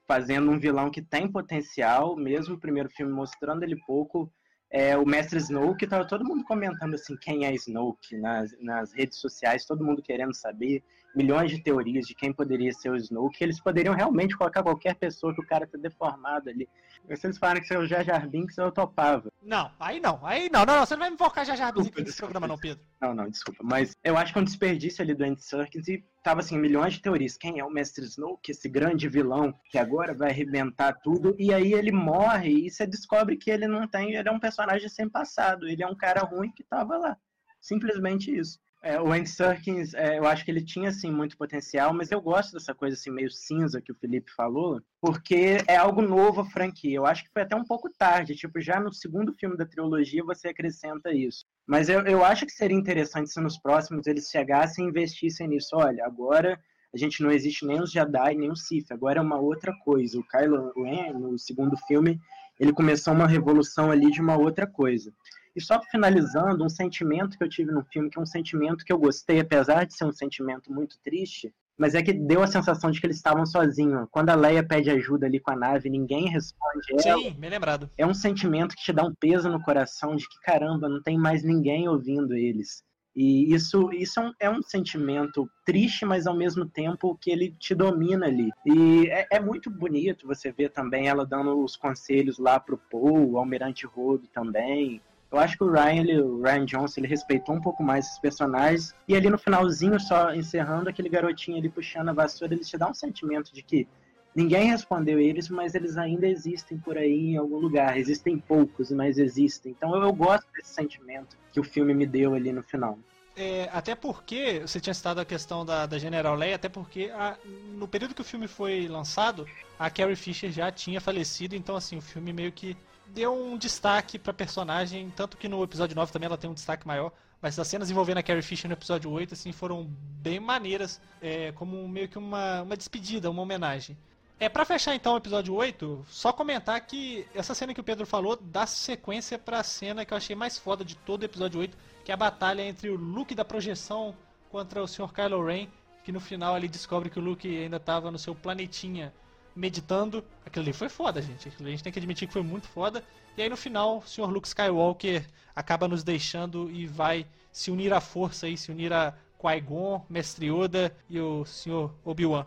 fazendo 0.06 0.52
um 0.52 0.60
vilão 0.60 0.92
que 0.92 1.02
tem 1.02 1.26
potencial, 1.32 2.18
mesmo 2.18 2.56
o 2.56 2.60
primeiro 2.60 2.90
filme 2.90 3.14
mostrando 3.14 3.64
ele 3.64 3.78
pouco, 3.88 4.30
é, 4.76 4.98
o 4.98 5.06
mestre 5.06 5.40
Snoke, 5.40 5.88
tava 5.88 6.06
todo 6.06 6.26
mundo 6.26 6.44
comentando 6.44 6.96
assim, 6.96 7.16
quem 7.16 7.46
é 7.46 7.54
Snoke 7.56 8.18
nas, 8.18 8.54
nas 8.60 8.92
redes 8.92 9.20
sociais, 9.20 9.64
todo 9.64 9.86
mundo 9.86 10.02
querendo 10.02 10.34
saber, 10.36 10.84
milhões 11.16 11.52
de 11.52 11.62
teorias 11.62 12.06
de 12.06 12.14
quem 12.14 12.34
poderia 12.34 12.72
ser 12.74 12.90
o 12.90 12.96
Snoke, 12.96 13.44
eles 13.44 13.60
poderiam 13.60 13.96
realmente 13.96 14.38
colocar 14.38 14.62
qualquer 14.62 14.96
pessoa 14.96 15.34
que 15.34 15.42
o 15.42 15.48
cara 15.48 15.66
tá 15.66 15.78
deformado 15.78 16.50
ali. 16.50 16.68
Se 17.16 17.28
eles 17.28 17.38
falaram 17.38 17.62
que 17.62 17.68
seria 17.68 17.84
o 17.84 17.88
Jar 17.88 18.04
Jar 18.04 18.28
Binks, 18.28 18.58
eu 18.58 18.72
topava. 18.72 19.32
Não, 19.42 19.72
aí 19.80 20.00
não. 20.00 20.20
Aí 20.26 20.50
não, 20.52 20.66
não, 20.66 20.76
não. 20.76 20.86
Você 20.86 20.96
não 20.96 21.02
vai 21.02 21.12
me 21.12 21.18
focar 21.18 21.46
já 21.46 21.56
já 21.56 21.68
aqui 21.68 21.80
Desculpa, 21.80 22.02
nesse 22.02 22.18
programa, 22.18 22.48
não, 22.48 22.58
Pedro. 22.58 22.84
Não, 23.00 23.14
não, 23.14 23.30
desculpa. 23.30 23.64
Mas 23.64 23.96
eu 24.04 24.18
acho 24.18 24.34
que 24.34 24.40
é 24.40 24.42
um 24.42 24.46
desperdício 24.46 25.04
ali 25.04 25.14
do 25.14 25.24
Andy 25.24 25.44
Serkis 25.44 25.88
e 25.88 26.04
tava 26.24 26.40
assim, 26.40 26.58
milhões 26.58 26.94
de 26.94 27.02
teorias. 27.02 27.38
Quem 27.38 27.60
é 27.60 27.64
o 27.64 27.70
Mestre 27.70 28.06
Snoke, 28.06 28.52
esse 28.52 28.68
grande 28.68 29.08
vilão 29.08 29.54
que 29.70 29.78
agora 29.78 30.14
vai 30.14 30.32
arrebentar 30.32 30.94
tudo? 31.04 31.36
E 31.38 31.54
aí 31.54 31.74
ele 31.74 31.92
morre 31.92 32.66
e 32.66 32.72
você 32.72 32.88
descobre 32.88 33.38
que 33.38 33.52
ele 33.52 33.68
não 33.68 33.88
tem, 33.88 34.16
ele 34.16 34.28
é 34.28 34.32
um 34.32 34.40
personagem 34.40 34.90
sem 34.90 35.08
passado. 35.08 35.68
Ele 35.68 35.84
é 35.84 35.88
um 35.88 35.96
cara 35.96 36.22
ruim 36.22 36.52
que 36.52 36.64
tava 36.64 36.98
lá. 36.98 37.18
Simplesmente 37.62 38.36
isso. 38.36 38.60
É, 38.86 39.02
o 39.02 39.12
Andy 39.12 39.28
Serkis, 39.28 39.96
é, 39.96 40.20
eu 40.20 40.28
acho 40.28 40.46
que 40.46 40.52
ele 40.52 40.64
tinha, 40.64 40.90
assim, 40.90 41.12
muito 41.12 41.36
potencial, 41.36 41.92
mas 41.92 42.12
eu 42.12 42.22
gosto 42.22 42.54
dessa 42.54 42.72
coisa, 42.72 42.96
assim, 42.96 43.10
meio 43.10 43.32
cinza 43.32 43.82
que 43.82 43.92
o 43.92 43.96
Felipe 43.96 44.32
falou, 44.32 44.80
porque 45.02 45.58
é 45.68 45.76
algo 45.76 46.04
novo 46.04 46.42
a 46.42 46.46
franquia. 46.46 46.96
Eu 46.96 47.04
acho 47.08 47.24
que 47.24 47.32
foi 47.34 47.42
até 47.42 47.56
um 47.56 47.64
pouco 47.64 47.90
tarde, 47.90 48.36
tipo, 48.36 48.62
já 48.62 48.80
no 48.80 48.94
segundo 48.94 49.34
filme 49.34 49.58
da 49.58 49.66
trilogia 49.66 50.24
você 50.24 50.50
acrescenta 50.50 51.12
isso. 51.12 51.46
Mas 51.66 51.90
eu, 51.90 52.02
eu 52.02 52.24
acho 52.24 52.46
que 52.46 52.52
seria 52.52 52.78
interessante 52.78 53.32
se 53.32 53.42
nos 53.42 53.58
próximos 53.58 54.06
eles 54.06 54.30
chegassem 54.30 54.86
e 54.86 54.90
investissem 54.90 55.48
nisso. 55.48 55.72
Olha, 55.74 56.06
agora 56.06 56.60
a 56.94 56.98
gente 56.98 57.24
não 57.24 57.32
existe 57.32 57.66
nem 57.66 57.82
os 57.82 57.92
Jedi, 57.92 58.36
nem 58.36 58.52
os 58.52 58.68
Sith, 58.68 58.92
agora 58.92 59.18
é 59.18 59.24
uma 59.24 59.40
outra 59.40 59.74
coisa. 59.84 60.20
O 60.20 60.28
Kylo 60.28 60.72
Ren, 60.76 61.12
no 61.14 61.40
segundo 61.40 61.76
filme, 61.88 62.20
ele 62.60 62.72
começou 62.72 63.16
uma 63.16 63.28
revolução 63.28 63.90
ali 63.90 64.12
de 64.12 64.22
uma 64.22 64.38
outra 64.38 64.68
coisa. 64.68 65.12
E 65.56 65.62
só 65.62 65.82
finalizando, 65.90 66.66
um 66.66 66.70
sentimento 66.70 67.38
que 67.38 67.44
eu 67.44 67.50
tive 67.50 67.72
no 67.72 67.84
filme, 67.86 68.10
que 68.10 68.20
é 68.20 68.22
um 68.22 68.26
sentimento 68.26 68.84
que 68.84 68.92
eu 68.92 68.98
gostei, 68.98 69.40
apesar 69.40 69.86
de 69.86 69.96
ser 69.96 70.06
um 70.06 70.12
sentimento 70.12 70.72
muito 70.72 70.98
triste, 71.04 71.54
mas 71.78 71.94
é 71.94 72.02
que 72.02 72.14
deu 72.14 72.42
a 72.42 72.48
sensação 72.48 72.92
de 72.92 73.00
que 73.00 73.08
eles 73.08 73.18
estavam 73.18 73.46
sozinhos. 73.46 74.08
Quando 74.12 74.30
a 74.30 74.36
Leia 74.36 74.66
pede 74.66 74.90
ajuda 74.90 75.26
ali 75.26 75.40
com 75.40 75.52
a 75.52 75.56
nave, 75.56 75.90
ninguém 75.90 76.30
responde 76.30 76.88
ela. 77.06 77.20
Sim, 77.20 77.32
bem 77.38 77.50
lembrado. 77.50 77.90
É 77.98 78.06
um 78.06 78.14
sentimento 78.14 78.76
que 78.76 78.84
te 78.84 78.94
dá 78.94 79.04
um 79.04 79.14
peso 79.14 79.50
no 79.50 79.62
coração 79.62 80.16
de 80.16 80.28
que, 80.28 80.40
caramba, 80.42 80.90
não 80.90 81.02
tem 81.02 81.18
mais 81.18 81.44
ninguém 81.44 81.88
ouvindo 81.88 82.34
eles. 82.34 82.84
E 83.16 83.54
isso, 83.54 83.94
isso 83.94 84.20
é, 84.20 84.24
um, 84.24 84.34
é 84.42 84.50
um 84.50 84.62
sentimento 84.62 85.50
triste, 85.66 86.06
mas 86.06 86.28
ao 86.28 86.36
mesmo 86.36 86.66
tempo 86.66 87.18
que 87.20 87.32
ele 87.32 87.56
te 87.58 87.74
domina 87.74 88.26
ali. 88.26 88.52
E 88.66 89.08
é, 89.08 89.28
é 89.32 89.40
muito 89.40 89.70
bonito 89.70 90.28
você 90.28 90.52
ver 90.52 90.70
também 90.70 91.08
ela 91.08 91.26
dando 91.26 91.58
os 91.64 91.78
conselhos 91.78 92.38
lá 92.38 92.60
pro 92.60 92.78
Paul, 92.78 93.32
o 93.32 93.38
Almirante 93.38 93.86
Rodo 93.86 94.28
também. 94.28 95.02
Eu 95.36 95.42
acho 95.42 95.58
que 95.58 95.66
o 95.66 95.70
Ryan, 95.70 96.00
ele, 96.00 96.22
o 96.22 96.42
Ryan 96.42 96.66
Johnson, 96.66 97.02
ele 97.02 97.08
respeitou 97.10 97.54
um 97.54 97.60
pouco 97.60 97.84
mais 97.84 98.06
esses 98.06 98.20
personagens. 98.20 98.96
E 99.06 99.14
ali 99.18 99.30
no 99.30 99.38
finalzinho, 99.38 100.00
só 100.00 100.34
encerrando, 100.34 100.88
aquele 100.88 101.10
garotinho 101.10 101.58
ali 101.58 101.68
puxando 101.68 102.08
a 102.08 102.14
vassoura, 102.14 102.54
ele 102.54 102.64
te 102.64 102.78
dá 102.78 102.90
um 102.90 102.94
sentimento 102.94 103.54
de 103.54 103.62
que 103.62 103.86
ninguém 104.34 104.70
respondeu 104.70 105.20
eles, 105.20 105.50
mas 105.50 105.76
eles 105.76 105.98
ainda 105.98 106.26
existem 106.26 106.78
por 106.78 106.98
aí 106.98 107.32
em 107.32 107.38
algum 107.38 107.58
lugar. 107.58 107.98
Existem 107.98 108.40
poucos, 108.40 108.92
mas 108.92 109.18
existem. 109.18 109.74
Então 109.74 109.94
eu, 109.94 110.04
eu 110.04 110.14
gosto 110.14 110.48
desse 110.54 110.70
sentimento 110.70 111.36
que 111.52 111.60
o 111.60 111.66
filme 111.66 111.94
me 111.94 112.06
deu 112.06 112.34
ali 112.34 112.54
no 112.54 112.64
final. 112.64 112.98
É, 113.36 113.68
até 113.74 113.94
porque, 113.94 114.62
você 114.62 114.80
tinha 114.80 114.94
citado 114.94 115.20
a 115.20 115.26
questão 115.26 115.66
da, 115.66 115.86
da 115.86 115.98
General 116.00 116.34
Leia, 116.34 116.56
até 116.56 116.70
porque 116.70 117.12
a, 117.14 117.36
no 117.74 117.90
período 117.90 118.16
que 118.16 118.22
o 118.22 118.26
filme 118.26 118.48
foi 118.48 118.88
lançado, 118.88 119.46
a 119.78 119.90
Carrie 119.90 120.16
Fisher 120.16 120.50
já 120.50 120.72
tinha 120.72 121.02
falecido, 121.02 121.54
então 121.58 121.76
assim, 121.76 121.98
o 121.98 122.02
filme 122.02 122.32
meio 122.32 122.54
que 122.54 122.78
deu 123.08 123.34
um 123.34 123.58
destaque 123.58 124.18
pra 124.18 124.34
personagem, 124.34 125.12
tanto 125.16 125.38
que 125.38 125.48
no 125.48 125.64
episódio 125.64 125.96
9 125.96 126.12
também 126.12 126.28
ela 126.28 126.38
tem 126.38 126.50
um 126.50 126.54
destaque 126.54 126.88
maior, 126.88 127.12
mas 127.42 127.58
as 127.60 127.68
cenas 127.68 127.90
envolvendo 127.90 128.18
a 128.18 128.24
Carrie 128.24 128.42
Fisher 128.42 128.68
no 128.68 128.74
episódio 128.74 129.10
8 129.12 129.34
assim, 129.34 129.52
foram 129.52 129.86
bem 130.22 130.40
maneiras, 130.40 131.00
é, 131.22 131.52
como 131.52 131.88
meio 131.88 132.08
que 132.08 132.18
uma, 132.18 132.62
uma 132.62 132.78
despedida, 132.78 133.30
uma 133.30 133.42
homenagem. 133.42 133.98
É, 134.38 134.50
pra 134.50 134.66
fechar 134.66 134.94
então 134.94 135.14
o 135.14 135.18
episódio 135.18 135.54
8, 135.54 136.06
só 136.10 136.34
comentar 136.34 136.80
que 136.82 137.26
essa 137.34 137.56
cena 137.56 137.74
que 137.74 137.80
o 137.80 137.84
Pedro 137.84 138.06
falou 138.06 138.36
dá 138.36 138.66
sequência 138.66 139.40
pra 139.40 139.64
cena 139.64 140.04
que 140.04 140.14
eu 140.14 140.18
achei 140.18 140.36
mais 140.36 140.58
foda 140.58 140.84
de 140.84 140.96
todo 140.96 141.22
o 141.22 141.26
episódio 141.26 141.60
8, 141.62 141.78
que 142.04 142.12
é 142.12 142.14
a 142.14 142.18
batalha 142.18 142.62
entre 142.62 142.90
o 142.90 142.98
Luke 142.98 143.34
da 143.34 143.46
projeção 143.46 144.14
contra 144.52 144.84
o 144.84 144.88
Sr. 144.88 145.14
Kylo 145.14 145.46
Ren, 145.46 145.68
que 146.04 146.12
no 146.12 146.20
final 146.20 146.58
ele 146.58 146.68
descobre 146.68 147.10
que 147.10 147.18
o 147.18 147.22
Luke 147.22 147.48
ainda 147.48 147.78
estava 147.78 148.12
no 148.12 148.20
seu 148.20 148.36
planetinha 148.36 149.14
meditando. 149.56 150.24
Aquilo 150.46 150.66
ali 150.66 150.74
foi 150.74 150.90
foda, 150.90 151.22
gente. 151.22 151.48
A 151.48 151.70
gente 151.70 151.84
tem 151.84 151.94
que 151.94 152.00
admitir 152.00 152.28
que 152.28 152.34
foi 152.34 152.44
muito 152.44 152.68
foda. 152.68 153.04
E 153.38 153.42
aí 153.42 153.50
no 153.50 153.58
final, 153.58 153.98
o 153.98 154.08
Sr. 154.08 154.30
Luke 154.30 154.48
Skywalker 154.48 155.26
acaba 155.56 155.88
nos 155.88 156.04
deixando 156.04 156.70
e 156.70 156.86
vai 156.86 157.26
se 157.52 157.72
unir 157.72 157.94
à 157.94 158.02
força 158.02 158.48
e 158.48 158.58
se 158.58 158.72
unir 158.72 158.92
a 158.92 159.14
Qui-Gon, 159.40 160.06
Mestre 160.10 160.48
Yoda 160.48 160.96
e 161.10 161.20
o 161.20 161.46
Sr. 161.46 161.90
Obi-Wan. 162.04 162.46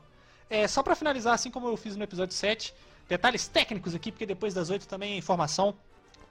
É, 0.51 0.67
só 0.67 0.83
para 0.83 0.95
finalizar, 0.95 1.35
assim 1.35 1.51
como 1.51 1.69
eu 1.69 1.77
fiz 1.77 1.97
no 1.97 2.05
episódio 2.05 2.35
7, 2.35 2.75
detalhes 3.09 3.47
técnicos 3.47 3.95
aqui, 3.95 4.11
porque 4.11 4.27
depois 4.27 4.55
das 4.55 4.71
8 4.71 4.87
também 4.89 5.15
é 5.15 5.17
informação. 5.17 5.75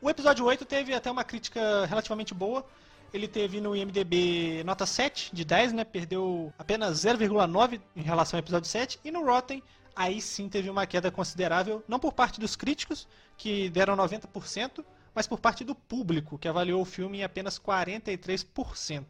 O 0.01 0.09
episódio 0.09 0.45
8 0.45 0.65
teve 0.65 0.93
até 0.93 1.09
uma 1.09 1.23
crítica 1.23 1.85
relativamente 1.85 2.33
boa. 2.33 2.65
Ele 3.13 3.27
teve 3.27 3.61
no 3.61 3.75
IMDB 3.75 4.63
nota 4.65 4.85
7 4.85 5.33
de 5.33 5.45
10, 5.45 5.73
né? 5.73 5.83
Perdeu 5.83 6.53
apenas 6.57 7.03
0,9 7.03 7.79
em 7.95 8.01
relação 8.01 8.37
ao 8.37 8.41
episódio 8.41 8.69
7. 8.69 8.99
E 9.03 9.11
no 9.11 9.25
Rotten, 9.25 9.63
aí 9.97 10.21
sim 10.21 10.47
teve 10.47 10.69
uma 10.69 10.85
queda 10.85 11.09
considerável, 11.09 11.83
não 11.87 11.99
por 11.99 12.13
parte 12.13 12.39
dos 12.39 12.55
críticos, 12.55 13.07
que 13.35 13.67
deram 13.69 13.97
90%, 13.97 14.85
mas 15.13 15.25
por 15.25 15.39
parte 15.39 15.63
do 15.63 15.73
público, 15.73 16.37
que 16.37 16.47
avaliou 16.47 16.79
o 16.79 16.85
filme 16.85 17.19
em 17.19 17.23
apenas 17.23 17.57
43%. 17.57 19.05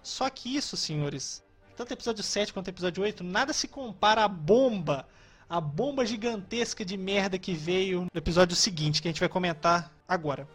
Só 0.00 0.30
que 0.30 0.54
isso, 0.54 0.76
senhores, 0.76 1.42
tanto 1.76 1.92
episódio 1.92 2.22
7 2.22 2.52
quanto 2.52 2.68
episódio 2.68 3.02
8, 3.02 3.24
nada 3.24 3.52
se 3.52 3.66
compara 3.66 4.22
à 4.24 4.28
bomba, 4.28 5.08
a 5.50 5.60
bomba 5.60 6.06
gigantesca 6.06 6.84
de 6.84 6.96
merda 6.96 7.36
que 7.36 7.52
veio 7.52 8.02
no 8.02 8.18
episódio 8.18 8.54
seguinte, 8.54 9.02
que 9.02 9.08
a 9.08 9.10
gente 9.10 9.20
vai 9.20 9.28
comentar 9.28 9.92
agora. 10.06 10.46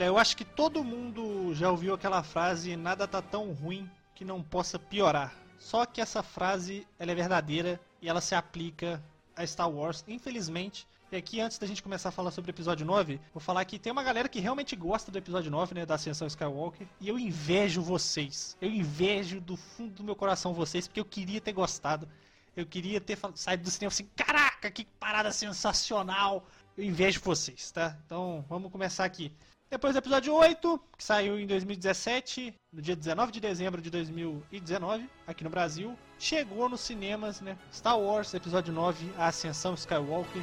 Olha, 0.00 0.06
eu 0.06 0.16
acho 0.16 0.34
que 0.34 0.46
todo 0.46 0.82
mundo 0.82 1.54
já 1.54 1.70
ouviu 1.70 1.92
aquela 1.92 2.22
frase 2.22 2.74
nada 2.74 3.06
tá 3.06 3.20
tão 3.20 3.52
ruim 3.52 3.86
que 4.14 4.24
não 4.24 4.42
possa 4.42 4.78
piorar. 4.78 5.36
Só 5.58 5.84
que 5.84 6.00
essa 6.00 6.22
frase 6.22 6.88
ela 6.98 7.12
é 7.12 7.14
verdadeira 7.14 7.78
e 8.00 8.08
ela 8.08 8.22
se 8.22 8.34
aplica 8.34 9.04
a 9.36 9.46
Star 9.46 9.68
Wars, 9.68 10.02
infelizmente. 10.08 10.88
E 11.12 11.16
aqui, 11.16 11.38
antes 11.38 11.58
da 11.58 11.66
gente 11.66 11.82
começar 11.82 12.08
a 12.08 12.12
falar 12.12 12.30
sobre 12.30 12.50
o 12.50 12.54
episódio 12.54 12.86
9, 12.86 13.20
vou 13.34 13.42
falar 13.42 13.62
que 13.66 13.78
tem 13.78 13.92
uma 13.92 14.02
galera 14.02 14.26
que 14.26 14.40
realmente 14.40 14.74
gosta 14.74 15.10
do 15.10 15.18
episódio 15.18 15.50
9, 15.50 15.74
né, 15.74 15.84
da 15.84 15.96
Ascensão 15.96 16.26
Skywalker, 16.26 16.88
e 16.98 17.06
eu 17.06 17.18
invejo 17.18 17.82
vocês. 17.82 18.56
Eu 18.58 18.70
invejo 18.70 19.38
do 19.38 19.58
fundo 19.58 19.96
do 19.96 20.04
meu 20.04 20.16
coração 20.16 20.54
vocês, 20.54 20.88
porque 20.88 21.00
eu 21.00 21.04
queria 21.04 21.42
ter 21.42 21.52
gostado. 21.52 22.08
Eu 22.56 22.64
queria 22.64 23.02
ter 23.02 23.18
saído 23.34 23.64
do 23.64 23.70
cinema 23.70 23.88
assim, 23.88 24.08
caraca, 24.16 24.70
que 24.70 24.86
parada 24.98 25.30
sensacional. 25.30 26.46
Eu 26.74 26.84
invejo 26.84 27.20
vocês, 27.20 27.70
tá? 27.70 27.98
Então, 28.06 28.42
vamos 28.48 28.72
começar 28.72 29.04
aqui. 29.04 29.30
Depois 29.70 29.94
do 29.94 29.98
episódio 29.98 30.34
8, 30.34 30.80
que 30.98 31.04
saiu 31.04 31.38
em 31.38 31.46
2017, 31.46 32.52
no 32.72 32.82
dia 32.82 32.96
19 32.96 33.30
de 33.30 33.38
dezembro 33.38 33.80
de 33.80 33.88
2019, 33.88 35.08
aqui 35.24 35.44
no 35.44 35.50
Brasil, 35.50 35.96
chegou 36.18 36.68
nos 36.68 36.80
cinemas, 36.80 37.40
né? 37.40 37.56
Star 37.72 37.96
Wars, 37.96 38.34
episódio 38.34 38.72
9, 38.74 39.12
A 39.16 39.28
Ascensão 39.28 39.74
Skywalker. 39.74 40.42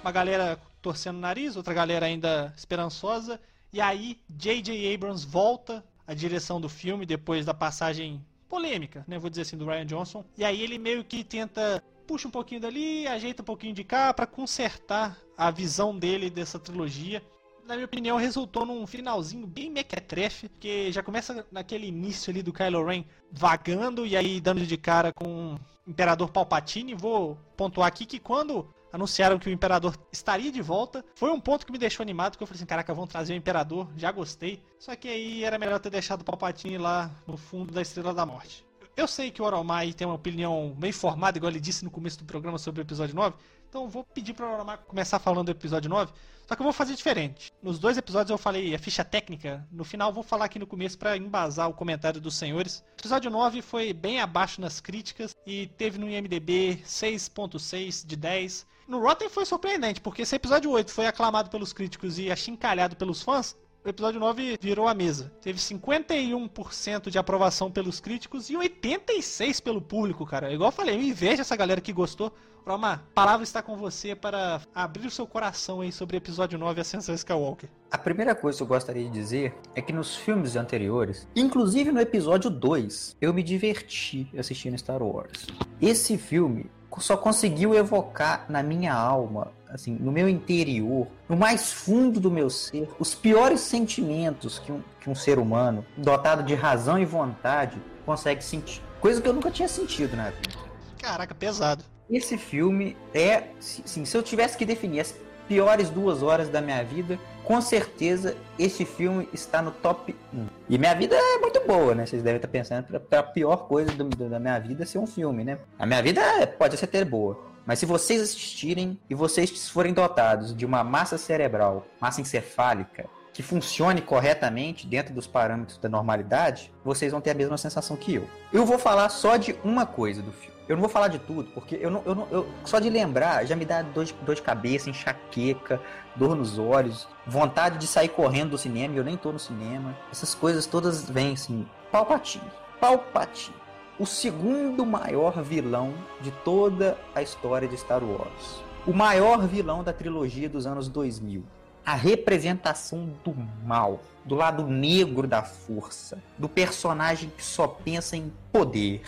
Uma 0.00 0.12
galera 0.12 0.58
torcendo 0.80 1.16
o 1.16 1.20
nariz, 1.20 1.56
outra 1.56 1.74
galera 1.74 2.06
ainda 2.06 2.54
esperançosa. 2.56 3.38
E 3.70 3.82
aí, 3.82 4.18
J.J. 4.30 4.94
Abrams 4.94 5.26
volta 5.26 5.84
a 6.06 6.14
direção 6.14 6.60
do 6.60 6.68
filme 6.68 7.06
depois 7.06 7.44
da 7.44 7.54
passagem 7.54 8.24
polêmica, 8.48 9.04
né? 9.08 9.18
Vou 9.18 9.30
dizer 9.30 9.42
assim, 9.42 9.56
do 9.56 9.66
Ryan 9.66 9.86
Johnson. 9.86 10.24
E 10.36 10.44
aí 10.44 10.60
ele 10.60 10.78
meio 10.78 11.04
que 11.04 11.24
tenta 11.24 11.82
puxa 12.06 12.28
um 12.28 12.30
pouquinho 12.30 12.60
dali, 12.60 13.06
ajeita 13.06 13.42
um 13.42 13.44
pouquinho 13.44 13.74
de 13.74 13.84
cá 13.84 14.12
para 14.12 14.26
consertar 14.26 15.18
a 15.36 15.50
visão 15.50 15.96
dele 15.96 16.28
dessa 16.28 16.58
trilogia. 16.58 17.22
Na 17.64 17.74
minha 17.74 17.86
opinião, 17.86 18.16
resultou 18.16 18.66
num 18.66 18.86
finalzinho 18.86 19.46
bem 19.46 19.70
mequetrefe, 19.70 20.48
que 20.60 20.90
já 20.90 21.02
começa 21.02 21.46
naquele 21.50 21.86
início 21.86 22.30
ali 22.30 22.42
do 22.42 22.52
Kylo 22.52 22.84
Ren 22.84 23.04
vagando 23.30 24.04
e 24.04 24.16
aí 24.16 24.40
dando 24.40 24.66
de 24.66 24.76
cara 24.76 25.12
com 25.12 25.54
o 25.54 25.60
Imperador 25.86 26.30
Palpatine. 26.30 26.94
Vou 26.94 27.38
pontuar 27.56 27.86
aqui 27.86 28.04
que 28.04 28.18
quando 28.18 28.68
anunciaram 28.92 29.38
que 29.38 29.48
o 29.48 29.52
Imperador 29.52 29.96
estaria 30.12 30.52
de 30.52 30.60
volta. 30.60 31.04
Foi 31.14 31.30
um 31.30 31.40
ponto 31.40 31.64
que 31.64 31.72
me 31.72 31.78
deixou 31.78 32.04
animado, 32.04 32.32
porque 32.32 32.42
eu 32.42 32.46
falei 32.46 32.58
assim, 32.58 32.66
caraca, 32.66 32.92
vão 32.92 33.06
trazer 33.06 33.32
o 33.32 33.36
Imperador, 33.36 33.88
já 33.96 34.12
gostei. 34.12 34.62
Só 34.78 34.94
que 34.94 35.08
aí 35.08 35.44
era 35.44 35.58
melhor 35.58 35.80
ter 35.80 35.90
deixado 35.90 36.20
o 36.20 36.24
Palpatine 36.24 36.78
lá 36.78 37.10
no 37.26 37.36
fundo 37.36 37.72
da 37.72 37.80
Estrela 37.80 38.12
da 38.12 38.26
Morte. 38.26 38.64
Eu 38.94 39.08
sei 39.08 39.30
que 39.30 39.40
o 39.40 39.44
Oromai 39.44 39.94
tem 39.94 40.06
uma 40.06 40.16
opinião 40.16 40.74
bem 40.76 40.92
formada, 40.92 41.38
igual 41.38 41.50
ele 41.50 41.58
disse 41.60 41.82
no 41.82 41.90
começo 41.90 42.18
do 42.18 42.26
programa 42.26 42.58
sobre 42.58 42.82
o 42.82 42.84
episódio 42.84 43.14
9. 43.14 43.34
Então 43.66 43.84
eu 43.84 43.88
vou 43.88 44.04
pedir 44.04 44.34
para 44.34 44.46
o 44.46 44.52
Oromai 44.52 44.78
começar 44.86 45.18
falando 45.18 45.46
do 45.46 45.52
episódio 45.52 45.88
9. 45.88 46.12
Só 46.46 46.54
que 46.54 46.60
eu 46.60 46.64
vou 46.64 46.72
fazer 46.74 46.94
diferente. 46.94 47.50
Nos 47.62 47.78
dois 47.78 47.96
episódios 47.96 48.28
eu 48.28 48.36
falei 48.36 48.74
a 48.74 48.78
ficha 48.78 49.02
técnica. 49.02 49.66
No 49.72 49.84
final 49.84 50.10
eu 50.10 50.14
vou 50.14 50.22
falar 50.22 50.44
aqui 50.44 50.58
no 50.58 50.66
começo 50.66 50.98
para 50.98 51.16
embasar 51.16 51.70
o 51.70 51.72
comentário 51.72 52.20
dos 52.20 52.34
senhores. 52.34 52.84
O 52.90 53.00
episódio 53.00 53.30
9 53.30 53.62
foi 53.62 53.94
bem 53.94 54.20
abaixo 54.20 54.60
nas 54.60 54.78
críticas 54.78 55.34
e 55.46 55.68
teve 55.68 55.98
no 55.98 56.10
IMDB 56.10 56.82
6.6 56.84 58.06
de 58.06 58.16
10. 58.16 58.66
No 58.92 58.98
Rotten 58.98 59.30
foi 59.30 59.46
surpreendente, 59.46 60.02
porque 60.02 60.22
se 60.26 60.34
o 60.34 60.36
episódio 60.36 60.70
8 60.70 60.92
foi 60.92 61.06
aclamado 61.06 61.48
pelos 61.48 61.72
críticos 61.72 62.18
e 62.18 62.30
achincalhado 62.30 62.94
pelos 62.94 63.22
fãs, 63.22 63.56
o 63.82 63.88
episódio 63.88 64.20
9 64.20 64.58
virou 64.60 64.86
a 64.86 64.92
mesa. 64.92 65.32
Teve 65.40 65.58
51% 65.58 67.08
de 67.08 67.16
aprovação 67.16 67.70
pelos 67.72 68.00
críticos 68.00 68.50
e 68.50 68.54
86% 68.54 69.62
pelo 69.62 69.80
público, 69.80 70.26
cara. 70.26 70.52
Igual 70.52 70.68
eu 70.68 70.72
falei, 70.72 70.94
eu 70.94 71.00
invejo 71.00 71.40
essa 71.40 71.56
galera 71.56 71.80
que 71.80 71.90
gostou. 71.90 72.30
Roma, 72.66 72.92
a 72.92 73.14
palavra 73.14 73.42
está 73.42 73.62
com 73.62 73.78
você 73.78 74.14
para 74.14 74.60
abrir 74.74 75.06
o 75.06 75.10
seu 75.10 75.26
coração 75.26 75.80
aí 75.80 75.90
sobre 75.90 76.14
o 76.14 76.18
episódio 76.18 76.58
9 76.58 76.82
Ascensão 76.82 77.14
Skywalker. 77.14 77.70
A 77.90 77.96
primeira 77.96 78.34
coisa 78.34 78.58
que 78.58 78.62
eu 78.62 78.66
gostaria 78.66 79.04
de 79.04 79.10
dizer 79.10 79.54
é 79.74 79.80
que 79.80 79.94
nos 79.94 80.16
filmes 80.16 80.54
anteriores, 80.54 81.26
inclusive 81.34 81.90
no 81.90 81.98
episódio 81.98 82.50
2, 82.50 83.16
eu 83.22 83.32
me 83.32 83.42
diverti 83.42 84.30
assistindo 84.36 84.76
Star 84.76 85.02
Wars. 85.02 85.46
Esse 85.80 86.18
filme 86.18 86.70
só 87.00 87.16
conseguiu 87.16 87.74
evocar 87.74 88.44
na 88.48 88.62
minha 88.62 88.92
alma, 88.92 89.52
assim, 89.68 89.96
no 89.98 90.12
meu 90.12 90.28
interior, 90.28 91.06
no 91.28 91.36
mais 91.36 91.72
fundo 91.72 92.20
do 92.20 92.30
meu 92.30 92.50
ser, 92.50 92.88
os 92.98 93.14
piores 93.14 93.60
sentimentos 93.60 94.58
que 94.58 94.70
um, 94.70 94.82
que 95.00 95.08
um 95.08 95.14
ser 95.14 95.38
humano, 95.38 95.84
dotado 95.96 96.42
de 96.42 96.54
razão 96.54 96.98
e 96.98 97.04
vontade, 97.04 97.80
consegue 98.04 98.44
sentir. 98.44 98.82
Coisa 99.00 99.20
que 99.20 99.28
eu 99.28 99.32
nunca 99.32 99.50
tinha 99.50 99.68
sentido 99.68 100.16
na 100.16 100.30
vida. 100.30 100.58
Caraca, 100.98 101.34
pesado. 101.34 101.84
Esse 102.10 102.36
filme 102.36 102.96
é, 103.14 103.44
sim, 103.58 104.04
se 104.04 104.16
eu 104.16 104.22
tivesse 104.22 104.56
que 104.56 104.66
definir 104.66 105.00
as 105.00 105.14
piores 105.48 105.90
duas 105.90 106.22
horas 106.22 106.48
da 106.48 106.60
minha 106.60 106.82
vida, 106.82 107.18
com 107.44 107.60
certeza 107.60 108.36
esse 108.58 108.84
filme 108.84 109.28
está 109.32 109.60
no 109.60 109.70
top 109.70 110.14
1. 110.32 110.46
E 110.68 110.78
minha 110.78 110.94
vida 110.94 111.16
é 111.16 111.38
muito 111.38 111.60
boa, 111.66 111.94
né? 111.94 112.06
Vocês 112.06 112.22
devem 112.22 112.36
estar 112.36 112.48
pensando 112.48 113.00
para 113.00 113.20
a 113.20 113.22
pior 113.22 113.68
coisa 113.68 113.90
do, 113.92 114.04
da 114.04 114.38
minha 114.38 114.58
vida 114.58 114.86
ser 114.86 114.98
um 114.98 115.06
filme, 115.06 115.44
né? 115.44 115.58
A 115.78 115.84
minha 115.84 116.02
vida 116.02 116.22
pode 116.58 116.76
ser 116.76 116.84
até 116.84 117.04
boa. 117.04 117.52
Mas 117.64 117.78
se 117.78 117.86
vocês 117.86 118.20
assistirem 118.20 118.98
e 119.08 119.14
vocês 119.14 119.68
forem 119.68 119.92
dotados 119.92 120.56
de 120.56 120.66
uma 120.66 120.82
massa 120.82 121.16
cerebral, 121.16 121.86
massa 122.00 122.20
encefálica, 122.20 123.06
que 123.32 123.42
funcione 123.42 124.02
corretamente 124.02 124.86
dentro 124.86 125.14
dos 125.14 125.26
parâmetros 125.26 125.78
da 125.78 125.88
normalidade, 125.88 126.72
vocês 126.84 127.12
vão 127.12 127.20
ter 127.20 127.30
a 127.30 127.34
mesma 127.34 127.56
sensação 127.56 127.96
que 127.96 128.14
eu. 128.14 128.28
Eu 128.52 128.66
vou 128.66 128.78
falar 128.78 129.08
só 129.08 129.36
de 129.36 129.56
uma 129.64 129.86
coisa 129.86 130.20
do 130.20 130.32
filme. 130.32 130.51
Eu 130.72 130.76
não 130.76 130.80
vou 130.80 130.88
falar 130.88 131.08
de 131.08 131.18
tudo, 131.18 131.50
porque 131.52 131.78
eu 131.78 131.90
não, 131.90 132.02
eu 132.06 132.14
não, 132.14 132.26
eu, 132.30 132.48
só 132.64 132.78
de 132.78 132.88
lembrar 132.88 133.44
já 133.44 133.54
me 133.54 133.66
dá 133.66 133.82
dor 133.82 134.06
de, 134.06 134.14
dor 134.24 134.34
de 134.34 134.40
cabeça, 134.40 134.88
enxaqueca, 134.88 135.78
dor 136.16 136.34
nos 136.34 136.58
olhos, 136.58 137.06
vontade 137.26 137.76
de 137.76 137.86
sair 137.86 138.08
correndo 138.08 138.52
do 138.52 138.58
cinema, 138.58 138.94
e 138.94 138.96
eu 138.96 139.04
nem 139.04 139.14
tô 139.14 139.30
no 139.30 139.38
cinema. 139.38 139.94
Essas 140.10 140.34
coisas 140.34 140.64
todas 140.64 141.10
vêm 141.10 141.34
assim. 141.34 141.68
Palpatine. 141.90 142.50
Palpatine. 142.80 143.54
O 143.98 144.06
segundo 144.06 144.86
maior 144.86 145.42
vilão 145.42 145.92
de 146.22 146.30
toda 146.30 146.96
a 147.14 147.20
história 147.20 147.68
de 147.68 147.76
Star 147.76 148.02
Wars. 148.02 148.62
O 148.86 148.94
maior 148.94 149.46
vilão 149.46 149.84
da 149.84 149.92
trilogia 149.92 150.48
dos 150.48 150.66
anos 150.66 150.88
2000. 150.88 151.44
A 151.84 151.94
representação 151.94 153.10
do 153.22 153.34
mal, 153.62 154.00
do 154.24 154.36
lado 154.36 154.66
negro 154.66 155.28
da 155.28 155.42
força, 155.42 156.16
do 156.38 156.48
personagem 156.48 157.30
que 157.36 157.44
só 157.44 157.68
pensa 157.68 158.16
em 158.16 158.32
poder 158.50 159.02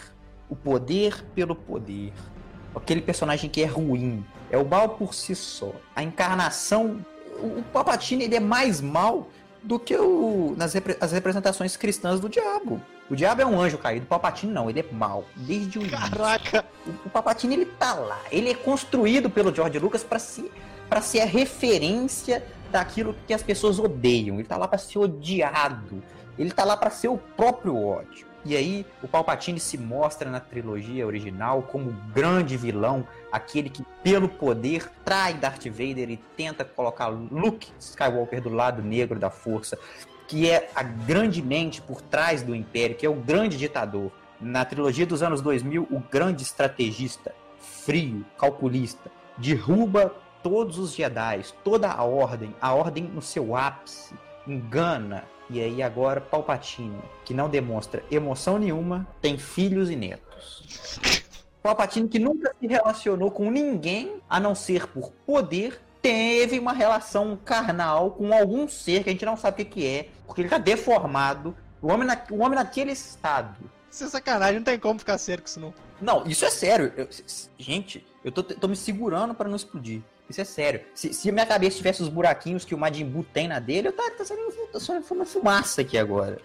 o 0.54 0.56
poder 0.56 1.24
pelo 1.34 1.54
poder. 1.54 2.12
Aquele 2.74 3.02
personagem 3.02 3.50
que 3.50 3.62
é 3.62 3.66
ruim. 3.66 4.24
É 4.50 4.56
o 4.56 4.64
mal 4.64 4.90
por 4.90 5.12
si 5.12 5.34
só. 5.34 5.72
A 5.94 6.02
encarnação. 6.02 7.04
O, 7.38 7.62
Palpatine 7.72 8.24
ele 8.24 8.36
é 8.36 8.40
mais 8.40 8.80
mal 8.80 9.28
do 9.62 9.78
que 9.78 9.96
o, 9.96 10.54
nas 10.56 10.72
repre, 10.72 10.96
as 11.00 11.12
representações 11.12 11.76
cristãs 11.76 12.20
do 12.20 12.28
diabo. 12.28 12.80
O 13.10 13.16
diabo 13.16 13.42
é 13.42 13.46
um 13.46 13.60
anjo 13.60 13.76
caído, 13.76 14.04
o 14.04 14.08
Palpatine 14.08 14.52
não, 14.52 14.70
ele 14.70 14.80
é 14.80 14.86
mal. 14.92 15.24
Desde 15.34 15.78
o 15.78 15.90
Caraca! 15.90 16.64
O, 16.86 17.06
o 17.06 17.10
Palpatine 17.10 17.54
ele 17.54 17.66
tá 17.66 17.94
lá. 17.94 18.20
Ele 18.30 18.50
é 18.50 18.54
construído 18.54 19.28
pelo 19.28 19.54
George 19.54 19.78
Lucas 19.78 20.04
para 20.04 20.18
ser, 20.18 20.50
pra 20.88 21.00
ser 21.00 21.20
a 21.20 21.26
referência 21.26 22.44
daquilo 22.70 23.14
que 23.26 23.34
as 23.34 23.42
pessoas 23.42 23.78
odeiam. 23.78 24.36
Ele 24.36 24.44
tá 24.44 24.56
lá 24.56 24.68
para 24.68 24.78
ser 24.78 24.98
odiado. 24.98 26.02
Ele 26.38 26.50
tá 26.50 26.64
lá 26.64 26.76
para 26.76 26.90
ser 26.90 27.08
o 27.08 27.18
próprio 27.18 27.76
ódio. 27.76 28.33
E 28.44 28.54
aí 28.56 28.84
o 29.02 29.08
Palpatine 29.08 29.58
se 29.58 29.78
mostra 29.78 30.30
na 30.30 30.38
trilogia 30.38 31.06
original 31.06 31.62
como 31.62 31.90
o 31.90 31.96
grande 32.12 32.56
vilão, 32.56 33.06
aquele 33.32 33.70
que 33.70 33.82
pelo 34.02 34.28
poder 34.28 34.90
trai 35.04 35.34
Darth 35.34 35.64
Vader 35.66 36.10
e 36.10 36.16
tenta 36.36 36.64
colocar 36.64 37.08
Luke 37.08 37.72
Skywalker 37.80 38.42
do 38.42 38.50
lado 38.50 38.82
negro 38.82 39.18
da 39.18 39.30
força, 39.30 39.78
que 40.28 40.50
é 40.50 40.70
a 40.74 40.82
grande 40.82 41.40
mente 41.40 41.80
por 41.80 42.02
trás 42.02 42.42
do 42.42 42.54
Império, 42.54 42.96
que 42.96 43.06
é 43.06 43.08
o 43.08 43.14
grande 43.14 43.56
ditador. 43.56 44.12
Na 44.40 44.64
trilogia 44.64 45.06
dos 45.06 45.22
anos 45.22 45.40
2000, 45.40 45.88
o 45.90 46.00
grande 46.00 46.42
estrategista, 46.42 47.34
frio, 47.58 48.26
calculista, 48.38 49.10
derruba 49.38 50.14
todos 50.42 50.78
os 50.78 50.94
Jedi, 50.94 51.42
toda 51.62 51.90
a 51.90 52.02
ordem, 52.02 52.54
a 52.60 52.74
ordem 52.74 53.04
no 53.04 53.22
seu 53.22 53.56
ápice, 53.56 54.14
engana, 54.46 55.24
e 55.50 55.60
aí 55.60 55.82
agora 55.82 56.20
Palpatine, 56.20 56.98
que 57.24 57.34
não 57.34 57.48
demonstra 57.48 58.04
emoção 58.10 58.58
nenhuma, 58.58 59.06
tem 59.20 59.38
filhos 59.38 59.90
e 59.90 59.96
netos. 59.96 61.00
Palpatine 61.62 62.08
que 62.08 62.18
nunca 62.18 62.54
se 62.58 62.66
relacionou 62.66 63.30
com 63.30 63.50
ninguém, 63.50 64.20
a 64.28 64.38
não 64.38 64.54
ser 64.54 64.86
por 64.86 65.12
poder, 65.26 65.80
teve 66.02 66.58
uma 66.58 66.74
relação 66.74 67.38
carnal 67.42 68.10
com 68.10 68.32
algum 68.34 68.68
ser 68.68 69.02
que 69.02 69.08
a 69.08 69.12
gente 69.12 69.24
não 69.24 69.36
sabe 69.36 69.62
o 69.62 69.66
que, 69.66 69.86
é, 69.86 70.08
porque 70.26 70.42
ele 70.42 70.50
tá 70.50 70.58
deformado. 70.58 71.56
O 71.80 71.88
homem, 71.88 72.06
na, 72.06 72.22
o 72.30 72.40
homem 72.40 72.56
naquele 72.56 72.92
estado. 72.92 73.70
Isso 73.90 74.04
é 74.04 74.08
sacanagem, 74.08 74.56
não 74.56 74.64
tem 74.64 74.78
como 74.78 74.98
ficar 74.98 75.16
sério 75.16 75.42
com 75.42 75.48
isso 75.48 75.60
não. 75.60 75.74
Não, 76.00 76.26
isso 76.26 76.44
é 76.44 76.50
sério. 76.50 76.92
Eu, 76.96 77.08
gente, 77.56 78.04
eu 78.22 78.30
tô, 78.30 78.42
tô 78.42 78.68
me 78.68 78.76
segurando 78.76 79.34
para 79.34 79.48
não 79.48 79.56
explodir. 79.56 80.02
Isso 80.28 80.40
é 80.40 80.44
sério. 80.44 80.80
Se, 80.94 81.12
se 81.12 81.30
minha 81.30 81.46
cabeça 81.46 81.76
tivesse 81.76 82.02
os 82.02 82.08
buraquinhos 82.08 82.64
que 82.64 82.74
o 82.74 82.78
Majin 82.78 83.04
Buu 83.04 83.24
tem 83.24 83.46
na 83.46 83.58
dele, 83.58 83.88
eu 83.88 83.92
tá, 83.92 84.10
tá 84.10 84.24
saindo 84.24 85.04
uma 85.10 85.24
fumaça 85.24 85.82
aqui 85.82 85.98
agora. 85.98 86.38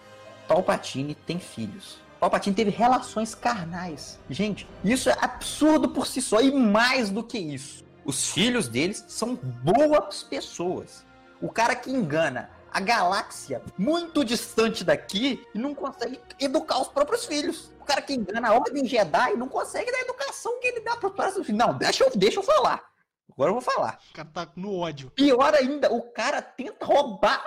Palpatine 0.46 1.14
tem 1.14 1.38
filhos. 1.38 1.98
Palpatine 2.18 2.54
teve 2.54 2.70
relações 2.70 3.34
carnais. 3.34 4.18
Gente, 4.28 4.68
isso 4.84 5.08
é 5.08 5.16
absurdo 5.20 5.88
por 5.88 6.06
si 6.06 6.20
só. 6.20 6.40
E 6.40 6.52
mais 6.52 7.08
do 7.08 7.22
que 7.24 7.38
isso, 7.38 7.82
os 8.04 8.30
filhos 8.30 8.68
deles 8.68 9.04
são 9.08 9.34
boas 9.34 10.22
pessoas. 10.22 11.06
O 11.40 11.48
cara 11.48 11.74
que 11.74 11.90
engana 11.90 12.50
a 12.72 12.80
galáxia 12.80 13.62
muito 13.76 14.24
distante 14.24 14.84
daqui 14.84 15.44
e 15.54 15.58
não 15.58 15.74
consegue 15.74 16.20
educar 16.38 16.80
os 16.80 16.88
próprios 16.88 17.24
filhos. 17.24 17.72
O 17.80 17.84
cara 17.84 18.02
que 18.02 18.12
engana 18.12 18.48
a 18.48 18.54
Ordem 18.54 18.84
Jedi 18.84 19.34
não 19.36 19.48
consegue 19.48 19.90
dar 19.90 19.98
a 19.98 20.02
educação 20.02 20.60
que 20.60 20.68
ele 20.68 20.80
dá 20.80 20.96
para 20.96 21.08
os 21.08 21.14
próprios 21.14 21.46
filhos. 21.46 21.58
Não, 21.58 21.76
deixa 21.76 22.04
eu, 22.04 22.10
deixa 22.14 22.38
eu 22.38 22.42
falar. 22.42 22.89
Agora 23.32 23.50
eu 23.50 23.54
vou 23.54 23.62
falar. 23.62 23.98
O 24.10 24.14
cara 24.14 24.28
tá 24.28 24.52
no 24.56 24.76
ódio. 24.76 25.10
Pior 25.10 25.54
ainda, 25.54 25.92
o 25.92 26.02
cara 26.12 26.42
tenta 26.42 26.84
roubar 26.84 27.42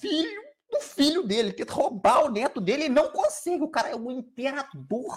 filho 0.00 0.42
do 0.70 0.80
filho 0.80 1.22
dele, 1.22 1.52
tenta 1.52 1.72
roubar 1.72 2.24
o 2.24 2.30
neto 2.30 2.60
dele 2.60 2.86
e 2.86 2.88
não 2.88 3.10
consegue. 3.10 3.62
O 3.62 3.68
cara 3.68 3.90
é 3.90 3.96
o 3.96 4.10
imperador. 4.10 5.16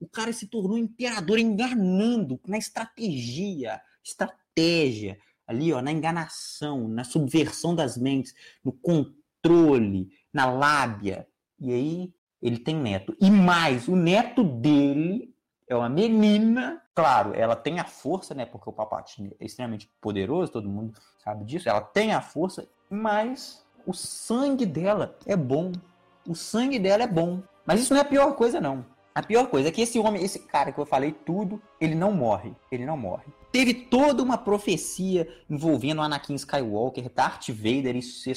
O 0.00 0.08
cara 0.08 0.32
se 0.32 0.46
tornou 0.46 0.78
imperador 0.78 1.38
enganando 1.38 2.40
na 2.46 2.56
estratégia, 2.56 3.80
estratégia, 4.04 5.18
ali, 5.46 5.72
ó, 5.72 5.80
na 5.80 5.90
enganação, 5.90 6.86
na 6.86 7.04
subversão 7.04 7.74
das 7.74 7.96
mentes, 7.96 8.34
no 8.64 8.72
controle, 8.72 10.08
na 10.32 10.46
lábia. 10.46 11.26
E 11.58 11.72
aí 11.72 12.14
ele 12.40 12.58
tem 12.58 12.76
neto. 12.76 13.16
E 13.20 13.30
mais, 13.30 13.88
o 13.88 13.96
neto 13.96 14.44
dele 14.44 15.34
é 15.68 15.76
uma 15.76 15.88
menina, 15.88 16.82
claro, 16.94 17.34
ela 17.34 17.54
tem 17.54 17.78
a 17.78 17.84
força, 17.84 18.34
né? 18.34 18.46
Porque 18.46 18.68
o 18.68 18.72
Palpatine 18.72 19.36
é 19.38 19.44
extremamente 19.44 19.90
poderoso, 20.00 20.52
todo 20.52 20.68
mundo 20.68 20.98
sabe 21.22 21.44
disso. 21.44 21.68
Ela 21.68 21.80
tem 21.80 22.14
a 22.14 22.20
força, 22.20 22.66
mas 22.88 23.64
o 23.86 23.92
sangue 23.92 24.64
dela 24.64 25.16
é 25.26 25.36
bom. 25.36 25.72
O 26.26 26.34
sangue 26.34 26.78
dela 26.78 27.02
é 27.02 27.06
bom. 27.06 27.42
Mas 27.66 27.80
isso 27.80 27.92
não 27.92 28.00
é 28.00 28.02
a 28.02 28.08
pior 28.08 28.34
coisa, 28.34 28.60
não. 28.60 28.84
A 29.14 29.22
pior 29.22 29.48
coisa 29.48 29.68
é 29.68 29.72
que 29.72 29.82
esse 29.82 29.98
homem, 29.98 30.22
esse 30.22 30.38
cara 30.38 30.72
que 30.72 30.78
eu 30.78 30.86
falei 30.86 31.12
tudo, 31.12 31.60
ele 31.80 31.94
não 31.94 32.12
morre. 32.12 32.54
Ele 32.70 32.86
não 32.86 32.96
morre. 32.96 33.24
Teve 33.50 33.74
toda 33.74 34.22
uma 34.22 34.38
profecia 34.38 35.28
envolvendo 35.50 36.00
Anakin 36.00 36.34
Skywalker, 36.34 37.10
Darth 37.12 37.48
Vader 37.48 37.96
e 37.96 38.02
ser 38.02 38.36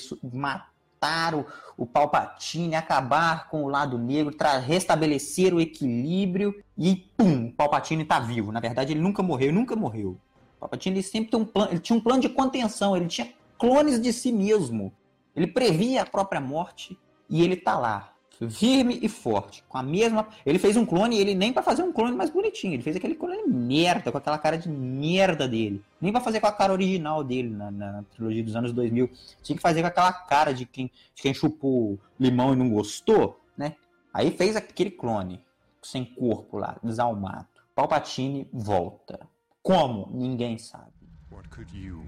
matar 1.01 1.33
o, 1.33 1.45
o 1.75 1.85
Palpatine, 1.85 2.75
acabar 2.75 3.49
com 3.49 3.63
o 3.63 3.67
lado 3.67 3.97
negro, 3.97 4.35
restabelecer 4.63 5.53
o 5.53 5.59
equilíbrio 5.59 6.63
e 6.77 6.95
pum, 7.17 7.47
o 7.47 7.51
Palpatine 7.51 8.05
tá 8.05 8.19
vivo. 8.19 8.51
Na 8.51 8.59
verdade, 8.59 8.93
ele 8.93 9.01
nunca 9.01 9.23
morreu, 9.23 9.51
nunca 9.51 9.75
morreu. 9.75 10.11
O 10.57 10.59
Palpatine 10.61 10.97
ele 10.97 11.03
sempre 11.03 11.31
tem 11.31 11.39
um 11.39 11.45
plano, 11.45 11.71
ele 11.71 11.79
tinha 11.79 11.97
um 11.97 12.01
plano 12.01 12.21
de 12.21 12.29
contenção, 12.29 12.95
ele 12.95 13.07
tinha 13.07 13.33
clones 13.57 13.99
de 13.99 14.13
si 14.13 14.31
mesmo. 14.31 14.93
Ele 15.35 15.47
previa 15.47 16.03
a 16.03 16.05
própria 16.05 16.39
morte 16.39 16.97
e 17.27 17.41
ele 17.41 17.55
tá 17.55 17.77
lá, 17.77 18.11
firme 18.49 18.99
e 19.01 19.07
forte, 19.07 19.63
com 19.67 19.77
a 19.77 19.83
mesma. 19.83 20.27
Ele 20.45 20.57
fez 20.57 20.75
um 20.75 20.85
clone, 20.85 21.17
ele 21.17 21.35
nem 21.35 21.53
para 21.53 21.61
fazer 21.61 21.83
um 21.83 21.91
clone 21.91 22.15
mais 22.15 22.29
bonitinho, 22.29 22.73
ele 22.73 22.83
fez 22.83 22.95
aquele 22.95 23.15
clone 23.15 23.43
merda, 23.47 24.11
com 24.11 24.17
aquela 24.17 24.37
cara 24.37 24.57
de 24.57 24.69
merda 24.69 25.47
dele. 25.47 25.83
Nem 25.99 26.11
para 26.11 26.21
fazer 26.21 26.39
com 26.39 26.47
a 26.47 26.51
cara 26.51 26.73
original 26.73 27.23
dele 27.23 27.49
na, 27.49 27.69
na, 27.69 28.03
trilogia 28.15 28.43
dos 28.43 28.55
anos 28.55 28.73
2000. 28.73 29.09
Tinha 29.43 29.55
que 29.55 29.61
fazer 29.61 29.81
com 29.81 29.87
aquela 29.87 30.11
cara 30.11 30.53
de 30.53 30.65
quem, 30.65 30.91
de 31.13 31.21
quem 31.21 31.33
chupou 31.33 31.99
limão 32.19 32.53
e 32.53 32.55
não 32.55 32.69
gostou, 32.69 33.39
né? 33.57 33.75
Aí 34.13 34.31
fez 34.31 34.55
aquele 34.55 34.91
clone, 34.91 35.39
sem 35.81 36.03
corpo 36.03 36.57
lá, 36.57 36.77
desalmado. 36.83 37.47
Palpatine 37.75 38.47
volta. 38.51 39.19
Como? 39.61 40.09
Ninguém 40.11 40.57
sabe. 40.57 40.91
What 41.31 41.47
could 41.49 41.71
you 41.75 42.03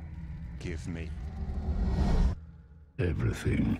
give 0.60 0.90
me? 0.90 1.10
Everything 2.98 3.78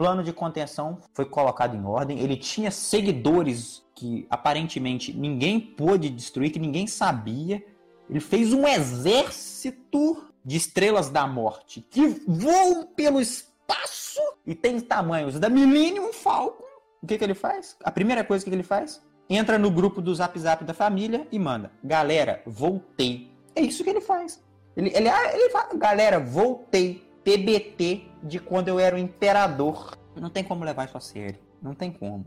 plano 0.00 0.22
de 0.22 0.32
contenção 0.32 0.98
foi 1.12 1.26
colocado 1.26 1.76
em 1.76 1.84
ordem. 1.84 2.20
Ele 2.20 2.34
tinha 2.34 2.70
seguidores 2.70 3.84
que 3.94 4.26
aparentemente 4.30 5.12
ninguém 5.12 5.60
pôde 5.60 6.08
destruir, 6.08 6.50
que 6.50 6.58
ninguém 6.58 6.86
sabia. 6.86 7.62
Ele 8.08 8.18
fez 8.18 8.54
um 8.54 8.66
exército 8.66 10.24
de 10.42 10.56
estrelas 10.56 11.10
da 11.10 11.26
morte 11.26 11.86
que 11.90 12.22
voam 12.26 12.86
pelo 12.96 13.20
espaço 13.20 14.22
e 14.46 14.54
tem 14.54 14.80
tamanhos 14.80 15.38
da 15.38 15.50
Millennium 15.50 16.14
Falcon. 16.14 16.64
O 17.02 17.06
que, 17.06 17.18
que 17.18 17.24
ele 17.24 17.34
faz? 17.34 17.76
A 17.84 17.90
primeira 17.90 18.24
coisa 18.24 18.42
que 18.42 18.50
ele 18.50 18.62
faz? 18.62 19.02
Entra 19.28 19.58
no 19.58 19.70
grupo 19.70 20.00
do 20.00 20.14
Zap 20.14 20.38
Zap 20.38 20.64
da 20.64 20.72
família 20.72 21.28
e 21.30 21.38
manda: 21.38 21.70
Galera, 21.84 22.42
voltei. 22.46 23.30
É 23.54 23.60
isso 23.60 23.84
que 23.84 23.90
ele 23.90 24.00
faz. 24.00 24.42
Ele, 24.74 24.90
ele, 24.94 25.10
ele 25.10 25.50
fala: 25.50 25.74
Galera, 25.74 26.18
voltei. 26.18 27.10
TBT 27.22 28.09
de 28.22 28.38
quando 28.38 28.68
eu 28.68 28.78
era 28.78 28.96
o 28.96 28.98
imperador. 28.98 29.96
Não 30.16 30.30
tem 30.30 30.44
como 30.44 30.64
levar 30.64 30.86
isso 30.86 30.96
a 30.96 31.00
sério. 31.00 31.40
Não 31.62 31.74
tem 31.74 31.90
como. 31.90 32.26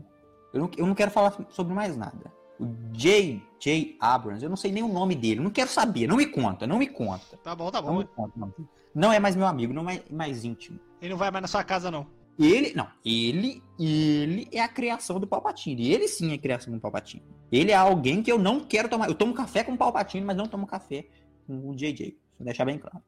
Eu 0.52 0.60
não, 0.60 0.70
eu 0.76 0.86
não 0.86 0.94
quero 0.94 1.10
falar 1.10 1.36
sobre 1.50 1.74
mais 1.74 1.96
nada. 1.96 2.32
O 2.58 2.66
J.J. 2.92 3.96
Abrams, 4.00 4.42
eu 4.42 4.48
não 4.48 4.56
sei 4.56 4.70
nem 4.70 4.82
o 4.82 4.88
nome 4.88 5.14
dele. 5.14 5.40
Não 5.40 5.50
quero 5.50 5.68
saber. 5.68 6.06
Não 6.06 6.16
me 6.16 6.26
conta, 6.26 6.66
não 6.66 6.78
me 6.78 6.86
conta. 6.86 7.36
Tá 7.42 7.54
bom, 7.54 7.70
tá 7.70 7.82
bom. 7.82 7.94
Não, 7.94 8.04
conta, 8.04 8.32
não. 8.36 8.54
não 8.94 9.12
é 9.12 9.18
mais 9.18 9.34
meu 9.34 9.46
amigo, 9.46 9.72
não 9.72 9.88
é 9.90 10.02
mais 10.10 10.44
íntimo. 10.44 10.78
Ele 11.00 11.10
não 11.10 11.18
vai 11.18 11.30
mais 11.30 11.42
na 11.42 11.48
sua 11.48 11.64
casa, 11.64 11.90
não. 11.90 12.06
Ele, 12.38 12.72
não, 12.74 12.88
ele, 13.04 13.62
ele 13.78 14.48
é 14.50 14.60
a 14.60 14.68
criação 14.68 15.20
do 15.20 15.26
Palpatine. 15.26 15.92
Ele 15.92 16.08
sim 16.08 16.32
é 16.32 16.34
a 16.34 16.38
criação 16.38 16.72
do 16.72 16.80
Palpatine. 16.80 17.22
Ele 17.50 17.70
é 17.70 17.74
alguém 17.74 18.22
que 18.22 18.30
eu 18.30 18.38
não 18.38 18.60
quero 18.60 18.88
tomar. 18.88 19.08
Eu 19.08 19.14
tomo 19.14 19.34
café 19.34 19.62
com 19.62 19.72
o 19.72 19.78
Palpatine, 19.78 20.24
mas 20.24 20.36
não 20.36 20.46
tomo 20.46 20.66
café 20.66 21.06
com 21.46 21.70
o 21.70 21.74
JJ. 21.74 22.16
Vou 22.38 22.44
deixar 22.44 22.64
bem 22.64 22.78
claro. 22.78 23.02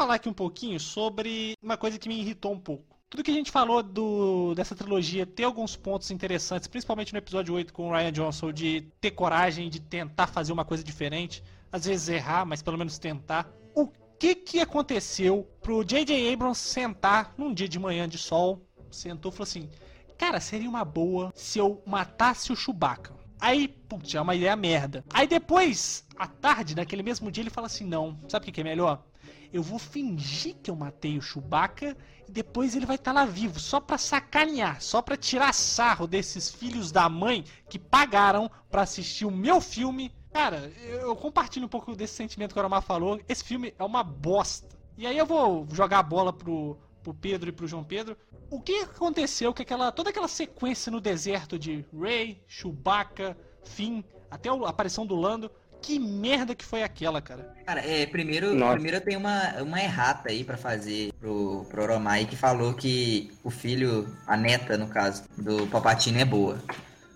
Falar 0.00 0.14
aqui 0.14 0.30
um 0.30 0.32
pouquinho 0.32 0.80
sobre 0.80 1.54
uma 1.62 1.76
coisa 1.76 1.98
que 1.98 2.08
me 2.08 2.18
irritou 2.18 2.54
um 2.54 2.58
pouco. 2.58 2.96
Tudo 3.10 3.22
que 3.22 3.30
a 3.30 3.34
gente 3.34 3.50
falou 3.50 3.82
do, 3.82 4.54
dessa 4.54 4.74
trilogia 4.74 5.26
tem 5.26 5.44
alguns 5.44 5.76
pontos 5.76 6.10
interessantes, 6.10 6.66
principalmente 6.66 7.12
no 7.12 7.18
episódio 7.18 7.52
8 7.52 7.70
com 7.70 7.90
o 7.90 7.92
Ryan 7.92 8.10
Johnson, 8.10 8.50
de 8.50 8.88
ter 8.98 9.10
coragem 9.10 9.68
de 9.68 9.78
tentar 9.78 10.26
fazer 10.26 10.54
uma 10.54 10.64
coisa 10.64 10.82
diferente. 10.82 11.44
Às 11.70 11.84
vezes 11.84 12.08
errar, 12.08 12.46
mas 12.46 12.62
pelo 12.62 12.78
menos 12.78 12.98
tentar. 12.98 13.52
O 13.74 13.88
que, 14.18 14.34
que 14.34 14.60
aconteceu 14.60 15.46
pro 15.60 15.84
J.J. 15.84 16.32
Abrams 16.32 16.58
sentar 16.58 17.34
num 17.36 17.52
dia 17.52 17.68
de 17.68 17.78
manhã 17.78 18.08
de 18.08 18.16
sol, 18.16 18.66
sentou 18.90 19.30
e 19.30 19.34
falou 19.34 19.44
assim: 19.44 19.68
Cara, 20.16 20.40
seria 20.40 20.68
uma 20.68 20.84
boa 20.84 21.30
se 21.34 21.58
eu 21.58 21.82
matasse 21.86 22.50
o 22.50 22.56
Chewbacca. 22.56 23.12
Aí, 23.38 23.68
putz, 23.68 24.14
é 24.14 24.20
uma 24.20 24.34
ideia 24.34 24.56
merda. 24.56 25.04
Aí 25.12 25.26
depois, 25.26 26.06
à 26.16 26.26
tarde, 26.26 26.74
naquele 26.74 27.02
mesmo 27.02 27.30
dia, 27.30 27.42
ele 27.42 27.50
fala 27.50 27.66
assim: 27.66 27.84
não, 27.84 28.18
sabe 28.28 28.48
o 28.48 28.52
que 28.52 28.60
é 28.62 28.64
melhor? 28.64 29.04
Eu 29.52 29.62
vou 29.62 29.78
fingir 29.78 30.56
que 30.62 30.70
eu 30.70 30.76
matei 30.76 31.18
o 31.18 31.22
Chewbacca 31.22 31.96
e 32.28 32.32
depois 32.32 32.76
ele 32.76 32.86
vai 32.86 32.96
estar 32.96 33.12
tá 33.12 33.20
lá 33.20 33.26
vivo, 33.26 33.58
só 33.58 33.80
pra 33.80 33.98
sacanear, 33.98 34.80
só 34.80 35.02
pra 35.02 35.16
tirar 35.16 35.52
sarro 35.52 36.06
desses 36.06 36.48
filhos 36.48 36.92
da 36.92 37.08
mãe 37.08 37.44
que 37.68 37.78
pagaram 37.78 38.50
pra 38.70 38.82
assistir 38.82 39.24
o 39.24 39.30
meu 39.30 39.60
filme. 39.60 40.12
Cara, 40.32 40.72
eu 40.78 41.16
compartilho 41.16 41.66
um 41.66 41.68
pouco 41.68 41.96
desse 41.96 42.14
sentimento 42.14 42.52
que 42.52 42.58
o 42.58 42.60
Aromar 42.60 42.82
falou. 42.82 43.20
Esse 43.28 43.42
filme 43.42 43.74
é 43.76 43.82
uma 43.82 44.04
bosta. 44.04 44.78
E 44.96 45.06
aí 45.06 45.18
eu 45.18 45.26
vou 45.26 45.66
jogar 45.72 45.98
a 45.98 46.02
bola 46.04 46.32
pro, 46.32 46.78
pro 47.02 47.12
Pedro 47.12 47.48
e 47.48 47.52
pro 47.52 47.66
João 47.66 47.82
Pedro. 47.82 48.16
O 48.48 48.60
que 48.60 48.80
aconteceu 48.82 49.52
com 49.52 49.62
aquela 49.62 49.90
toda 49.90 50.10
aquela 50.10 50.28
sequência 50.28 50.92
no 50.92 51.00
deserto 51.00 51.58
de 51.58 51.84
Rey, 51.92 52.42
Chewbacca, 52.46 53.36
Finn, 53.64 54.02
até 54.30 54.48
a 54.48 54.68
aparição 54.68 55.04
do 55.04 55.16
Lando? 55.16 55.50
Que 55.82 55.98
merda 55.98 56.54
que 56.54 56.64
foi 56.64 56.82
aquela, 56.82 57.20
cara? 57.20 57.54
Cara, 57.64 57.80
é, 57.80 58.06
primeiro, 58.06 58.48
primeiro 58.72 59.00
tem 59.00 59.16
uma, 59.16 59.62
uma 59.62 59.80
errata 59.80 60.28
aí 60.28 60.44
para 60.44 60.56
fazer 60.56 61.12
pro, 61.18 61.64
pro 61.68 61.82
Oromai 61.82 62.26
que 62.26 62.36
falou 62.36 62.74
que 62.74 63.32
o 63.42 63.50
filho, 63.50 64.14
a 64.26 64.36
neta, 64.36 64.76
no 64.76 64.88
caso, 64.88 65.24
do 65.36 65.66
Palpatine 65.68 66.20
é 66.20 66.24
boa. 66.24 66.58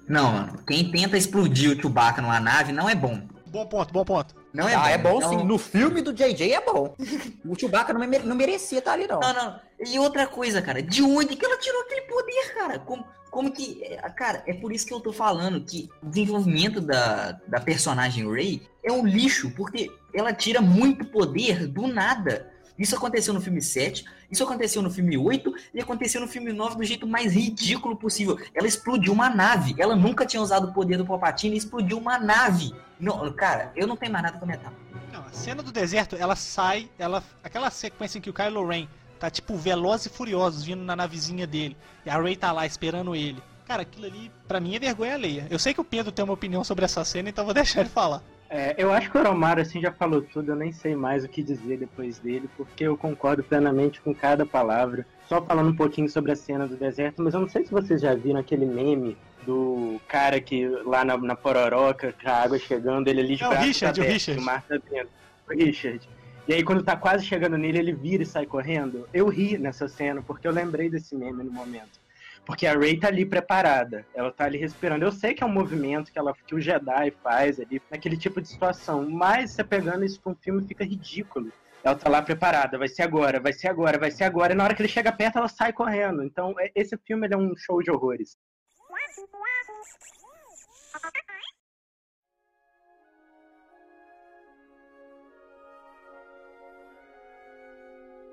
Não, 0.09 0.33
mano. 0.33 0.59
Quem 0.67 0.91
tenta 0.91 1.17
explodir 1.17 1.71
o 1.71 1.81
Chewbacca 1.81 2.23
numa 2.23 2.41
nave 2.41 2.73
não 2.73 2.89
é 2.89 2.95
bom. 2.95 3.21
Bom 3.47 3.67
ponto, 3.67 3.93
bom 3.93 4.05
ponto. 4.05 4.35
Não 4.53 4.69
é 4.69 4.75
ah, 4.75 4.81
bom. 4.81 4.87
é 4.87 4.99
bom 4.99 5.17
então... 5.19 5.31
sim. 5.31 5.45
No 5.45 5.59
filme 5.59 6.01
do 6.03 6.13
JJ 6.13 6.53
é 6.53 6.61
bom. 6.61 6.95
o 7.45 7.59
Chewbacca 7.59 7.93
não, 7.93 8.01
não 8.01 8.37
merecia 8.37 8.79
estar 8.79 8.93
ali, 8.93 9.07
não. 9.07 9.21
Não, 9.21 9.33
não. 9.33 9.61
E 9.87 9.99
outra 9.99 10.27
coisa, 10.27 10.63
cara. 10.63 10.83
De 10.83 11.03
onde 11.03 11.37
que 11.37 11.45
ela 11.45 11.59
tirou 11.59 11.83
aquele 11.83 12.03
poder, 12.03 12.55
cara? 12.55 12.79
Como, 12.79 13.05
como 13.35 13.51
que... 13.51 13.83
É, 13.83 13.97
cara, 14.11 14.45
é 14.47 14.55
por 14.55 14.73
isso 14.73 14.87
que 14.87 14.95
eu 14.95 15.01
tô 15.01 15.13
falando 15.13 15.61
que 15.61 15.91
o 16.01 16.07
desenvolvimento 16.07 16.81
da, 16.81 17.33
da 17.49 17.61
personagem 17.61 18.31
Rey 18.33 18.63
é 18.81 18.93
um 18.93 19.05
lixo, 19.05 19.51
porque 19.57 19.91
ela 20.15 20.33
tira 20.33 20.61
muito 20.61 21.05
poder 21.05 21.67
do 21.67 21.89
nada. 21.89 22.49
Isso 22.79 22.95
aconteceu 22.95 23.35
no 23.35 23.41
filme 23.41 23.61
7, 23.61 24.05
isso 24.31 24.45
aconteceu 24.45 24.81
no 24.81 24.91
filme 24.91 25.19
8 25.19 25.53
e 25.75 25.81
aconteceu 25.81 26.21
no 26.21 26.29
filme 26.29 26.53
9 26.53 26.77
do 26.77 26.85
jeito 26.85 27.09
mais 27.09 27.35
ridículo 27.35 27.97
possível. 27.97 28.39
Ela 28.55 28.69
explodiu 28.69 29.13
uma 29.13 29.29
nave. 29.29 29.75
Ela 29.79 29.97
nunca 29.97 30.25
tinha 30.25 30.41
usado 30.41 30.69
o 30.69 30.73
poder 30.73 30.97
do 30.97 31.05
Palpatine 31.05 31.57
e 31.57 31.59
explodiu 31.59 31.99
uma 31.99 32.21
nave. 32.21 32.73
Não, 33.01 33.33
cara, 33.33 33.73
eu 33.75 33.89
não 33.89 33.97
tenho 33.97 34.13
mais 34.13 34.25
nada 34.25 34.37
a 34.37 34.41
comentar. 34.41 34.73
Não, 35.13 35.23
a 35.23 35.33
cena 35.33 35.61
do 35.61 35.73
deserto, 35.73 36.15
ela 36.15 36.37
sai, 36.37 36.89
ela 36.97 37.23
aquela 37.43 37.69
sequência 37.69 38.19
em 38.19 38.21
que 38.21 38.31
o 38.31 38.35
Kylo 38.35 38.65
Ren 38.65 38.87
tá 39.19 39.31
tipo 39.31 39.57
veloz 39.57 40.07
e 40.07 40.09
furiosos 40.09 40.65
vindo 40.65 40.83
na 40.83 40.95
navezinha 40.95 41.47
dele 41.47 41.77
e 42.05 42.11
a 42.11 42.21
Rey 42.21 42.37
tá 42.37 42.53
lá 42.53 42.67
esperando 42.67 43.15
ele. 43.15 43.43
Cara, 43.67 43.83
aquilo 43.83 44.07
ali, 44.07 44.31
pra 44.47 44.61
mim, 44.61 44.75
é 44.77 44.79
vergonha 44.79 45.15
alheia. 45.15 45.47
Eu 45.51 45.59
sei 45.59 45.73
que 45.73 45.81
o 45.81 45.85
Pedro 45.85 46.13
tem 46.13 46.25
uma 46.25 46.35
opinião 46.35 46.63
sobre 46.63 46.85
essa 46.85 47.03
cena, 47.05 47.31
então 47.31 47.45
vou 47.45 47.55
deixar 47.55 47.81
ele 47.81 47.89
falar. 47.89 48.23
É, 48.51 48.75
eu 48.79 48.93
acho 48.93 49.11
que 49.11 49.17
o 49.17 49.21
Oromário 49.21 49.63
assim 49.63 49.81
já 49.81 49.91
falou 49.91 50.23
tudo, 50.23 50.53
eu 50.53 50.57
nem 50.57 50.71
sei 50.71 50.95
mais 50.95 51.25
o 51.25 51.29
que 51.29 51.43
dizer 51.43 51.79
depois 51.79 52.19
dele, 52.19 52.49
porque 52.57 52.85
eu 52.85 52.97
concordo 52.97 53.43
plenamente 53.43 54.01
com 54.01 54.15
cada 54.15 54.45
palavra. 54.45 55.07
Só 55.29 55.41
falando 55.41 55.71
um 55.71 55.77
pouquinho 55.77 56.09
sobre 56.09 56.31
a 56.31 56.37
cena 56.37 56.67
do 56.67 56.77
deserto, 56.77 57.23
mas 57.23 57.35
eu 57.35 57.41
não 57.41 57.49
sei 57.49 57.65
se 57.65 57.73
vocês 57.73 58.03
já 58.03 58.15
viram 58.15 58.39
aquele 58.39 58.67
meme 58.67 59.17
do 59.47 60.01
cara 60.07 60.41
que 60.41 60.69
lá 60.85 61.05
na, 61.05 61.17
na 61.17 61.35
Pororoca, 61.35 62.15
com 62.23 62.29
a 62.29 62.33
água 62.33 62.59
chegando, 62.59 63.09
ele 63.09 63.21
ali 63.21 63.37
de 63.37 63.45
é, 63.45 63.49
o 63.49 63.53
Richard, 63.53 64.01
aberto, 64.01 64.11
o 64.11 64.13
Richard. 64.13 64.41
O 64.41 64.45
mar 64.45 64.63
tá 64.63 64.77
dentro. 64.77 65.09
O 65.49 65.53
Richard. 65.53 66.09
E 66.47 66.53
aí 66.53 66.63
quando 66.63 66.83
tá 66.83 66.95
quase 66.95 67.25
chegando 67.25 67.57
nele, 67.57 67.79
ele 67.79 67.93
vira 67.93 68.23
e 68.23 68.27
sai 68.27 68.45
correndo. 68.45 69.09
Eu 69.15 69.29
ri 69.29 69.57
nessa 69.57 69.89
cena, 69.89 70.23
porque 70.23 70.47
eu 70.47 70.53
lembrei 70.53 70.91
desse 70.91 71.17
meme 71.17 71.43
no 71.43 71.51
momento. 71.51 71.99
Porque 72.45 72.67
a 72.67 72.77
Rey 72.77 72.99
tá 72.99 73.09
ali 73.09 73.25
preparada, 73.25 74.05
ela 74.15 74.31
tá 74.31 74.45
ali 74.45 74.59
respirando. 74.59 75.05
Eu 75.05 75.11
sei 75.11 75.33
que 75.33 75.43
é 75.43 75.47
um 75.47 75.53
movimento 75.53 76.13
que, 76.13 76.19
ela, 76.19 76.35
que 76.47 76.55
o 76.55 76.61
Jedi 76.61 77.11
faz 77.23 77.59
ali, 77.59 77.81
naquele 77.91 78.19
tipo 78.19 78.43
de 78.43 78.49
situação, 78.49 79.09
mas 79.09 79.53
você 79.53 79.65
pegando 79.65 80.05
isso 80.05 80.21
pra 80.21 80.33
um 80.33 80.37
filme 80.37 80.67
fica 80.67 80.85
ridículo. 80.85 81.51
Ela 81.83 81.95
tá 81.95 82.11
lá 82.11 82.21
preparada, 82.21 82.77
vai 82.77 82.89
ser 82.89 83.03
agora, 83.03 83.41
vai 83.41 83.53
ser 83.53 83.69
agora, 83.69 83.99
vai 83.99 84.11
ser 84.11 84.25
agora, 84.25 84.53
e 84.53 84.57
na 84.57 84.65
hora 84.65 84.75
que 84.75 84.83
ele 84.83 84.89
chega 84.89 85.13
perto 85.13 85.39
ela 85.39 85.49
sai 85.49 85.73
correndo. 85.73 86.23
Então, 86.23 86.55
é, 86.59 86.71
esse 86.75 86.97
filme 86.99 87.27
é 87.31 87.37
um 87.37 87.57
show 87.57 87.83
de 87.83 87.91
horrores. 87.91 88.37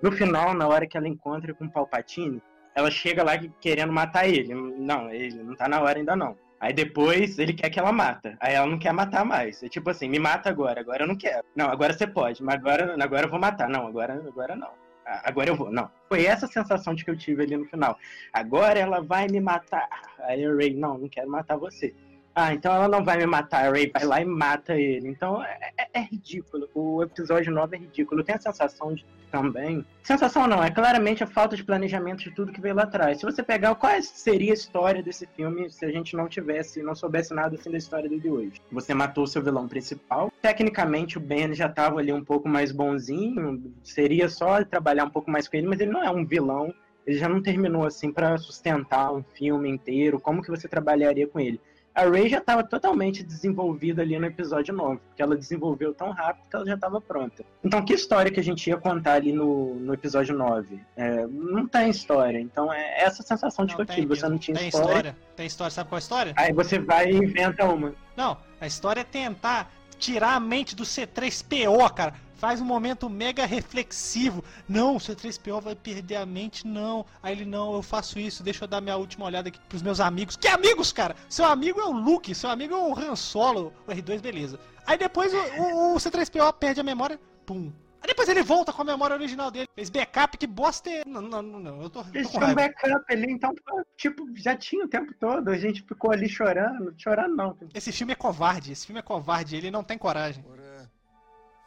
No 0.02 0.12
final, 0.12 0.54
na 0.54 0.68
hora 0.68 0.88
que 0.88 0.98
ela 0.98 1.08
encontra 1.08 1.54
com 1.54 1.66
o 1.66 1.72
Palpatine, 1.72 2.42
ela 2.74 2.90
chega 2.90 3.24
lá 3.24 3.38
querendo 3.60 3.94
matar 3.94 4.28
ele. 4.28 4.54
Não, 4.54 5.10
ele 5.12 5.44
não 5.44 5.56
tá 5.56 5.68
na 5.68 5.82
hora 5.82 6.00
ainda 6.00 6.16
não. 6.16 6.36
Aí 6.60 6.74
depois 6.74 7.40
ele 7.40 7.54
quer 7.54 7.70
que 7.70 7.80
ela 7.80 7.92
mata. 7.92 8.38
Aí 8.40 8.54
ela 8.54 8.68
não 8.68 8.78
quer 8.78 8.94
matar 8.94 9.26
mais. 9.26 9.62
É 9.64 9.68
tipo 9.68 9.90
assim, 9.90 10.08
me 10.08 10.20
mata 10.20 10.50
agora, 10.50 10.80
agora 10.80 11.04
eu 11.04 11.08
não 11.08 11.16
quero. 11.16 11.44
Não, 11.56 11.68
agora 11.68 11.94
você 11.94 12.06
pode, 12.06 12.44
mas 12.44 12.56
agora, 12.56 12.96
agora 13.04 13.26
eu 13.26 13.30
vou 13.30 13.40
matar. 13.40 13.68
Não, 13.68 13.88
agora, 13.88 14.14
agora 14.14 14.56
não. 14.56 14.70
Ah, 15.06 15.22
agora 15.26 15.50
eu 15.50 15.56
vou. 15.56 15.72
Não. 15.72 15.90
Foi 16.08 16.26
essa 16.26 16.48
sensação 16.48 16.94
de 16.94 17.04
que 17.04 17.12
eu 17.12 17.18
tive 17.18 17.44
ali 17.44 17.58
no 17.58 17.66
final. 17.66 17.98
Agora 18.32 18.80
ela 18.80 19.02
vai 19.02 19.28
me 19.28 19.40
matar. 19.40 19.88
Aí 20.20 20.48
o 20.48 20.56
Ray, 20.56 20.76
não, 20.76 20.98
não 20.98 21.10
quero 21.10 21.30
matar 21.30 21.58
você. 21.58 21.94
Ah, 22.34 22.54
então 22.54 22.74
ela 22.74 22.88
não 22.88 23.04
vai 23.04 23.18
me 23.18 23.26
matar, 23.26 23.66
a 23.66 23.72
Ray 23.72 23.92
vai 23.94 24.06
lá 24.06 24.22
e 24.22 24.26
mata 24.26 24.76
ele. 24.76 25.08
Então 25.08 25.44
é, 25.44 25.72
é, 25.78 25.88
é 25.94 26.02
ridículo. 26.02 26.70
O 26.74 27.04
episódio 27.04 27.52
9 27.52 27.76
é 27.76 27.80
ridículo. 27.80 28.24
Tenho 28.24 28.38
a 28.38 28.42
sensação 28.42 28.94
de 28.94 29.06
também. 29.32 29.84
Sensação 30.04 30.46
não, 30.46 30.62
é 30.62 30.70
claramente 30.70 31.24
a 31.24 31.28
falta 31.28 31.56
de 31.56 31.64
planejamento 31.64 32.24
de 32.24 32.32
tudo 32.32 32.52
que 32.52 32.60
veio 32.60 32.76
lá 32.76 32.84
atrás. 32.84 33.20
Se 33.20 33.26
você 33.26 33.42
pegar 33.42 33.74
qual 33.76 34.00
seria 34.02 34.52
a 34.52 34.54
história 34.54 35.02
desse 35.02 35.26
filme 35.26 35.70
se 35.72 35.86
a 35.86 35.92
gente 35.92 36.16
não 36.16 36.28
tivesse, 36.28 36.84
não 36.84 36.94
soubesse 36.94 37.34
nada 37.34 37.56
assim 37.56 37.72
da 37.72 37.78
história 37.78 38.10
dele 38.10 38.30
hoje. 38.30 38.62
Você 38.72 38.94
matou 38.94 39.24
o 39.24 39.28
seu 39.28 39.42
vilão 39.42 39.68
principal. 39.68 40.32
Tecnicamente 40.42 41.18
o 41.18 41.22
Ben 41.22 41.54
já 41.54 41.68
estava 41.68 42.00
ali 42.00 42.12
um 42.12 42.24
pouco 42.24 42.50
mais 42.50 42.72
bonzinho, 42.72 43.74
seria 43.84 44.28
só 44.28 44.64
trabalhar 44.64 45.06
um 45.06 45.10
pouco 45.10 45.32
mais 45.32 45.48
com 45.48 45.56
ele, 45.56 45.68
mas 45.68 45.80
ele 45.80 45.92
não 45.92 46.04
é 46.04 46.12
um 46.12 46.26
vilão. 46.26 46.74
Ele 47.08 47.18
já 47.18 47.28
não 47.28 47.42
terminou 47.42 47.86
assim 47.86 48.12
para 48.12 48.38
sustentar 48.38 49.12
um 49.12 49.24
filme 49.24 49.70
inteiro. 49.70 50.20
Como 50.20 50.42
que 50.42 50.52
você 50.52 50.68
trabalharia 50.68 51.28
com 51.28 51.40
ele? 51.40 51.60
A 51.94 52.04
Ray 52.04 52.30
já 52.30 52.38
estava 52.38 52.64
totalmente 52.64 53.22
desenvolvida 53.24 54.02
ali 54.02 54.18
no 54.18 54.26
episódio 54.26 54.74
9, 54.74 55.00
porque 55.08 55.22
ela 55.22 55.36
desenvolveu 55.36 55.94
tão 55.94 56.12
rápido 56.12 56.46
que 56.50 56.56
ela 56.56 56.66
já 56.66 56.76
estava 56.76 57.02
pronta. 57.02 57.44
Então, 57.64 57.84
que 57.84 57.94
história 57.94 58.32
que 58.32 58.40
a 58.40 58.44
gente 58.44 58.70
ia 58.70 58.78
contar 58.78 59.14
ali 59.14 59.34
no, 59.34 59.76
no 59.76 59.94
episódio 59.94 60.36
9? 60.36 60.80
É, 60.96 61.28
não 61.28 61.68
tem 61.68 61.90
história. 61.90 62.40
Então, 62.40 62.72
é 62.72 63.02
essa 63.04 63.22
sensação 63.22 63.66
de 63.66 63.76
que 63.76 63.82
eu 63.82 63.86
tive. 63.86 64.08
Você 64.08 64.28
não 64.28 64.38
tinha 64.38 64.58
tem 64.58 64.70
história. 64.70 64.88
história. 64.88 65.18
Tem 65.36 65.46
história. 65.46 65.72
Sabe 65.72 65.90
qual 65.90 65.98
é 65.98 66.00
a 66.00 66.04
história? 66.04 66.34
Aí 66.38 66.54
você 66.54 66.80
vai 66.80 67.12
e 67.12 67.18
inventa 67.18 67.66
uma. 67.66 67.94
Não, 68.16 68.38
a 68.60 68.68
história 68.68 69.02
é 69.02 69.06
tentar 69.06 69.72
tirar 70.00 70.36
a 70.36 70.40
mente 70.40 70.76
do 70.76 70.84
C3PO, 70.84 71.94
cara 71.94 72.14
faz 72.42 72.60
um 72.60 72.66
momento 72.66 73.08
mega 73.08 73.46
reflexivo. 73.46 74.44
Não, 74.68 74.96
o 74.96 75.00
C3PO 75.00 75.62
vai 75.62 75.76
perder 75.76 76.16
a 76.16 76.26
mente, 76.26 76.66
não. 76.66 77.06
Aí 77.22 77.34
ele, 77.34 77.46
não, 77.46 77.72
eu 77.76 77.84
faço 77.84 78.18
isso, 78.20 78.42
deixa 78.42 78.64
eu 78.64 78.68
dar 78.68 78.82
minha 78.82 78.98
última 78.98 79.28
olhada 79.28 79.50
aqui 79.50 79.60
pros 79.70 79.84
meus 79.84 80.00
amigos. 80.00 80.36
Que 80.36 80.48
amigos, 80.48 80.92
cara? 80.92 81.16
Seu 81.30 81.46
amigo 81.46 81.80
é 81.80 81.86
o 81.86 81.92
Luke, 81.92 82.34
seu 82.34 82.50
amigo 82.50 82.74
é 82.74 82.78
o 82.78 82.98
Han 82.98 83.16
Solo, 83.16 83.72
o 83.86 83.92
R2, 83.92 84.20
beleza. 84.20 84.60
Aí 84.88 84.98
depois 84.98 85.32
o, 85.32 85.38
o, 85.38 85.94
o 85.94 85.98
C3PO 85.98 86.52
perde 86.54 86.82
a 86.82 86.84
memória, 86.84 87.20
pum. 87.46 87.72
Aí 88.02 88.08
depois 88.08 88.28
ele 88.28 88.42
volta 88.42 88.74
com 88.74 88.82
a 88.82 88.86
memória 88.86 89.16
original 89.16 89.52
dele. 89.52 89.68
Fez 89.76 89.92
backup, 89.92 90.36
que 90.36 90.48
bosta 90.48 90.90
é. 90.90 91.04
Não, 91.06 91.22
não, 91.22 91.44
não, 91.44 91.60
não. 91.60 91.82
eu 91.84 91.90
tô. 91.92 92.04
Eles 92.12 92.32
tinham 92.32 92.50
um 92.50 92.56
backup 92.56 93.06
ali, 93.14 93.32
então, 93.32 93.54
tipo, 93.96 94.28
já 94.36 94.58
tinha 94.58 94.84
o 94.84 94.88
tempo 94.88 95.14
todo. 95.20 95.50
A 95.50 95.58
gente 95.60 95.84
ficou 95.84 96.12
ali 96.12 96.28
chorando. 96.28 96.96
Chorando 96.98 97.36
não. 97.36 97.56
Esse 97.76 97.92
filme 97.92 98.14
é 98.14 98.16
covarde. 98.16 98.72
Esse 98.72 98.88
filme 98.88 99.00
é 99.00 99.04
covarde. 99.04 99.56
Ele 99.56 99.70
não 99.70 99.84
tem 99.84 100.00
coragem. 100.00 100.44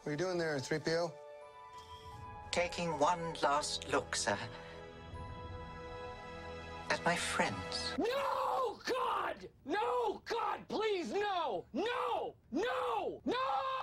What 0.04 0.10
are 0.10 0.12
you 0.12 0.18
doing 0.18 0.36
there, 0.36 0.58
3PO? 0.58 1.10
Taking 2.50 2.90
one 2.98 3.20
last 3.42 3.90
look, 3.90 4.14
sir. 4.14 4.36
At 6.90 7.02
my 7.06 7.16
friends. 7.16 7.94
No, 7.96 8.76
God! 8.84 9.48
No, 9.64 10.20
God, 10.28 10.60
please, 10.68 11.10
no! 11.10 11.64
No! 11.72 12.34
No! 12.52 13.22
No! 13.24 13.34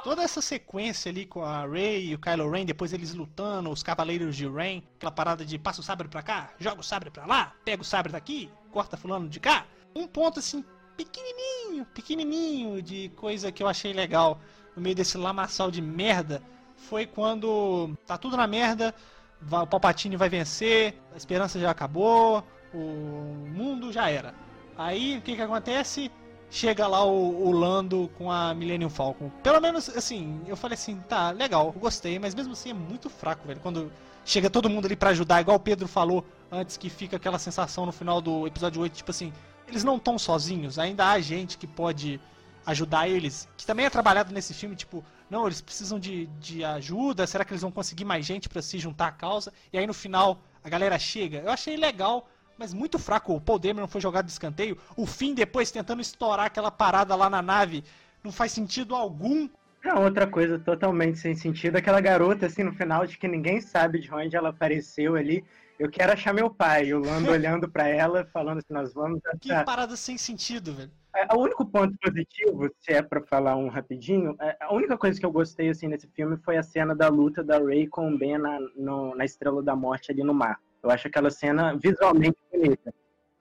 Toda 0.03 0.21
essa 0.21 0.41
sequência 0.41 1.09
ali 1.09 1.25
com 1.25 1.43
a 1.43 1.65
Rey 1.65 2.09
e 2.09 2.13
o 2.13 2.19
Kylo 2.19 2.51
Ren, 2.51 2.65
depois 2.65 2.93
eles 2.93 3.15
lutando, 3.15 3.71
os 3.71 3.81
Cavaleiros 3.81 4.35
de 4.35 4.47
Ren, 4.47 4.83
aquela 4.97 5.11
parada 5.11 5.43
de 5.43 5.57
passa 5.57 5.81
o 5.81 5.83
sabre 5.83 6.07
pra 6.07 6.21
cá, 6.21 6.53
joga 6.59 6.81
o 6.81 6.83
sabre 6.83 7.09
pra 7.09 7.25
lá, 7.25 7.55
pega 7.65 7.81
o 7.81 7.85
sabre 7.85 8.11
daqui, 8.11 8.47
corta 8.71 8.95
fulano 8.95 9.27
de 9.27 9.39
cá. 9.39 9.65
Um 9.95 10.05
ponto 10.05 10.37
assim, 10.37 10.63
pequenininho, 10.95 11.83
pequenininho 11.95 12.79
de 12.79 13.09
coisa 13.15 13.51
que 13.51 13.63
eu 13.63 13.67
achei 13.67 13.91
legal 13.91 14.39
no 14.75 14.81
meio 14.81 14.95
desse 14.95 15.17
lamaçal 15.17 15.69
de 15.69 15.81
merda 15.81 16.41
foi 16.75 17.05
quando 17.05 17.95
tá 18.05 18.17
tudo 18.17 18.35
na 18.35 18.47
merda, 18.47 18.93
o 19.41 19.67
Palpatine 19.67 20.15
vai 20.15 20.29
vencer, 20.29 20.99
a 21.13 21.17
esperança 21.17 21.59
já 21.59 21.71
acabou, 21.71 22.43
o 22.73 23.47
mundo 23.49 23.91
já 23.91 24.09
era. 24.09 24.33
Aí 24.77 25.17
o 25.17 25.21
que 25.21 25.35
que 25.35 25.41
acontece? 25.41 26.11
Chega 26.49 26.85
lá 26.85 27.03
o, 27.05 27.47
o, 27.47 27.51
Lando 27.51 28.11
com 28.17 28.29
a 28.29 28.53
Millennium 28.53 28.89
Falcon. 28.89 29.29
Pelo 29.41 29.61
menos, 29.61 29.87
assim, 29.89 30.41
eu 30.45 30.57
falei 30.57 30.73
assim, 30.73 30.97
tá, 31.07 31.31
legal, 31.31 31.71
gostei, 31.71 32.19
mas 32.19 32.35
mesmo 32.35 32.53
assim 32.53 32.71
é 32.71 32.73
muito 32.73 33.09
fraco, 33.09 33.47
velho. 33.47 33.59
Quando 33.61 33.91
chega 34.25 34.49
todo 34.49 34.69
mundo 34.69 34.85
ali 34.85 34.95
para 34.95 35.11
ajudar, 35.11 35.39
igual 35.39 35.57
o 35.57 35.59
Pedro 35.59 35.87
falou 35.87 36.25
antes, 36.51 36.75
que 36.75 36.89
fica 36.89 37.15
aquela 37.15 37.39
sensação 37.39 37.85
no 37.85 37.91
final 37.91 38.19
do 38.19 38.45
episódio 38.45 38.81
8, 38.81 38.93
tipo 38.93 39.11
assim, 39.11 39.31
eles 39.67 39.83
não 39.83 39.95
estão 39.95 40.19
sozinhos, 40.19 40.77
ainda 40.77 41.09
há 41.09 41.19
gente 41.21 41.57
que 41.57 41.65
pode 41.65 42.19
ajudar 42.65 43.07
eles, 43.07 43.47
que 43.57 43.65
também 43.65 43.85
é 43.85 43.89
trabalhado 43.89 44.33
nesse 44.33 44.53
filme, 44.53 44.75
tipo, 44.75 45.03
não, 45.29 45.45
eles 45.45 45.61
precisam 45.61 45.99
de, 45.99 46.27
de 46.39 46.63
ajuda, 46.63 47.25
será 47.25 47.45
que 47.45 47.51
eles 47.53 47.61
vão 47.61 47.71
conseguir 47.71 48.05
mais 48.05 48.25
gente 48.25 48.49
para 48.49 48.61
se 48.61 48.77
juntar 48.77 49.07
à 49.07 49.11
causa? 49.11 49.51
E 49.71 49.77
aí 49.77 49.87
no 49.87 49.93
final 49.93 50.41
a 50.63 50.69
galera 50.69 50.99
chega. 50.99 51.39
Eu 51.39 51.51
achei 51.51 51.75
legal, 51.75 52.27
mas 52.57 52.73
muito 52.73 52.99
fraco. 52.99 53.33
O 53.33 53.41
Paul 53.41 53.57
Dameron 53.57 53.87
foi 53.87 54.01
jogado 54.01 54.25
de 54.25 54.31
escanteio. 54.31 54.77
O 54.95 55.05
fim 55.05 55.33
depois 55.33 55.71
tentando 55.71 56.01
estourar 56.01 56.45
aquela 56.45 56.69
parada 56.69 57.15
lá 57.15 57.29
na 57.29 57.41
nave 57.41 57.83
não 58.23 58.31
faz 58.31 58.51
sentido 58.51 58.95
algum. 58.95 59.49
É 59.83 59.93
outra 59.95 60.27
coisa 60.27 60.59
totalmente 60.59 61.17
sem 61.17 61.33
sentido, 61.33 61.75
aquela 61.75 61.99
garota 61.99 62.45
assim 62.45 62.63
no 62.63 62.71
final 62.73 63.07
de 63.07 63.17
que 63.17 63.27
ninguém 63.27 63.59
sabe 63.59 63.99
de 63.99 64.13
onde 64.13 64.35
ela 64.35 64.49
apareceu 64.49 65.15
ali. 65.15 65.43
Eu 65.79 65.89
quero 65.89 66.13
achar 66.13 66.31
meu 66.31 66.47
pai, 66.51 66.93
o 66.93 66.99
Lando 66.99 67.31
olhando 67.31 67.67
para 67.67 67.87
ela, 67.87 68.23
falando 68.31 68.59
assim, 68.59 68.71
nós 68.71 68.93
vamos 68.93 69.19
achar. 69.25 69.39
Que 69.39 69.65
parada 69.65 69.95
sem 69.95 70.15
sentido, 70.17 70.75
velho. 70.75 70.91
É, 71.13 71.35
o 71.35 71.39
único 71.39 71.65
ponto 71.65 71.97
positivo, 71.97 72.69
se 72.79 72.93
é 72.93 73.01
para 73.01 73.21
falar 73.21 73.55
um 73.57 73.67
rapidinho, 73.67 74.35
é, 74.39 74.55
a 74.61 74.73
única 74.73 74.97
coisa 74.97 75.19
que 75.19 75.25
eu 75.25 75.31
gostei 75.31 75.69
assim 75.69 75.87
nesse 75.87 76.07
filme 76.07 76.37
foi 76.37 76.57
a 76.57 76.63
cena 76.63 76.95
da 76.95 77.09
luta 77.09 77.43
da 77.43 77.59
Rey 77.59 77.87
com 77.87 78.13
o 78.13 78.17
Ben 78.17 78.37
na, 78.37 78.59
no, 78.75 79.13
na 79.15 79.25
Estrela 79.25 79.61
da 79.61 79.75
Morte 79.75 80.11
ali 80.11 80.23
no 80.23 80.33
mar. 80.33 80.59
Eu 80.81 80.89
acho 80.89 81.07
aquela 81.07 81.29
cena 81.29 81.75
visualmente 81.75 82.37
bonita. 82.51 82.93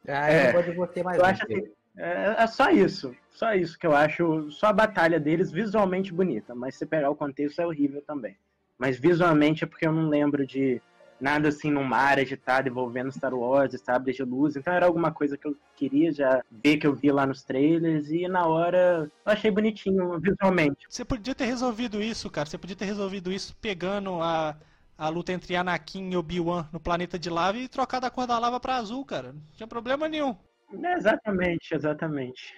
Ah, 0.07 0.33
é, 0.33 0.51
eu 0.51 0.75
não 0.75 1.05
mais. 1.05 1.18
Eu 1.18 1.25
acho 1.25 1.45
assim, 1.45 1.71
é, 1.97 2.35
é, 2.39 2.47
só 2.47 2.71
isso, 2.71 3.14
só 3.31 3.55
isso 3.55 3.79
que 3.79 3.87
eu 3.87 3.95
acho, 3.95 4.51
só 4.51 4.68
a 4.68 4.73
batalha 4.73 5.21
deles 5.21 5.53
visualmente 5.53 6.12
bonita, 6.12 6.55
mas 6.55 6.77
se 6.77 6.87
pegar 6.87 7.11
o 7.11 7.16
contexto 7.16 7.61
é 7.61 7.66
horrível 7.66 8.03
também. 8.03 8.37
Mas 8.79 8.99
visualmente 8.99 9.64
é 9.64 9.66
porque 9.66 9.87
eu 9.87 9.93
não 9.93 10.09
lembro 10.09 10.47
de 10.47 10.81
nada 11.21 11.49
assim 11.49 11.71
num 11.71 11.85
mar 11.85 12.18
agitado 12.18 12.68
envolvendo 12.68 13.12
Star 13.12 13.35
Wars, 13.35 13.79
sabres 13.81 14.16
de 14.16 14.23
luz. 14.23 14.57
Então 14.57 14.73
era 14.73 14.87
alguma 14.87 15.12
coisa 15.12 15.37
que 15.37 15.47
eu 15.47 15.57
queria 15.77 16.12
já 16.12 16.43
ver 16.51 16.79
que 16.79 16.87
eu 16.87 16.95
vi 16.95 17.11
lá 17.11 17.27
nos 17.27 17.43
trailers 17.43 18.11
e 18.11 18.27
na 18.29 18.47
hora 18.47 19.11
eu 19.27 19.33
achei 19.33 19.51
bonitinho 19.51 20.18
visualmente. 20.18 20.87
Você 20.89 21.05
podia 21.05 21.35
ter 21.35 21.45
resolvido 21.45 22.03
isso, 22.03 22.31
cara. 22.31 22.49
Você 22.49 22.59
podia 22.59 22.77
ter 22.77 22.87
resolvido 22.87 23.33
isso 23.33 23.55
pegando 23.61 24.21
a 24.23 24.57
a 25.01 25.09
luta 25.09 25.33
entre 25.33 25.57
Anakin 25.57 26.11
e 26.11 26.16
Obi-Wan 26.18 26.68
no 26.71 26.79
planeta 26.79 27.18
de 27.18 27.31
lava 27.31 27.57
e 27.57 27.66
trocado 27.66 28.05
a 28.05 28.11
cor 28.11 28.27
da 28.27 28.39
lava 28.39 28.61
para 28.61 28.77
azul, 28.77 29.03
cara. 29.03 29.33
Não 29.33 29.41
tinha 29.57 29.66
problema 29.66 30.07
nenhum. 30.07 30.37
É 30.85 30.93
exatamente, 30.93 31.75
exatamente. 31.75 32.55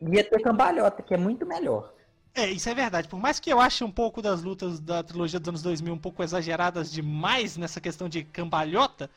Ia 0.00 0.24
ter 0.24 0.40
cambalhota, 0.40 1.02
que 1.02 1.12
é 1.12 1.18
muito 1.18 1.44
melhor. 1.44 1.92
É, 2.34 2.50
isso 2.50 2.68
é 2.68 2.74
verdade. 2.74 3.08
Por 3.08 3.20
mais 3.20 3.38
que 3.38 3.52
eu 3.52 3.60
ache 3.60 3.84
um 3.84 3.90
pouco 3.90 4.22
das 4.22 4.42
lutas 4.42 4.80
da 4.80 5.02
trilogia 5.02 5.38
dos 5.38 5.48
anos 5.48 5.62
2000 5.62 5.92
um 5.92 5.98
pouco 5.98 6.22
exageradas 6.22 6.90
demais 6.90 7.56
nessa 7.56 7.80
questão 7.80 8.08
de 8.08 8.24
cambalhota, 8.24 9.10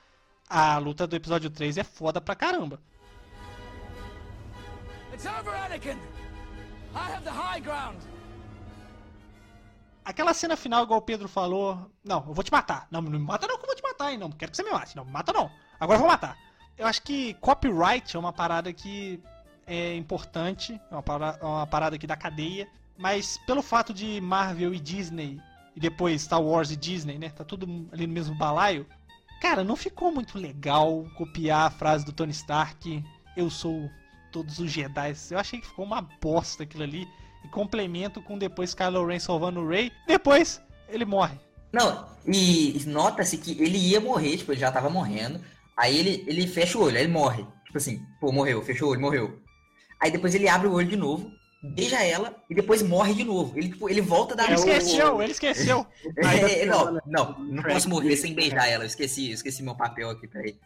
a 0.49 0.77
luta 0.77 1.07
do 1.07 1.15
episódio 1.15 1.49
3 1.49 1.77
é 1.77 1.83
foda 1.83 2.19
pra 2.19 2.35
caramba. 2.35 2.79
Aquela 10.03 10.33
cena 10.33 10.55
final, 10.55 10.83
igual 10.83 10.99
o 10.99 11.01
Pedro 11.01 11.27
falou, 11.27 11.89
não, 12.03 12.23
eu 12.27 12.33
vou 12.33 12.43
te 12.43 12.51
matar. 12.51 12.87
Não, 12.91 13.01
não 13.01 13.11
me 13.11 13.17
mata 13.17 13.47
não 13.47 13.57
que 13.57 13.63
eu 13.63 13.67
vou 13.67 13.75
te 13.75 13.81
matar, 13.81 14.11
hein? 14.11 14.17
Não, 14.17 14.29
quero 14.29 14.51
que 14.51 14.57
você 14.57 14.63
me 14.63 14.71
mate. 14.71 14.95
Não, 14.95 15.05
me 15.05 15.11
mata 15.11 15.33
não. 15.33 15.49
Agora 15.79 15.97
eu 15.97 16.01
vou 16.01 16.07
matar. 16.07 16.37
Eu 16.77 16.85
acho 16.85 17.01
que 17.01 17.33
copyright 17.35 18.15
é 18.15 18.19
uma 18.19 18.33
parada 18.33 18.71
que 18.73 19.19
é 19.65 19.95
importante, 19.95 20.79
é 20.91 20.93
uma 20.93 21.01
parada, 21.01 21.39
é 21.41 21.45
uma 21.45 21.65
parada 21.65 21.95
aqui 21.95 22.05
da 22.05 22.15
cadeia. 22.15 22.67
Mas 22.97 23.37
pelo 23.45 23.61
fato 23.61 23.93
de 23.93 24.21
Marvel 24.21 24.73
e 24.73 24.79
Disney, 24.79 25.39
e 25.75 25.79
depois 25.79 26.21
Star 26.21 26.41
Wars 26.41 26.71
e 26.71 26.75
Disney, 26.75 27.17
né? 27.17 27.29
Tá 27.29 27.43
tudo 27.43 27.87
ali 27.91 28.07
no 28.07 28.13
mesmo 28.13 28.35
balaio. 28.35 28.85
Cara, 29.41 29.63
não 29.63 29.75
ficou 29.75 30.11
muito 30.11 30.37
legal 30.37 31.05
copiar 31.17 31.67
a 31.67 31.69
frase 31.69 32.05
do 32.05 32.13
Tony 32.13 32.31
Stark, 32.31 33.03
eu 33.35 33.49
sou 33.49 33.89
todos 34.31 34.59
os 34.59 34.71
Jedi. 34.71 35.13
Eu 35.31 35.39
achei 35.39 35.59
que 35.59 35.67
ficou 35.67 35.85
uma 35.85 36.01
bosta 36.01 36.63
aquilo 36.63 36.83
ali. 36.83 37.07
E 37.43 37.47
complemento 37.47 38.21
com 38.21 38.37
depois 38.37 38.73
Kylo 38.73 39.05
Ren 39.05 39.19
salvando 39.19 39.59
o 39.59 39.67
Rey. 39.67 39.91
Depois, 40.07 40.61
ele 40.89 41.05
morre. 41.05 41.37
Não, 41.71 42.07
e 42.25 42.81
nota-se 42.87 43.37
que 43.37 43.51
ele 43.61 43.77
ia 43.77 43.99
morrer, 43.99 44.37
tipo, 44.37 44.51
ele 44.51 44.59
já 44.59 44.71
tava 44.71 44.89
morrendo. 44.89 45.39
Aí 45.77 45.97
ele, 45.97 46.23
ele 46.25 46.47
fecha 46.47 46.77
o 46.77 46.83
olho, 46.83 46.97
aí 46.97 47.03
ele 47.03 47.11
morre. 47.11 47.45
Tipo 47.65 47.77
assim, 47.77 48.05
pô, 48.19 48.31
morreu, 48.31 48.61
fechou 48.63 48.87
o 48.87 48.91
olho, 48.91 49.01
morreu. 49.01 49.39
Aí 49.99 50.09
depois 50.09 50.33
ele 50.33 50.47
abre 50.47 50.67
o 50.67 50.73
olho 50.73 50.87
de 50.87 50.95
novo, 50.95 51.29
beija 51.73 52.03
ela 52.03 52.35
e 52.49 52.55
depois 52.55 52.81
morre 52.81 53.13
de 53.13 53.23
novo. 53.23 53.57
Ele, 53.57 53.69
tipo, 53.69 53.89
ele 53.89 54.01
volta 54.01 54.35
da 54.35 54.45
Ele 54.45 54.53
esqueceu, 54.53 55.21
ele 55.21 55.31
esqueceu. 55.31 55.85
é, 56.17 56.65
não, 56.65 56.99
não, 57.05 57.39
não 57.39 57.63
posso 57.63 57.89
morrer 57.89 58.15
sem 58.15 58.33
beijar 58.33 58.67
ela. 58.67 58.83
Eu 58.83 58.87
esqueci, 58.87 59.29
eu 59.29 59.33
esqueci 59.33 59.63
meu 59.63 59.75
papel 59.75 60.09
aqui, 60.09 60.27
peraí. 60.27 60.57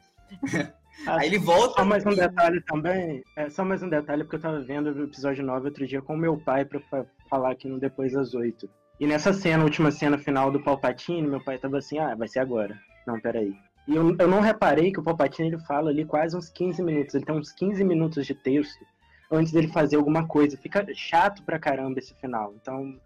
Aí 1.08 1.28
ele 1.28 1.38
volta. 1.38 1.82
Só 1.82 1.86
mais 1.86 2.06
um 2.06 2.14
detalhe 2.14 2.62
também. 2.62 3.24
É, 3.36 3.50
só 3.50 3.64
mais 3.64 3.82
um 3.82 3.90
detalhe, 3.90 4.24
porque 4.24 4.36
eu 4.36 4.42
tava 4.42 4.62
vendo 4.62 4.92
o 4.92 5.04
episódio 5.04 5.46
9 5.46 5.68
outro 5.68 5.88
dia 5.88 6.02
com 6.02 6.16
meu 6.16 6.38
pai 6.38 6.66
pra 6.66 6.82
falar 7.30 7.52
aqui 7.52 7.68
no 7.68 7.80
Depois 7.80 8.14
das 8.14 8.34
Oito. 8.34 8.70
E 9.00 9.08
nessa 9.08 9.32
cena, 9.32 9.64
última 9.64 9.92
cena 9.92 10.18
final 10.18 10.52
do 10.52 10.62
Palpatine, 10.62 11.26
meu 11.26 11.42
pai 11.42 11.58
tava 11.58 11.78
assim, 11.78 11.98
ah, 12.00 12.16
vai 12.16 12.28
ser 12.28 12.40
agora. 12.40 12.78
Não, 13.08 13.20
peraí. 13.20 13.54
E 13.88 13.96
eu, 13.96 14.16
eu 14.20 14.28
não 14.28 14.42
reparei 14.42 14.92
que 14.92 15.00
o 15.00 15.04
Palpatine 15.04 15.48
ele 15.48 15.60
fala 15.60 15.90
ali 15.90 16.04
quase 16.04 16.36
uns 16.36 16.50
15 16.50 16.84
minutos. 16.84 17.16
Ele 17.16 17.26
tem 17.26 17.36
uns 17.36 17.52
15 17.54 17.84
minutos 17.84 18.26
de 18.26 18.36
texto 18.36 18.86
antes 19.32 19.52
dele 19.52 19.68
fazer 19.68 19.96
alguma 19.98 20.28
coisa. 20.28 20.58
Fica 20.58 20.86
chato 20.96 21.44
pra 21.44 21.60
caramba 21.60 22.00
esse 22.00 22.14
final. 22.16 22.54
Então, 22.62 23.00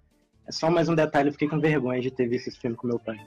é 0.47 0.51
só 0.51 0.69
mais 0.69 0.89
um 0.89 0.95
detalhe, 0.95 1.29
eu 1.29 1.33
fiquei 1.33 1.47
com 1.47 1.59
vergonha 1.59 2.01
de 2.01 2.11
ter 2.11 2.27
visto 2.27 2.47
esse 2.47 2.59
filme 2.59 2.75
com 2.75 2.87
meu 2.87 2.99
pai. 2.99 3.17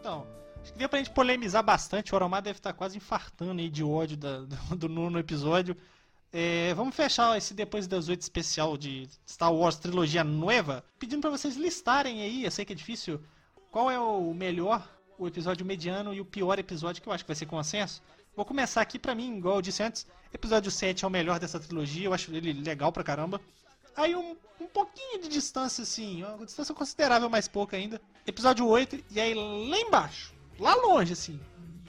Então, 0.00 0.26
acho 0.62 0.72
que 0.72 0.78
deu 0.78 0.88
pra 0.88 0.98
gente 0.98 1.10
polemizar 1.10 1.62
bastante. 1.62 2.12
O 2.12 2.16
Oromar 2.16 2.42
deve 2.42 2.58
estar 2.58 2.72
quase 2.72 2.96
infartando 2.96 3.60
aí 3.60 3.68
de 3.68 3.82
ódio 3.82 4.16
da- 4.16 4.40
do, 4.40 4.76
do 4.76 4.88
nono 4.88 5.18
episódio. 5.18 5.76
É, 6.32 6.74
vamos 6.74 6.94
fechar 6.94 7.36
esse 7.36 7.54
Depois 7.54 7.86
das 7.86 8.08
Oito 8.08 8.20
especial 8.22 8.76
de 8.76 9.08
Star 9.26 9.52
Wars 9.52 9.76
Trilogia 9.76 10.22
Nova, 10.24 10.84
pedindo 10.98 11.20
pra 11.20 11.30
vocês 11.30 11.56
listarem 11.56 12.20
aí, 12.22 12.44
eu 12.44 12.50
sei 12.50 12.64
que 12.64 12.72
é 12.72 12.76
difícil, 12.76 13.20
qual 13.76 13.90
é 13.90 14.00
o 14.00 14.32
melhor, 14.32 14.88
o 15.18 15.28
episódio 15.28 15.66
mediano 15.66 16.14
e 16.14 16.18
o 16.18 16.24
pior 16.24 16.58
episódio, 16.58 17.02
que 17.02 17.10
eu 17.10 17.12
acho 17.12 17.22
que 17.22 17.28
vai 17.28 17.36
ser 17.36 17.44
consenso. 17.44 18.02
Vou 18.34 18.42
começar 18.42 18.80
aqui 18.80 18.98
pra 18.98 19.14
mim, 19.14 19.36
igual 19.36 19.56
eu 19.56 19.60
disse 19.60 19.82
antes, 19.82 20.06
episódio 20.32 20.70
7 20.70 21.04
é 21.04 21.06
o 21.06 21.10
melhor 21.10 21.38
dessa 21.38 21.60
trilogia, 21.60 22.06
eu 22.06 22.14
acho 22.14 22.34
ele 22.34 22.54
legal 22.54 22.90
pra 22.90 23.04
caramba. 23.04 23.38
Aí 23.94 24.16
um, 24.16 24.34
um 24.58 24.66
pouquinho 24.66 25.20
de 25.20 25.28
distância, 25.28 25.82
assim, 25.82 26.24
uma 26.24 26.46
distância 26.46 26.74
considerável, 26.74 27.28
mas 27.28 27.48
pouca 27.48 27.76
ainda. 27.76 28.00
Episódio 28.26 28.66
8, 28.66 29.04
e 29.10 29.20
aí 29.20 29.34
lá 29.34 29.78
embaixo, 29.78 30.32
lá 30.58 30.74
longe, 30.74 31.12
assim, 31.12 31.38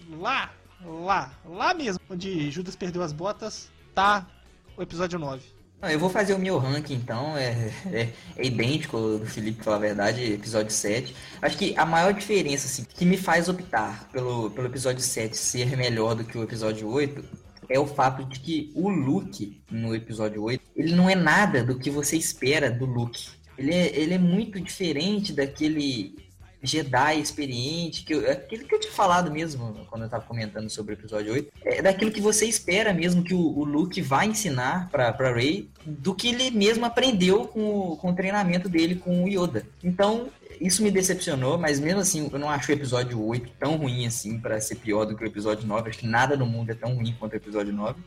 lá, 0.10 0.54
lá, 0.84 1.40
lá 1.46 1.74
mesmo, 1.74 2.02
onde 2.10 2.52
Judas 2.52 2.76
perdeu 2.76 3.02
as 3.02 3.14
botas, 3.14 3.72
tá 3.96 4.28
o 4.76 4.82
episódio 4.82 5.18
9. 5.18 5.57
Não, 5.82 5.90
eu 5.90 6.00
vou 6.00 6.10
fazer 6.10 6.34
o 6.34 6.40
meu 6.40 6.58
ranking 6.58 6.96
então, 6.96 7.38
é, 7.38 7.72
é, 7.92 8.10
é 8.36 8.46
idêntico 8.46 8.98
ao 8.98 9.20
do 9.20 9.26
Felipe, 9.28 9.58
pra 9.58 9.66
falar 9.66 9.78
a 9.78 9.82
verdade, 9.82 10.34
episódio 10.34 10.72
7. 10.72 11.16
Acho 11.40 11.58
que 11.58 11.78
a 11.78 11.86
maior 11.86 12.14
diferença, 12.14 12.66
assim, 12.66 12.84
que 12.84 13.06
me 13.06 13.16
faz 13.16 13.48
optar 13.48 14.10
pelo, 14.12 14.50
pelo 14.50 14.68
episódio 14.68 15.02
7 15.02 15.38
ser 15.38 15.78
melhor 15.78 16.16
do 16.16 16.24
que 16.24 16.38
o 16.38 16.44
episódio 16.44 16.90
8 16.90 17.24
é 17.70 17.80
o 17.80 17.86
fato 17.86 18.24
de 18.24 18.40
que 18.40 18.72
o 18.74 18.90
Luke 18.90 19.62
no 19.70 19.94
episódio 19.94 20.42
8, 20.42 20.62
ele 20.76 20.96
não 20.96 21.10
é 21.10 21.16
nada 21.16 21.64
do 21.64 21.78
que 21.78 21.92
você 21.92 22.18
espera 22.18 22.72
do 22.72 22.86
Luke. 22.86 23.30
Ele 23.58 23.74
é, 23.74 24.00
ele 24.00 24.14
é 24.14 24.20
muito 24.20 24.60
diferente 24.60 25.34
daquele 25.34 26.16
Jedi 26.62 27.20
experiente, 27.20 28.04
que 28.04 28.14
eu, 28.14 28.32
aquele 28.32 28.64
que 28.66 28.74
eu 28.74 28.80
tinha 28.80 28.92
falado 28.94 29.30
mesmo 29.32 29.86
quando 29.90 30.04
eu 30.04 30.10
tava 30.10 30.26
comentando 30.26 30.70
sobre 30.70 30.94
o 30.94 30.96
episódio 30.96 31.34
8, 31.34 31.52
é 31.64 31.82
daquilo 31.82 32.12
que 32.12 32.20
você 32.22 32.46
espera 32.46 32.94
mesmo 32.94 33.24
que 33.24 33.34
o, 33.34 33.40
o 33.40 33.64
Luke 33.64 34.02
vai 34.02 34.28
ensinar 34.28 34.90
pra, 34.90 35.14
pra 35.14 35.34
Rey, 35.34 35.70
do 35.86 36.16
que 36.16 36.30
ele 36.30 36.50
mesmo 36.52 36.86
aprendeu 36.86 37.46
com, 37.48 37.92
o- 37.92 37.98
com 37.98 38.10
o 38.12 38.16
treinamento 38.16 38.68
dele 38.68 38.96
com 38.96 39.24
o 39.24 39.28
Yoda. 39.28 39.66
Então, 39.84 40.30
isso 40.60 40.82
me 40.82 40.90
decepcionou, 40.90 41.58
mas 41.58 41.80
mesmo 41.80 42.00
assim, 42.00 42.28
eu 42.34 42.40
não 42.40 42.50
acho 42.50 42.72
o 42.72 42.74
episódio 42.74 43.24
8 43.24 43.52
tão 43.60 43.76
ruim 43.78 44.08
assim 44.08 44.40
pra 44.40 44.60
ser 44.60 44.76
pior 44.76 45.06
do 45.06 45.16
que 45.16 45.24
o 45.24 45.28
episódio 45.28 45.68
9. 45.68 45.90
Acho 45.90 46.00
que 46.00 46.08
nada 46.08 46.36
no 46.36 46.48
mundo 46.48 46.72
é 46.72 46.74
tão 46.76 46.96
ruim 46.96 47.16
quanto 47.20 47.34
o 47.34 47.38
episódio 47.38 47.72
9. 47.72 48.00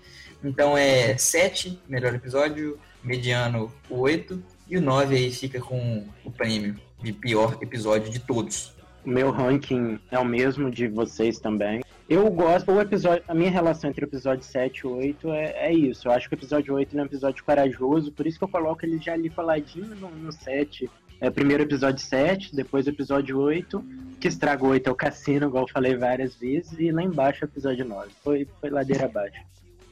Então 0.42 0.76
é 0.76 1.16
7, 1.16 1.78
melhor 1.88 2.12
episódio, 2.14 2.78
mediano 3.04 3.72
o 3.88 3.98
8, 4.00 4.42
e 4.68 4.76
o 4.76 4.80
9 4.82 5.14
aí 5.16 5.30
fica 5.32 5.60
com 5.60 6.04
o 6.24 6.30
prêmio 6.30 6.74
de 7.02 7.12
pior 7.12 7.56
episódio 7.60 8.10
de 8.10 8.18
todos. 8.18 8.72
O 9.04 9.08
meu 9.08 9.30
ranking 9.30 9.98
é 10.10 10.18
o 10.18 10.24
mesmo 10.24 10.70
de 10.70 10.86
vocês 10.86 11.38
também. 11.38 11.82
Eu 12.08 12.28
gosto, 12.30 12.72
o 12.72 12.80
episódio, 12.80 13.22
a 13.28 13.34
minha 13.34 13.50
relação 13.50 13.88
entre 13.88 14.04
o 14.04 14.08
episódio 14.08 14.44
7 14.44 14.78
e 14.78 14.86
o 14.86 14.96
8 14.96 15.32
é, 15.32 15.44
é 15.68 15.72
isso. 15.72 16.08
Eu 16.08 16.12
acho 16.12 16.28
que 16.28 16.34
o 16.34 16.38
episódio 16.38 16.74
8 16.74 16.98
é 16.98 17.02
um 17.02 17.06
episódio 17.06 17.44
corajoso, 17.44 18.12
por 18.12 18.26
isso 18.26 18.36
que 18.36 18.44
eu 18.44 18.48
coloco 18.48 18.84
ele 18.84 18.98
já 18.98 19.12
ali 19.12 19.30
coladinho 19.30 19.94
no, 19.94 20.10
no 20.10 20.32
7. 20.32 20.90
É, 21.20 21.30
primeiro 21.30 21.62
episódio 21.62 22.04
7, 22.04 22.56
depois 22.56 22.86
o 22.86 22.90
episódio 22.90 23.38
8, 23.38 23.84
que 24.18 24.26
estraga 24.26 24.64
o 24.64 24.68
8 24.68 24.88
é 24.88 24.92
o 24.92 24.94
cassino, 24.96 25.46
igual 25.46 25.64
eu 25.64 25.72
falei 25.72 25.96
várias 25.96 26.34
vezes, 26.34 26.78
e 26.78 26.90
lá 26.90 27.02
embaixo 27.02 27.44
o 27.44 27.48
episódio 27.48 27.84
9. 27.84 28.08
Foi, 28.24 28.48
foi 28.60 28.70
ladeira 28.70 29.04
abaixo. 29.04 29.40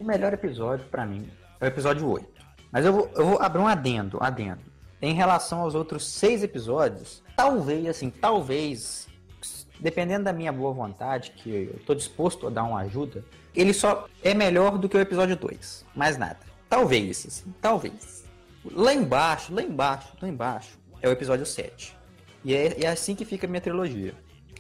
O 0.01 0.05
melhor 0.05 0.33
episódio 0.33 0.87
pra 0.87 1.07
mim 1.07 1.29
é 1.61 1.65
o 1.67 1.69
episódio 1.69 2.09
8. 2.09 2.27
Mas 2.73 2.85
eu 2.85 2.93
vou, 2.93 3.11
eu 3.15 3.27
vou 3.27 3.41
abrir 3.41 3.61
um 3.61 3.69
adendo, 3.69 4.19
adendo. 4.21 4.61
Em 5.01 5.15
relação 5.15 5.61
aos 5.61 5.75
outros 5.75 6.07
seis 6.07 6.43
episódios, 6.43 7.23
talvez, 7.37 7.87
assim, 7.87 8.11
talvez, 8.11 9.07
dependendo 9.79 10.25
da 10.25 10.33
minha 10.33 10.53
boa 10.53 10.73
vontade, 10.73 11.33
que 11.37 11.71
eu 11.73 11.81
tô 11.87 11.95
disposto 11.95 12.49
a 12.49 12.51
dar 12.51 12.65
uma 12.65 12.81
ajuda, 12.81 13.25
ele 13.55 13.73
só 13.73 14.09
é 14.23 14.35
melhor 14.35 14.77
do 14.77 14.89
que 14.89 14.97
o 14.97 15.01
episódio 15.01 15.37
2. 15.37 15.85
Mais 15.95 16.17
nada. 16.19 16.39
Talvez, 16.69 17.25
assim, 17.27 17.55
talvez. 17.61 18.25
Lá 18.73 18.93
embaixo, 18.93 19.55
lá 19.55 19.63
embaixo, 19.63 20.13
lá 20.21 20.29
embaixo, 20.29 20.79
é 21.01 21.09
o 21.09 21.13
episódio 21.13 21.47
7. 21.47 21.97
E 22.45 22.55
é, 22.55 22.85
é 22.85 22.87
assim 22.89 23.15
que 23.15 23.25
fica 23.25 23.47
a 23.47 23.51
minha 23.51 23.61
trilogia. 23.61 24.15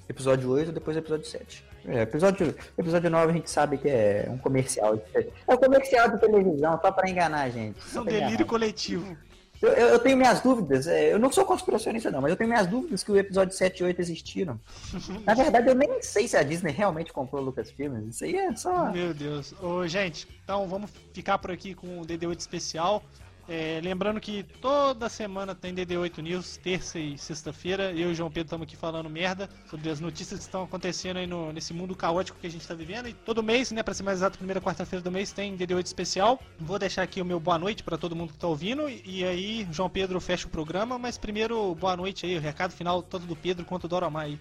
Episódio 0.08 0.50
8, 0.50 0.72
depois 0.72 0.96
episódio 0.96 1.26
7. 1.26 1.64
É, 1.86 2.02
episódio, 2.02 2.54
episódio 2.76 3.10
9 3.10 3.30
a 3.30 3.34
gente 3.34 3.50
sabe 3.50 3.78
que 3.78 3.88
é 3.88 4.26
um 4.28 4.38
comercial. 4.38 5.00
É 5.14 5.54
um 5.54 5.56
comercial 5.56 6.08
de 6.10 6.20
televisão, 6.20 6.78
só 6.80 6.92
pra 6.92 7.08
enganar 7.08 7.42
a 7.42 7.50
gente. 7.50 7.78
É 7.94 8.00
um 8.00 8.04
delírio 8.04 8.46
coletivo. 8.46 9.16
Eu, 9.60 9.70
eu- 9.70 9.88
eu 9.88 9.98
tenho 9.98 10.16
minhas 10.16 10.40
dúvidas, 10.40 10.86
é, 10.86 11.12
eu 11.12 11.18
não 11.18 11.32
sou 11.32 11.44
conspiracionista 11.44 12.10
não, 12.10 12.20
mas 12.20 12.30
eu 12.30 12.36
tenho 12.36 12.48
minhas 12.50 12.66
dúvidas 12.66 13.02
que 13.02 13.10
o 13.10 13.16
episódio 13.16 13.54
7 13.56 13.80
e 13.80 13.84
8 13.84 14.00
existiram. 14.00 14.60
Na 15.26 15.34
verdade, 15.34 15.68
eu 15.68 15.74
nem 15.74 16.00
sei 16.02 16.28
se 16.28 16.36
a 16.36 16.42
Disney 16.42 16.70
realmente 16.72 17.12
comprou 17.12 17.42
o 17.42 17.44
Lucasfilm, 17.46 18.08
isso 18.08 18.24
aí 18.24 18.36
é 18.36 18.54
só... 18.54 18.90
Meu 18.92 19.12
Deus. 19.12 19.52
Ô, 19.60 19.86
gente, 19.86 20.28
então 20.44 20.66
vamos 20.68 20.90
ficar 21.12 21.38
por 21.38 21.50
aqui 21.50 21.74
com 21.74 22.00
o 22.00 22.06
DD8 22.06 22.38
especial. 22.38 23.02
É, 23.48 23.80
lembrando 23.82 24.20
que 24.20 24.42
toda 24.60 25.08
semana 25.08 25.54
tem 25.54 25.74
DD8 25.74 26.18
News, 26.18 26.58
terça 26.58 26.98
e 26.98 27.16
sexta-feira. 27.16 27.90
Eu 27.92 28.10
e 28.10 28.12
o 28.12 28.14
João 28.14 28.30
Pedro 28.30 28.48
estamos 28.48 28.64
aqui 28.66 28.76
falando 28.76 29.08
merda 29.08 29.48
sobre 29.70 29.88
as 29.88 30.00
notícias 30.00 30.38
que 30.38 30.44
estão 30.44 30.64
acontecendo 30.64 31.16
aí 31.16 31.26
no, 31.26 31.50
nesse 31.50 31.72
mundo 31.72 31.96
caótico 31.96 32.38
que 32.38 32.46
a 32.46 32.50
gente 32.50 32.60
está 32.60 32.74
vivendo. 32.74 33.08
E 33.08 33.14
todo 33.14 33.42
mês, 33.42 33.72
né, 33.72 33.82
para 33.82 33.94
ser 33.94 34.02
mais 34.02 34.18
exato, 34.18 34.36
primeira 34.36 34.60
quarta-feira 34.60 35.02
do 35.02 35.10
mês 35.10 35.32
tem 35.32 35.56
DD8 35.56 35.86
especial. 35.86 36.38
Vou 36.60 36.78
deixar 36.78 37.02
aqui 37.02 37.22
o 37.22 37.24
meu 37.24 37.40
boa 37.40 37.58
noite 37.58 37.82
para 37.82 37.96
todo 37.96 38.14
mundo 38.14 38.28
que 38.28 38.36
está 38.36 38.46
ouvindo. 38.46 38.86
E, 38.86 39.24
aí, 39.24 39.66
João 39.72 39.88
Pedro 39.88 40.20
fecha 40.20 40.46
o 40.46 40.50
programa. 40.50 40.98
Mas 40.98 41.16
primeiro, 41.16 41.74
boa 41.74 41.96
noite 41.96 42.26
aí, 42.26 42.36
o 42.36 42.40
recado 42.40 42.72
final 42.72 43.02
tanto 43.02 43.26
do 43.26 43.34
Pedro 43.34 43.64
quanto 43.64 43.88
do 43.88 43.96
Oromar 43.96 44.24
aí. 44.24 44.38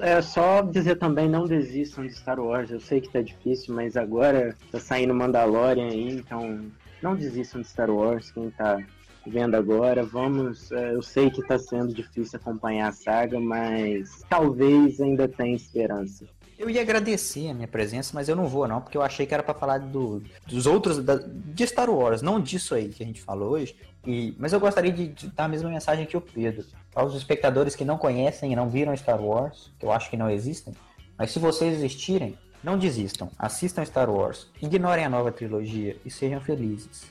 É 0.00 0.22
só 0.22 0.62
dizer 0.62 0.96
também, 0.96 1.28
não 1.28 1.44
desistam 1.44 2.06
de 2.06 2.14
Star 2.14 2.38
Wars. 2.38 2.70
Eu 2.70 2.80
sei 2.80 3.00
que 3.00 3.10
tá 3.10 3.20
difícil, 3.20 3.74
mas 3.74 3.96
agora 3.96 4.56
tá 4.70 4.78
saindo 4.78 5.12
Mandalorian 5.12 5.88
aí, 5.88 6.10
então 6.10 6.66
não 7.02 7.16
desistam 7.16 7.60
de 7.60 7.66
Star 7.66 7.90
Wars. 7.90 8.30
Quem 8.30 8.50
tá 8.50 8.78
vendo 9.26 9.56
agora, 9.56 10.04
vamos. 10.04 10.70
é, 10.70 10.94
eu 10.94 11.02
sei 11.02 11.30
que 11.30 11.46
tá 11.46 11.58
sendo 11.58 11.92
difícil 11.92 12.38
acompanhar 12.38 12.88
a 12.88 12.92
saga, 12.92 13.40
mas 13.40 14.24
talvez 14.28 15.00
ainda 15.00 15.26
tenha 15.26 15.56
esperança. 15.56 16.24
Eu 16.58 16.68
ia 16.68 16.80
agradecer 16.80 17.48
a 17.50 17.54
minha 17.54 17.68
presença, 17.68 18.10
mas 18.14 18.28
eu 18.28 18.34
não 18.34 18.48
vou 18.48 18.66
não, 18.66 18.80
porque 18.80 18.98
eu 18.98 19.02
achei 19.02 19.24
que 19.26 19.32
era 19.32 19.42
pra 19.44 19.54
falar 19.54 19.78
do, 19.78 20.22
dos 20.46 20.66
outros, 20.66 20.98
da- 21.04 21.14
de 21.24 21.66
Star 21.66 21.88
Wars, 21.88 22.20
não 22.20 22.40
disso 22.40 22.74
aí 22.74 22.88
que 22.88 23.02
a 23.02 23.06
gente 23.06 23.20
falou 23.22 23.50
hoje. 23.52 23.76
E, 24.04 24.34
mas 24.38 24.52
eu 24.52 24.58
gostaria 24.58 24.90
de, 24.92 25.06
de 25.08 25.28
dar 25.28 25.44
a 25.44 25.48
mesma 25.48 25.70
mensagem 25.70 26.04
que 26.04 26.16
o 26.16 26.20
Pedro. 26.20 26.66
Aos 26.94 27.14
espectadores 27.14 27.76
que 27.76 27.84
não 27.84 27.96
conhecem 27.96 28.52
e 28.52 28.56
não 28.56 28.68
viram 28.68 28.96
Star 28.96 29.22
Wars, 29.22 29.70
que 29.78 29.86
eu 29.86 29.92
acho 29.92 30.10
que 30.10 30.16
não 30.16 30.28
existem, 30.28 30.74
mas 31.16 31.30
se 31.30 31.38
vocês 31.38 31.76
existirem, 31.76 32.36
não 32.62 32.76
desistam. 32.76 33.30
Assistam 33.38 33.84
Star 33.84 34.10
Wars, 34.10 34.48
ignorem 34.60 35.04
a 35.04 35.08
nova 35.08 35.30
trilogia 35.30 35.96
e 36.04 36.10
sejam 36.10 36.40
felizes. 36.40 37.04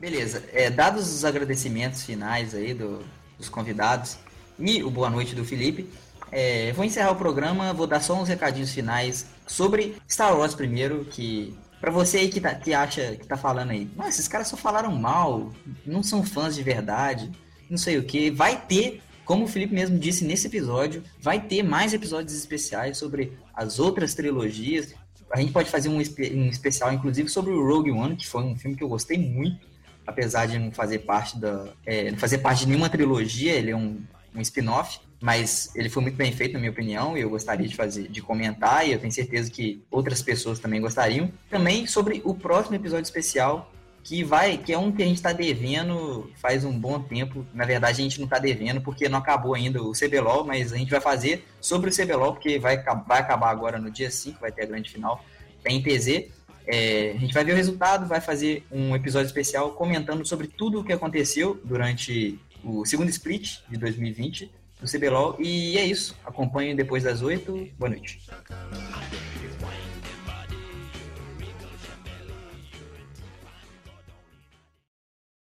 Beleza, 0.00 0.44
é, 0.52 0.70
dados 0.70 1.08
os 1.12 1.24
agradecimentos 1.24 2.02
finais 2.02 2.52
aí 2.54 2.74
do- 2.74 3.04
dos 3.36 3.48
convidados 3.48 4.18
e 4.58 4.82
o 4.82 4.90
boa 4.90 5.08
noite 5.08 5.36
do 5.36 5.44
Felipe, 5.44 5.88
é, 6.30 6.72
vou 6.72 6.84
encerrar 6.84 7.10
o 7.10 7.16
programa, 7.16 7.72
vou 7.72 7.86
dar 7.86 8.00
só 8.00 8.14
uns 8.20 8.28
recadinhos 8.28 8.72
finais 8.72 9.26
sobre 9.46 9.96
Star 10.08 10.36
Wars 10.36 10.54
primeiro, 10.54 11.04
que 11.04 11.56
pra 11.80 11.90
você 11.90 12.18
aí 12.18 12.28
que, 12.28 12.40
tá, 12.40 12.54
que 12.54 12.74
acha 12.74 13.16
que 13.16 13.26
tá 13.26 13.36
falando 13.36 13.70
aí, 13.70 13.88
mas 13.96 14.14
esses 14.14 14.28
caras 14.28 14.48
só 14.48 14.56
falaram 14.56 14.94
mal, 14.96 15.52
não 15.86 16.02
são 16.02 16.24
fãs 16.24 16.54
de 16.54 16.62
verdade, 16.62 17.30
não 17.70 17.78
sei 17.78 17.98
o 17.98 18.04
que, 18.04 18.30
vai 18.30 18.60
ter, 18.60 19.02
como 19.24 19.44
o 19.44 19.48
Felipe 19.48 19.74
mesmo 19.74 19.98
disse 19.98 20.24
nesse 20.24 20.46
episódio, 20.46 21.02
vai 21.20 21.40
ter 21.40 21.62
mais 21.62 21.92
episódios 21.94 22.34
especiais 22.34 22.98
sobre 22.98 23.36
as 23.54 23.78
outras 23.78 24.14
trilogias. 24.14 24.94
A 25.30 25.38
gente 25.40 25.52
pode 25.52 25.68
fazer 25.68 25.90
um, 25.90 25.98
um 25.98 26.48
especial, 26.48 26.92
inclusive, 26.92 27.28
sobre 27.28 27.52
o 27.52 27.66
Rogue 27.66 27.90
One, 27.90 28.16
que 28.16 28.26
foi 28.26 28.42
um 28.42 28.56
filme 28.56 28.74
que 28.76 28.82
eu 28.82 28.88
gostei 28.88 29.18
muito 29.18 29.68
apesar 30.08 30.46
de 30.46 30.58
não 30.58 30.72
fazer 30.72 31.00
parte 31.00 31.38
da 31.38 31.66
é, 31.84 32.10
não 32.10 32.18
fazer 32.18 32.38
parte 32.38 32.60
de 32.60 32.68
nenhuma 32.68 32.88
trilogia 32.88 33.52
ele 33.52 33.72
é 33.72 33.76
um, 33.76 34.00
um 34.34 34.40
spin-off 34.40 34.98
mas 35.20 35.74
ele 35.74 35.88
foi 35.88 36.02
muito 36.02 36.16
bem 36.16 36.32
feito 36.32 36.52
na 36.52 36.58
minha 36.60 36.70
opinião 36.70 37.16
e 37.16 37.20
eu 37.20 37.30
gostaria 37.30 37.66
de 37.66 37.74
fazer 37.74 38.08
de 38.08 38.22
comentar 38.22 38.86
e 38.86 38.92
eu 38.92 38.98
tenho 38.98 39.12
certeza 39.12 39.50
que 39.50 39.82
outras 39.90 40.22
pessoas 40.22 40.58
também 40.58 40.80
gostariam. 40.80 41.30
Também 41.50 41.86
sobre 41.86 42.22
o 42.24 42.34
próximo 42.34 42.76
episódio 42.76 43.04
especial 43.04 43.72
que 44.04 44.22
vai 44.22 44.56
que 44.56 44.72
é 44.72 44.78
um 44.78 44.92
que 44.92 45.02
a 45.02 45.06
gente 45.06 45.16
está 45.16 45.32
devendo 45.32 46.30
faz 46.36 46.64
um 46.64 46.78
bom 46.78 47.00
tempo. 47.00 47.44
Na 47.52 47.64
verdade 47.64 48.00
a 48.00 48.04
gente 48.04 48.18
não 48.18 48.26
está 48.26 48.38
devendo 48.38 48.80
porque 48.80 49.08
não 49.08 49.18
acabou 49.18 49.54
ainda 49.54 49.82
o 49.82 49.92
CBLOL 49.92 50.44
mas 50.44 50.72
a 50.72 50.76
gente 50.76 50.90
vai 50.90 51.00
fazer 51.00 51.44
sobre 51.60 51.90
o 51.90 51.92
CBLOL 51.92 52.32
porque 52.32 52.58
vai, 52.58 52.76
vai 52.82 53.20
acabar 53.20 53.50
agora 53.50 53.78
no 53.78 53.90
dia 53.90 54.10
5 54.10 54.40
vai 54.40 54.52
ter 54.52 54.62
a 54.62 54.66
grande 54.66 54.90
final 54.90 55.24
tem 55.62 55.82
TZ 55.82 56.28
é, 56.70 57.12
a 57.16 57.18
gente 57.18 57.32
vai 57.32 57.42
ver 57.44 57.52
o 57.54 57.56
resultado, 57.56 58.06
vai 58.06 58.20
fazer 58.20 58.62
um 58.70 58.94
episódio 58.94 59.26
especial 59.26 59.70
comentando 59.70 60.22
sobre 60.26 60.46
tudo 60.46 60.80
o 60.80 60.84
que 60.84 60.92
aconteceu 60.92 61.58
durante 61.64 62.38
o 62.62 62.84
segundo 62.84 63.08
split 63.08 63.60
de 63.70 63.78
2020 63.78 64.50
do 64.80 64.86
CBLOL. 64.86 65.36
E 65.38 65.78
é 65.78 65.84
isso. 65.84 66.16
Acompanhe 66.24 66.74
depois 66.74 67.02
das 67.02 67.22
8. 67.22 67.70
Boa 67.78 67.90
noite. 67.90 68.20